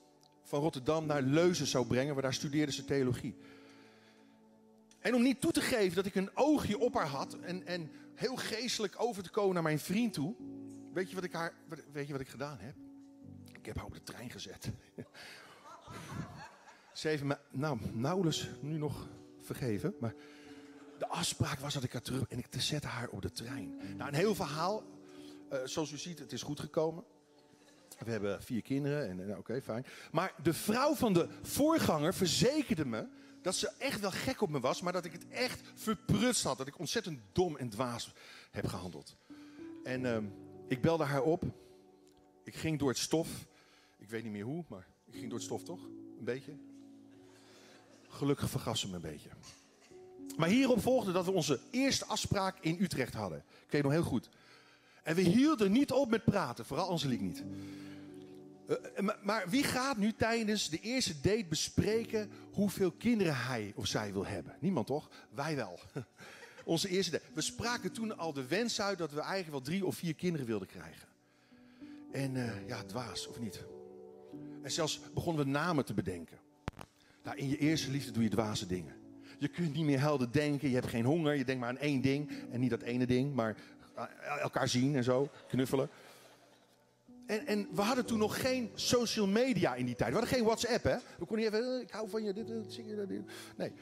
van 0.42 0.60
Rotterdam 0.60 1.06
naar 1.06 1.22
Leuzen 1.22 1.66
zou 1.66 1.86
brengen, 1.86 2.14
waar 2.14 2.22
daar 2.22 2.34
studeerde 2.34 2.72
ze 2.72 2.84
theologie. 2.84 3.36
En 4.98 5.14
om 5.14 5.22
niet 5.22 5.40
toe 5.40 5.52
te 5.52 5.60
geven 5.60 5.96
dat 5.96 6.06
ik 6.06 6.14
een 6.14 6.30
oogje 6.34 6.78
op 6.78 6.94
haar 6.94 7.06
had 7.06 7.34
en, 7.34 7.66
en 7.66 7.90
heel 8.14 8.36
geestelijk 8.36 8.94
over 8.96 9.22
te 9.22 9.30
komen 9.30 9.54
naar 9.54 9.62
mijn 9.62 9.78
vriend 9.78 10.12
toe, 10.12 10.34
Weet 10.92 11.08
je 11.08 11.14
wat 11.14 11.24
ik, 11.24 11.32
haar, 11.32 11.54
weet 11.92 12.06
je 12.06 12.12
wat 12.12 12.20
ik 12.20 12.28
gedaan 12.28 12.58
heb? 12.58 12.74
Ik 13.52 13.66
heb 13.66 13.76
haar 13.76 13.84
op 13.84 13.94
de 13.94 14.02
trein 14.02 14.30
gezet. 14.30 14.70
Ze 16.92 17.18
me 17.22 17.38
nou, 17.50 17.78
nauwelijks 17.92 18.48
nu 18.60 18.76
nog 18.76 19.08
vergeven. 19.40 19.94
Maar 20.00 20.14
de 20.98 21.06
afspraak 21.06 21.58
was 21.58 21.74
dat 21.74 21.82
ik 21.82 21.92
haar 21.92 22.02
terug... 22.02 22.22
En 22.28 22.38
ik 22.38 22.46
zette 22.50 22.86
haar 22.86 23.08
op 23.08 23.22
de 23.22 23.30
trein. 23.30 23.80
Nou, 23.96 24.08
een 24.08 24.14
heel 24.14 24.34
verhaal. 24.34 24.82
Uh, 25.52 25.58
zoals 25.64 25.90
u 25.90 25.96
ziet, 25.96 26.18
het 26.18 26.32
is 26.32 26.42
goed 26.42 26.60
gekomen. 26.60 27.04
We 27.98 28.10
hebben 28.10 28.42
vier 28.42 28.62
kinderen 28.62 29.08
en, 29.08 29.30
en 29.30 29.38
oké, 29.38 29.62
fijn. 29.62 29.86
Maar 30.12 30.34
de 30.42 30.52
vrouw 30.52 30.94
van 30.94 31.12
de 31.12 31.28
voorganger 31.42 32.14
verzekerde 32.14 32.84
me 32.84 33.06
dat 33.42 33.54
ze 33.54 33.70
echt 33.78 34.00
wel 34.00 34.10
gek 34.10 34.40
op 34.40 34.50
me 34.50 34.60
was, 34.60 34.80
maar 34.80 34.92
dat 34.92 35.04
ik 35.04 35.12
het 35.12 35.28
echt 35.28 35.60
verprutst 35.74 36.44
had. 36.44 36.58
Dat 36.58 36.66
ik 36.66 36.78
ontzettend 36.78 37.20
dom 37.32 37.56
en 37.56 37.68
dwaas 37.68 38.12
heb 38.50 38.66
gehandeld. 38.66 39.16
En 39.84 40.04
uh, 40.04 40.18
ik 40.68 40.80
belde 40.80 41.04
haar 41.04 41.22
op. 41.22 41.44
Ik 42.44 42.54
ging 42.54 42.78
door 42.78 42.88
het 42.88 42.98
stof. 42.98 43.28
Ik 43.98 44.10
weet 44.10 44.22
niet 44.22 44.32
meer 44.32 44.44
hoe, 44.44 44.64
maar 44.68 44.86
ik 45.06 45.14
ging 45.14 45.24
door 45.24 45.38
het 45.38 45.46
stof 45.46 45.62
toch? 45.62 45.80
Een 46.18 46.24
beetje. 46.24 46.52
Gelukkig 48.08 48.50
vergas 48.50 48.80
ze 48.80 48.88
me 48.88 48.94
een 48.94 49.00
beetje. 49.00 49.28
Maar 50.36 50.48
hierop 50.48 50.80
volgde 50.80 51.12
dat 51.12 51.24
we 51.24 51.30
onze 51.30 51.60
eerste 51.70 52.04
afspraak 52.04 52.58
in 52.60 52.76
Utrecht 52.80 53.14
hadden. 53.14 53.38
Ik 53.38 53.70
weet 53.70 53.82
nog 53.82 53.92
heel 53.92 54.02
goed. 54.02 54.28
En 55.02 55.14
we 55.14 55.20
hielden 55.20 55.72
niet 55.72 55.92
op 55.92 56.10
met 56.10 56.24
praten, 56.24 56.64
vooral 56.64 56.88
Angelique 56.88 57.24
niet. 57.24 57.44
Uh, 58.68 59.08
maar 59.22 59.48
wie 59.48 59.64
gaat 59.64 59.96
nu 59.96 60.12
tijdens 60.12 60.70
de 60.70 60.80
eerste 60.80 61.14
date 61.20 61.46
bespreken 61.48 62.30
hoeveel 62.52 62.90
kinderen 62.90 63.36
hij 63.36 63.72
of 63.76 63.86
zij 63.86 64.12
wil 64.12 64.26
hebben? 64.26 64.56
Niemand 64.60 64.86
toch? 64.86 65.10
Wij 65.34 65.56
wel. 65.56 65.78
Onze 66.64 66.88
eerste 66.88 67.20
We 67.34 67.40
spraken 67.40 67.92
toen 67.92 68.18
al 68.18 68.32
de 68.32 68.46
wens 68.46 68.80
uit 68.80 68.98
dat 68.98 69.12
we 69.12 69.20
eigenlijk 69.20 69.50
wel 69.50 69.60
drie 69.60 69.86
of 69.86 69.96
vier 69.96 70.14
kinderen 70.14 70.46
wilden 70.46 70.68
krijgen. 70.68 71.08
En 72.12 72.34
uh, 72.34 72.68
ja, 72.68 72.82
dwaas 72.82 73.26
of 73.26 73.40
niet. 73.40 73.64
En 74.62 74.70
zelfs 74.70 75.00
begonnen 75.14 75.44
we 75.44 75.50
namen 75.50 75.84
te 75.84 75.94
bedenken. 75.94 76.38
Nou, 77.22 77.36
in 77.36 77.48
je 77.48 77.58
eerste 77.58 77.90
liefde 77.90 78.10
doe 78.10 78.22
je 78.22 78.28
dwaze 78.28 78.66
dingen. 78.66 78.94
Je 79.38 79.48
kunt 79.48 79.74
niet 79.74 79.84
meer 79.84 80.00
helder 80.00 80.32
denken, 80.32 80.68
je 80.68 80.74
hebt 80.74 80.86
geen 80.86 81.04
honger, 81.04 81.34
je 81.34 81.44
denkt 81.44 81.60
maar 81.60 81.70
aan 81.70 81.78
één 81.78 82.00
ding. 82.00 82.30
En 82.50 82.60
niet 82.60 82.70
dat 82.70 82.82
ene 82.82 83.06
ding, 83.06 83.34
maar 83.34 83.56
eh, 83.56 83.81
elkaar 84.40 84.68
zien 84.68 84.96
en 84.96 85.04
zo, 85.04 85.28
knuffelen. 85.48 85.88
En, 87.26 87.46
en, 87.46 87.68
we 87.72 87.80
hadden 87.80 88.04
toen 88.04 88.18
nog 88.18 88.40
geen 88.40 88.70
social 88.74 89.26
media 89.26 89.74
in 89.74 89.86
die 89.86 89.94
tijd. 89.94 90.10
We 90.10 90.18
hadden 90.18 90.36
geen 90.36 90.44
WhatsApp, 90.44 90.84
hè? 90.84 90.96
We 90.96 91.24
konden 91.26 91.36
niet 91.36 91.54
even, 91.54 91.74
eh, 91.74 91.80
ik 91.80 91.90
hou 91.90 92.08
van 92.08 92.24
je, 92.24 92.32
dit, 92.32 92.46
dit, 92.46 92.72
zing 92.72 92.88
je, 92.88 93.06
dit. 93.06 93.22
Nee. 93.56 93.72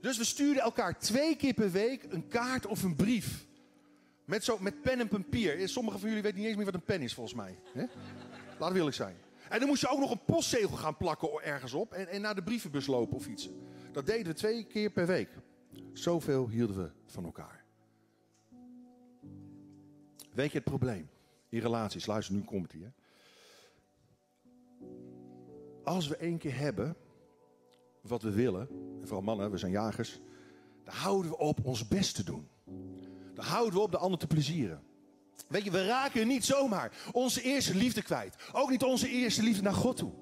Dus 0.00 0.18
we 0.18 0.24
stuurden 0.24 0.62
elkaar 0.62 0.98
twee 0.98 1.36
keer 1.36 1.54
per 1.54 1.70
week 1.70 2.06
een 2.08 2.28
kaart 2.28 2.66
of 2.66 2.82
een 2.82 2.96
brief. 2.96 3.46
Met, 4.24 4.44
zo, 4.44 4.58
met 4.60 4.82
pen 4.82 5.00
en 5.00 5.08
papier. 5.08 5.68
Sommigen 5.68 6.00
van 6.00 6.08
jullie 6.08 6.22
weten 6.22 6.38
niet 6.38 6.46
eens 6.46 6.56
meer 6.56 6.64
wat 6.64 6.74
een 6.74 6.84
pen 6.84 7.02
is, 7.02 7.14
volgens 7.14 7.36
mij. 7.36 7.58
Laat 8.58 8.72
wil 8.72 8.86
ik 8.86 8.94
zijn. 8.94 9.16
En 9.48 9.58
dan 9.58 9.68
moest 9.68 9.80
je 9.80 9.88
ook 9.88 9.98
nog 9.98 10.10
een 10.10 10.24
postzegel 10.24 10.76
gaan 10.76 10.96
plakken 10.96 11.42
ergens 11.42 11.72
op. 11.72 11.92
En, 11.92 12.08
en 12.08 12.20
naar 12.20 12.34
de 12.34 12.42
brievenbus 12.42 12.86
lopen 12.86 13.16
of 13.16 13.26
iets. 13.26 13.48
Dat 13.92 14.06
deden 14.06 14.26
we 14.26 14.32
twee 14.32 14.64
keer 14.64 14.90
per 14.90 15.06
week. 15.06 15.28
Zoveel 15.92 16.48
hielden 16.48 16.76
we 16.76 16.90
van 17.06 17.24
elkaar. 17.24 17.63
Weet 20.34 20.50
je 20.50 20.58
het 20.58 20.64
probleem? 20.64 21.08
In 21.48 21.60
relaties, 21.60 22.06
luister, 22.06 22.34
nu 22.34 22.40
komt 22.40 22.72
hij. 22.72 22.92
Als 25.84 26.08
we 26.08 26.16
één 26.16 26.38
keer 26.38 26.56
hebben 26.56 26.96
wat 28.00 28.22
we 28.22 28.30
willen, 28.30 28.68
en 29.00 29.06
vooral 29.06 29.22
mannen, 29.22 29.50
we 29.50 29.58
zijn 29.58 29.72
jagers, 29.72 30.20
dan 30.84 30.94
houden 30.94 31.30
we 31.30 31.38
op 31.38 31.64
ons 31.64 31.88
best 31.88 32.14
te 32.14 32.24
doen. 32.24 32.48
Dan 33.34 33.44
houden 33.44 33.74
we 33.74 33.80
op 33.80 33.90
de 33.90 33.98
ander 33.98 34.18
te 34.18 34.26
plezieren. 34.26 34.82
Weet 35.48 35.64
je, 35.64 35.70
we 35.70 35.86
raken 35.86 36.26
niet 36.26 36.44
zomaar 36.44 36.92
onze 37.12 37.42
eerste 37.42 37.74
liefde 37.74 38.02
kwijt. 38.02 38.36
Ook 38.52 38.70
niet 38.70 38.82
onze 38.82 39.08
eerste 39.08 39.42
liefde 39.42 39.62
naar 39.62 39.74
God 39.74 39.96
toe. 39.96 40.12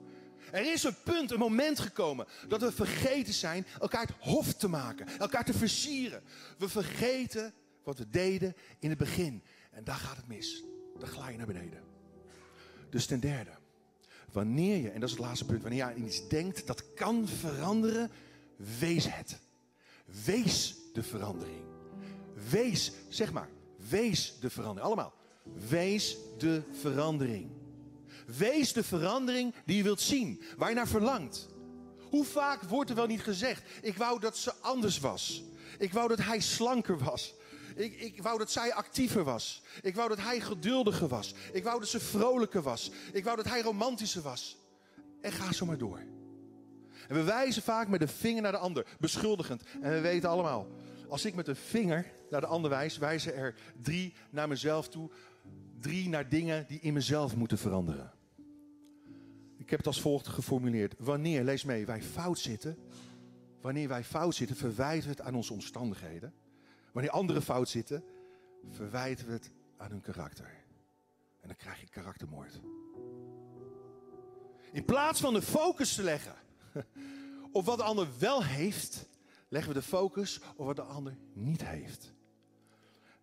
Er 0.50 0.72
is 0.72 0.82
een 0.82 0.96
punt, 1.04 1.30
een 1.30 1.38
moment 1.38 1.78
gekomen 1.78 2.26
dat 2.48 2.60
we 2.60 2.72
vergeten 2.72 3.34
zijn 3.34 3.66
elkaar 3.80 4.06
het 4.06 4.16
hof 4.20 4.52
te 4.52 4.68
maken, 4.68 5.06
elkaar 5.18 5.44
te 5.44 5.54
versieren. 5.54 6.22
We 6.58 6.68
vergeten 6.68 7.54
wat 7.84 7.98
we 7.98 8.08
deden 8.08 8.54
in 8.78 8.88
het 8.88 8.98
begin. 8.98 9.42
En 9.72 9.84
daar 9.84 9.96
gaat 9.96 10.16
het 10.16 10.26
mis. 10.26 10.64
Dan 10.98 11.08
glij 11.08 11.30
je 11.30 11.36
naar 11.36 11.46
beneden. 11.46 11.82
Dus 12.90 13.06
ten 13.06 13.20
derde, 13.20 13.50
Wanneer 14.32 14.76
je, 14.76 14.90
en 14.90 15.00
dat 15.00 15.08
is 15.08 15.14
het 15.16 15.24
laatste 15.24 15.44
punt, 15.44 15.62
wanneer 15.62 15.78
je 15.78 15.84
aan 15.84 16.04
iets 16.04 16.28
denkt 16.28 16.66
dat 16.66 16.94
kan 16.94 17.28
veranderen, 17.28 18.10
wees 18.78 19.14
het. 19.14 19.38
Wees 20.24 20.74
de 20.92 21.02
verandering. 21.02 21.64
Wees, 22.50 22.92
zeg 23.08 23.32
maar, 23.32 23.48
wees 23.88 24.36
de 24.40 24.50
verandering. 24.50 24.86
Allemaal. 24.86 25.14
Wees 25.68 26.16
de 26.38 26.62
verandering. 26.80 27.50
Wees 28.26 28.72
de 28.72 28.84
verandering 28.84 29.54
die 29.64 29.76
je 29.76 29.82
wilt 29.82 30.00
zien, 30.00 30.42
waar 30.56 30.68
je 30.68 30.74
naar 30.74 30.88
verlangt. 30.88 31.48
Hoe 32.10 32.24
vaak 32.24 32.62
wordt 32.62 32.90
er 32.90 32.96
wel 32.96 33.06
niet 33.06 33.22
gezegd: 33.22 33.62
Ik 33.82 33.96
wou 33.96 34.20
dat 34.20 34.36
ze 34.36 34.54
anders 34.54 34.98
was. 34.98 35.44
Ik 35.78 35.92
wou 35.92 36.08
dat 36.08 36.18
hij 36.18 36.40
slanker 36.40 36.98
was. 36.98 37.34
Ik, 37.74 38.00
ik 38.00 38.22
wou 38.22 38.38
dat 38.38 38.50
zij 38.50 38.74
actiever 38.74 39.24
was. 39.24 39.62
Ik 39.82 39.94
wou 39.94 40.08
dat 40.08 40.20
hij 40.20 40.40
geduldiger 40.40 41.08
was. 41.08 41.34
Ik 41.52 41.64
wou 41.64 41.80
dat 41.80 41.88
ze 41.88 42.00
vrolijker 42.00 42.62
was. 42.62 42.90
Ik 43.12 43.24
wou 43.24 43.36
dat 43.36 43.48
hij 43.48 43.62
romantischer 43.62 44.22
was. 44.22 44.56
En 45.20 45.32
ga 45.32 45.52
zo 45.52 45.66
maar 45.66 45.78
door. 45.78 45.98
En 47.08 47.14
we 47.14 47.22
wijzen 47.22 47.62
vaak 47.62 47.88
met 47.88 48.00
de 48.00 48.08
vinger 48.08 48.42
naar 48.42 48.52
de 48.52 48.58
ander, 48.58 48.86
beschuldigend. 48.98 49.62
En 49.80 49.90
we 49.90 50.00
weten 50.00 50.28
allemaal, 50.28 50.66
als 51.08 51.24
ik 51.24 51.34
met 51.34 51.46
de 51.46 51.54
vinger 51.54 52.12
naar 52.30 52.40
de 52.40 52.46
ander 52.46 52.70
wijs, 52.70 52.98
wijzen 52.98 53.34
er 53.34 53.54
drie 53.82 54.14
naar 54.30 54.48
mezelf 54.48 54.88
toe. 54.88 55.10
Drie 55.80 56.08
naar 56.08 56.28
dingen 56.28 56.64
die 56.68 56.80
in 56.80 56.92
mezelf 56.92 57.36
moeten 57.36 57.58
veranderen. 57.58 58.12
Ik 59.56 59.70
heb 59.70 59.78
het 59.78 59.86
als 59.86 60.00
volgt 60.00 60.28
geformuleerd. 60.28 60.94
Wanneer, 60.98 61.44
lees 61.44 61.64
mee, 61.64 61.86
wij 61.86 62.02
fout 62.02 62.38
zitten. 62.38 62.78
Wanneer 63.60 63.88
wij 63.88 64.04
fout 64.04 64.34
zitten, 64.34 64.56
verwijten 64.56 65.08
we 65.08 65.14
het 65.14 65.20
aan 65.20 65.34
onze 65.34 65.52
omstandigheden. 65.52 66.34
Wanneer 66.92 67.10
anderen 67.10 67.42
fout 67.42 67.68
zitten, 67.68 68.04
verwijten 68.68 69.26
we 69.26 69.32
het 69.32 69.50
aan 69.76 69.90
hun 69.90 70.00
karakter. 70.00 70.54
En 71.40 71.48
dan 71.48 71.56
krijg 71.56 71.80
je 71.80 71.88
karaktermoord. 71.88 72.60
In 74.72 74.84
plaats 74.84 75.20
van 75.20 75.34
de 75.34 75.42
focus 75.42 75.94
te 75.94 76.02
leggen 76.02 76.34
op 77.52 77.64
wat 77.64 77.78
de 77.78 77.84
ander 77.84 78.08
wel 78.18 78.44
heeft, 78.44 79.08
leggen 79.48 79.72
we 79.72 79.78
de 79.78 79.86
focus 79.86 80.40
op 80.56 80.66
wat 80.66 80.76
de 80.76 80.82
ander 80.82 81.16
niet 81.32 81.64
heeft. 81.64 82.14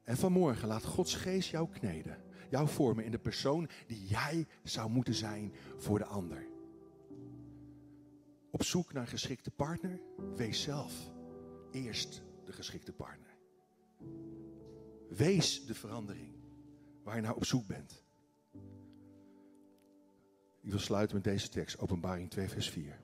En 0.04 0.18
vanmorgen 0.18 0.68
laat 0.68 0.84
Gods 0.84 1.16
geest 1.16 1.50
jou 1.50 1.70
kneden, 1.70 2.24
jou 2.50 2.68
vormen 2.68 3.06
in 3.06 3.12
de 3.12 3.20
persoon 3.20 3.70
die 3.88 4.06
jij 4.06 4.48
zou 4.64 4.90
moeten 4.90 5.14
zijn 5.14 5.54
voor 5.78 5.98
de 5.98 6.06
ander. 6.06 6.48
op 8.52 8.64
zoek 8.64 8.94
naar 8.94 9.02
een 9.02 9.10
geschikte 9.10 9.52
partner? 9.52 10.02
Wees 10.36 10.62
zelf 10.62 10.94
eerst 11.72 12.22
de 12.46 12.52
geschikte 12.52 12.94
partner. 12.94 13.29
Wees 15.10 15.66
de 15.66 15.74
verandering 15.74 16.34
waar 17.04 17.16
je 17.16 17.22
naar 17.22 17.36
op 17.36 17.46
zoek 17.46 17.68
bent. 17.68 18.04
Ik 20.62 20.70
wil 20.70 20.80
sluiten 20.80 21.16
met 21.16 21.24
deze 21.24 21.50
tekst, 21.50 21.80
Openbaring 21.80 22.30
2, 22.30 22.50
vers 22.50 22.70
4. 22.70 23.00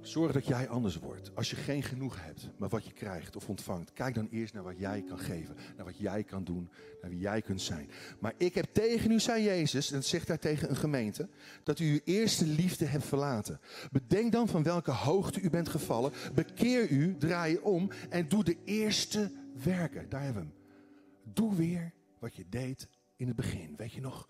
Zorg 0.00 0.32
dat 0.32 0.46
jij 0.46 0.68
anders 0.68 0.96
wordt. 0.96 1.36
Als 1.36 1.50
je 1.50 1.56
geen 1.56 1.82
genoeg 1.82 2.24
hebt 2.24 2.50
met 2.58 2.70
wat 2.70 2.84
je 2.84 2.92
krijgt 2.92 3.36
of 3.36 3.48
ontvangt, 3.48 3.92
kijk 3.92 4.14
dan 4.14 4.28
eerst 4.30 4.54
naar 4.54 4.62
wat 4.62 4.78
jij 4.78 5.02
kan 5.02 5.18
geven, 5.18 5.56
naar 5.76 5.84
wat 5.84 5.98
jij 5.98 6.24
kan 6.24 6.44
doen, 6.44 6.70
naar 7.00 7.10
wie 7.10 7.20
jij 7.20 7.42
kunt 7.42 7.62
zijn. 7.62 7.90
Maar 8.18 8.34
ik 8.36 8.54
heb 8.54 8.66
tegen 8.72 9.10
u, 9.10 9.20
zei 9.20 9.44
Jezus, 9.44 9.88
en 9.88 9.94
dat 9.94 10.04
zegt 10.04 10.28
hij 10.28 10.38
tegen 10.38 10.70
een 10.70 10.76
gemeente, 10.76 11.28
dat 11.62 11.78
u 11.78 11.92
uw 11.92 12.00
eerste 12.04 12.46
liefde 12.46 12.84
hebt 12.84 13.04
verlaten. 13.04 13.60
Bedenk 13.90 14.32
dan 14.32 14.48
van 14.48 14.62
welke 14.62 14.90
hoogte 14.90 15.40
u 15.40 15.50
bent 15.50 15.68
gevallen, 15.68 16.12
bekeer 16.34 16.90
u, 16.90 17.16
draai 17.16 17.52
je 17.52 17.62
om 17.62 17.90
en 18.10 18.28
doe 18.28 18.44
de 18.44 18.56
eerste 18.64 19.32
werken. 19.64 20.08
Daar 20.08 20.22
hebben 20.22 20.42
we 20.42 20.48
hem. 20.48 20.56
Doe 21.32 21.54
weer 21.54 21.92
wat 22.18 22.36
je 22.36 22.44
deed 22.48 22.88
in 23.16 23.26
het 23.26 23.36
begin. 23.36 23.76
Weet 23.76 23.92
je 23.92 24.00
nog, 24.00 24.28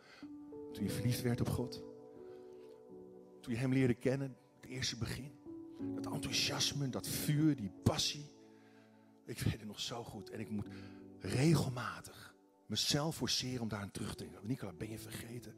toen 0.72 0.84
je 0.84 0.90
verliefd 0.90 1.22
werd 1.22 1.40
op 1.40 1.48
God? 1.48 1.82
Toen 3.40 3.52
je 3.52 3.58
hem 3.58 3.72
leerde 3.72 3.94
kennen, 3.94 4.36
het 4.60 4.70
eerste 4.70 4.96
begin. 4.96 5.37
Dat 5.78 6.12
enthousiasme, 6.12 6.88
dat 6.88 7.08
vuur, 7.08 7.56
die 7.56 7.70
passie. 7.82 8.26
Ik 9.24 9.38
weet 9.38 9.52
het 9.52 9.66
nog 9.66 9.80
zo 9.80 10.04
goed. 10.04 10.30
En 10.30 10.40
ik 10.40 10.50
moet 10.50 10.66
regelmatig 11.20 12.34
mezelf 12.66 13.16
forceren 13.16 13.60
om 13.60 13.68
daar 13.68 13.80
aan 13.80 13.90
terug 13.90 14.14
te 14.14 14.24
denken. 14.24 14.46
Nicola, 14.46 14.72
ben 14.72 14.90
je 14.90 14.98
vergeten? 14.98 15.54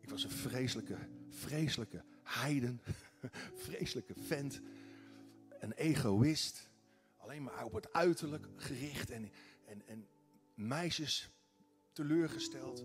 Ik 0.00 0.10
was 0.10 0.24
een 0.24 0.30
vreselijke, 0.30 0.96
vreselijke 1.28 2.04
heiden. 2.22 2.80
Vreselijke 3.66 4.14
vent. 4.26 4.60
Een 5.60 5.72
egoïst. 5.72 6.68
Alleen 7.16 7.42
maar 7.42 7.64
op 7.64 7.72
het 7.72 7.92
uiterlijk 7.92 8.46
gericht. 8.56 9.10
En, 9.10 9.30
en, 9.66 9.86
en 9.86 10.06
meisjes 10.54 11.30
teleurgesteld. 11.94 12.84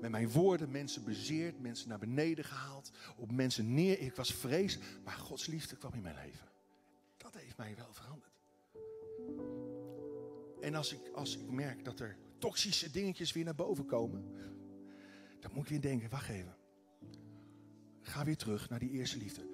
Met 0.00 0.10
mijn 0.10 0.30
woorden 0.30 0.70
mensen 0.70 1.04
bezeerd, 1.04 1.60
mensen 1.60 1.88
naar 1.88 1.98
beneden 1.98 2.44
gehaald, 2.44 2.90
op 3.16 3.32
mensen 3.32 3.74
neer. 3.74 4.00
Ik 4.00 4.14
was 4.14 4.34
vrees, 4.34 4.78
maar 5.04 5.14
Gods 5.14 5.46
liefde 5.46 5.76
kwam 5.76 5.92
in 5.92 6.02
mijn 6.02 6.14
leven. 6.24 6.46
Dat 7.16 7.34
heeft 7.34 7.56
mij 7.56 7.76
wel 7.76 7.92
veranderd. 7.92 8.32
En 10.60 10.74
als 10.74 10.92
ik, 10.92 11.00
als 11.14 11.36
ik 11.36 11.50
merk 11.50 11.84
dat 11.84 12.00
er 12.00 12.16
toxische 12.38 12.90
dingetjes 12.90 13.32
weer 13.32 13.44
naar 13.44 13.54
boven 13.54 13.86
komen, 13.86 14.32
dan 15.40 15.50
moet 15.54 15.62
ik 15.62 15.70
weer 15.70 15.80
denken, 15.80 16.10
wacht 16.10 16.28
even. 16.28 16.56
Ga 18.00 18.24
weer 18.24 18.36
terug 18.36 18.68
naar 18.68 18.78
die 18.78 18.90
eerste 18.90 19.18
liefde. 19.18 19.48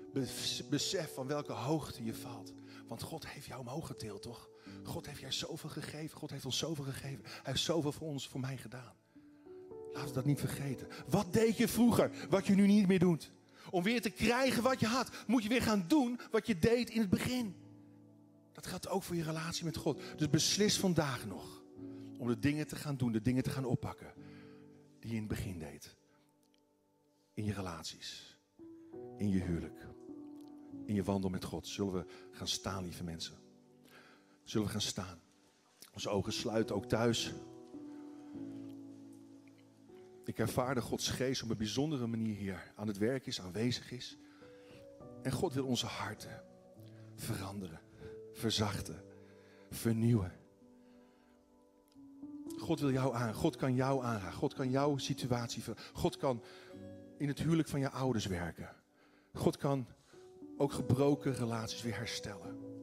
Besef 0.71 1.15
van 1.15 1.27
welke 1.27 1.53
hoogte 1.53 2.05
je 2.05 2.15
valt. 2.15 2.53
Want 2.87 3.03
God 3.03 3.29
heeft 3.29 3.47
jou 3.47 3.61
omhoog 3.61 3.87
getild, 3.87 4.23
toch? 4.23 4.49
God 4.85 5.07
heeft 5.07 5.21
jou 5.21 5.33
zoveel 5.33 5.71
gegeven. 5.71 6.19
God 6.19 6.31
heeft 6.31 6.45
ons 6.45 6.59
zoveel 6.59 6.85
gegeven. 6.85 7.25
Hij 7.25 7.41
heeft 7.43 7.61
zoveel 7.61 7.93
voor 7.93 8.09
ons, 8.09 8.29
voor 8.29 8.41
mij 8.41 8.57
gedaan. 8.57 8.95
We 9.93 10.13
dat 10.13 10.25
niet 10.25 10.41
vergeten. 10.41 10.89
Wat 11.09 11.33
deed 11.33 11.57
je 11.57 11.69
vroeger, 11.69 12.11
wat 12.29 12.47
je 12.47 12.55
nu 12.55 12.67
niet 12.67 12.87
meer 12.87 12.99
doet? 12.99 13.31
Om 13.71 13.83
weer 13.83 14.01
te 14.01 14.11
krijgen 14.11 14.63
wat 14.63 14.81
je 14.81 14.87
had, 14.87 15.11
moet 15.27 15.43
je 15.43 15.49
weer 15.49 15.63
gaan 15.63 15.85
doen 15.89 16.21
wat 16.31 16.47
je 16.47 16.59
deed 16.59 16.91
in 16.91 17.01
het 17.01 17.11
begin. 17.11 17.57
Dat 18.53 18.67
geldt 18.67 18.89
ook 18.89 19.03
voor 19.03 19.17
je 19.17 19.23
relatie 19.23 19.65
met 19.65 19.77
God. 19.77 20.01
Dus 20.17 20.31
beslis 20.31 20.79
vandaag 20.79 21.27
nog 21.27 21.63
om 22.19 22.27
de 22.27 22.39
dingen 22.39 22.67
te 22.67 22.77
gaan 22.77 22.97
doen, 22.97 23.13
de 23.13 23.23
dingen 23.23 23.43
te 23.43 23.51
gaan 23.51 23.65
oppakken 23.65 24.13
die 24.99 25.11
je 25.11 25.17
in 25.17 25.23
het 25.23 25.29
begin 25.29 25.59
deed. 25.59 25.97
In 27.35 27.45
je 27.45 27.53
relaties, 27.53 28.39
in 29.17 29.29
je 29.29 29.41
huwelijk, 29.41 29.87
in 30.87 30.95
je 30.95 31.03
wandel 31.03 31.31
met 31.31 31.45
God. 31.45 31.67
Zullen 31.67 31.93
we 31.93 32.05
gaan 32.31 32.49
staan, 32.49 32.83
lieve 32.83 33.05
mensen? 33.05 33.44
Zullen 34.45 34.67
we 34.67 34.73
gaan 34.73 34.81
staan? 34.81 35.19
Onze 35.93 36.09
ogen 36.09 36.33
sluiten 36.33 36.75
ook 36.75 36.87
thuis. 36.87 37.33
Ik 40.25 40.39
ervaar 40.39 40.75
de 40.75 40.81
Gods 40.81 41.09
geest 41.09 41.43
op 41.43 41.51
een 41.51 41.57
bijzondere 41.57 42.07
manier 42.07 42.37
hier 42.37 42.73
aan 42.77 42.87
het 42.87 42.99
werk 42.99 43.27
is, 43.27 43.41
aanwezig 43.41 43.91
is. 43.91 44.17
En 45.23 45.33
God 45.33 45.53
wil 45.53 45.67
onze 45.67 45.87
harten 45.87 46.43
veranderen, 47.17 47.81
verzachten, 48.33 49.03
vernieuwen. 49.71 50.33
God 52.57 52.81
wil 52.81 52.91
jou 52.91 53.15
aan, 53.15 53.35
God 53.35 53.57
kan 53.57 53.75
jou 53.75 54.05
aanraken, 54.05 54.39
God 54.39 54.55
kan 54.55 54.71
jouw 54.71 54.97
situatie 54.97 55.63
veranderen. 55.63 55.93
God 55.95 56.17
kan 56.17 56.43
in 57.19 57.29
het 57.29 57.39
huwelijk 57.39 57.69
van 57.69 57.81
je 57.81 57.91
ouders 57.91 58.27
werken. 58.27 58.69
God 59.33 59.57
kan 59.57 59.87
ook 60.57 60.73
gebroken 60.73 61.35
relaties 61.35 61.83
weer 61.83 61.97
herstellen. 61.97 62.74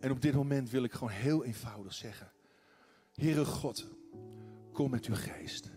En 0.00 0.10
op 0.10 0.20
dit 0.20 0.34
moment 0.34 0.70
wil 0.70 0.84
ik 0.84 0.92
gewoon 0.92 1.12
heel 1.12 1.44
eenvoudig 1.44 1.94
zeggen: 1.94 2.32
Heere 3.14 3.44
God, 3.44 3.88
kom 4.72 4.90
met 4.90 5.04
uw 5.04 5.14
geest. 5.14 5.70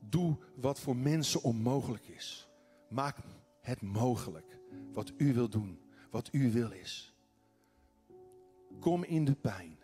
Doe 0.00 0.36
wat 0.56 0.80
voor 0.80 0.96
mensen 0.96 1.42
onmogelijk 1.42 2.08
is. 2.08 2.48
Maak 2.88 3.16
het 3.60 3.82
mogelijk 3.82 4.58
wat 4.92 5.12
u 5.16 5.34
wil 5.34 5.48
doen, 5.48 5.80
wat 6.10 6.28
u 6.32 6.52
wil 6.52 6.70
is. 6.70 7.14
Kom 8.80 9.04
in 9.04 9.24
de 9.24 9.34
pijn. 9.34 9.78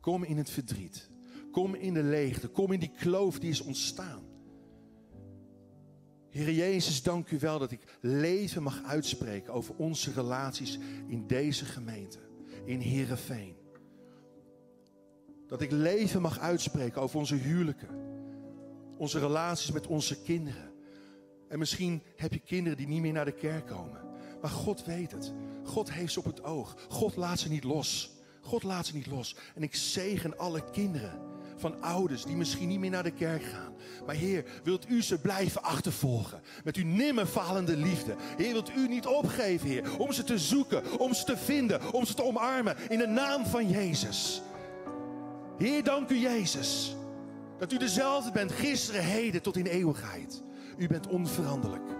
Kom 0.00 0.24
in 0.24 0.36
het 0.36 0.50
verdriet. 0.50 1.10
Kom 1.50 1.74
in 1.74 1.94
de 1.94 2.02
leegte. 2.02 2.48
Kom 2.48 2.72
in 2.72 2.80
die 2.80 2.92
kloof 2.98 3.38
die 3.38 3.50
is 3.50 3.60
ontstaan. 3.60 4.22
Heer 6.30 6.52
Jezus, 6.52 7.02
dank 7.02 7.30
u 7.30 7.38
wel 7.38 7.58
dat 7.58 7.70
ik 7.70 7.98
leven 8.00 8.62
mag 8.62 8.82
uitspreken 8.84 9.52
over 9.52 9.74
onze 9.76 10.12
relaties 10.12 10.78
in 11.06 11.26
deze 11.26 11.64
gemeente 11.64 12.27
in 12.64 12.80
Heerenveen. 12.80 13.56
Dat 15.46 15.60
ik 15.60 15.70
leven 15.70 16.22
mag 16.22 16.38
uitspreken 16.38 17.02
over 17.02 17.18
onze 17.18 17.34
huwelijken. 17.34 17.88
Onze 18.96 19.18
relaties 19.18 19.70
met 19.70 19.86
onze 19.86 20.22
kinderen. 20.22 20.72
En 21.48 21.58
misschien 21.58 22.02
heb 22.16 22.32
je 22.32 22.38
kinderen 22.38 22.78
die 22.78 22.86
niet 22.86 23.00
meer 23.00 23.12
naar 23.12 23.24
de 23.24 23.32
kerk 23.32 23.66
komen. 23.66 24.00
Maar 24.40 24.50
God 24.50 24.84
weet 24.84 25.10
het. 25.12 25.32
God 25.64 25.92
heeft 25.92 26.12
ze 26.12 26.18
op 26.18 26.24
het 26.24 26.44
oog. 26.44 26.76
God 26.88 27.16
laat 27.16 27.38
ze 27.38 27.48
niet 27.48 27.64
los. 27.64 28.16
God 28.40 28.62
laat 28.62 28.86
ze 28.86 28.94
niet 28.94 29.06
los. 29.06 29.36
En 29.54 29.62
ik 29.62 29.74
zegen 29.74 30.38
alle 30.38 30.70
kinderen 30.70 31.20
van 31.60 31.82
ouders 31.82 32.24
die 32.24 32.36
misschien 32.36 32.68
niet 32.68 32.78
meer 32.78 32.90
naar 32.90 33.02
de 33.02 33.10
kerk 33.10 33.42
gaan. 33.42 33.74
Maar 34.06 34.14
Heer, 34.14 34.44
wilt 34.64 34.88
u 34.88 35.02
ze 35.02 35.18
blijven 35.18 35.62
achtervolgen 35.62 36.40
met 36.64 36.76
uw 36.76 36.84
nimmer 36.84 37.26
falende 37.26 37.76
liefde. 37.76 38.14
Heer, 38.36 38.52
wilt 38.52 38.70
u 38.76 38.88
niet 38.88 39.06
opgeven, 39.06 39.68
Heer, 39.68 39.98
om 39.98 40.12
ze 40.12 40.24
te 40.24 40.38
zoeken, 40.38 40.98
om 40.98 41.14
ze 41.14 41.24
te 41.24 41.36
vinden, 41.36 41.92
om 41.92 42.04
ze 42.04 42.14
te 42.14 42.24
omarmen 42.24 42.76
in 42.88 42.98
de 42.98 43.06
naam 43.06 43.46
van 43.46 43.70
Jezus. 43.70 44.42
Heer, 45.58 45.84
dank 45.84 46.10
u 46.10 46.16
Jezus, 46.16 46.96
dat 47.58 47.72
u 47.72 47.76
dezelfde 47.76 48.32
bent 48.32 48.52
gisteren, 48.52 49.04
heden 49.04 49.42
tot 49.42 49.56
in 49.56 49.66
eeuwigheid. 49.66 50.42
U 50.76 50.86
bent 50.86 51.06
onveranderlijk 51.06 51.90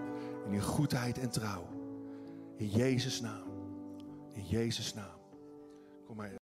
in 0.45 0.53
uw 0.53 0.61
goedheid 0.61 1.17
en 1.19 1.29
trouw. 1.29 1.67
In 2.57 2.69
Jezus' 2.69 3.21
naam. 3.21 3.47
In 4.33 4.45
Jezus' 4.45 4.93
naam. 4.93 5.19
Kom 6.05 6.15
maar. 6.15 6.39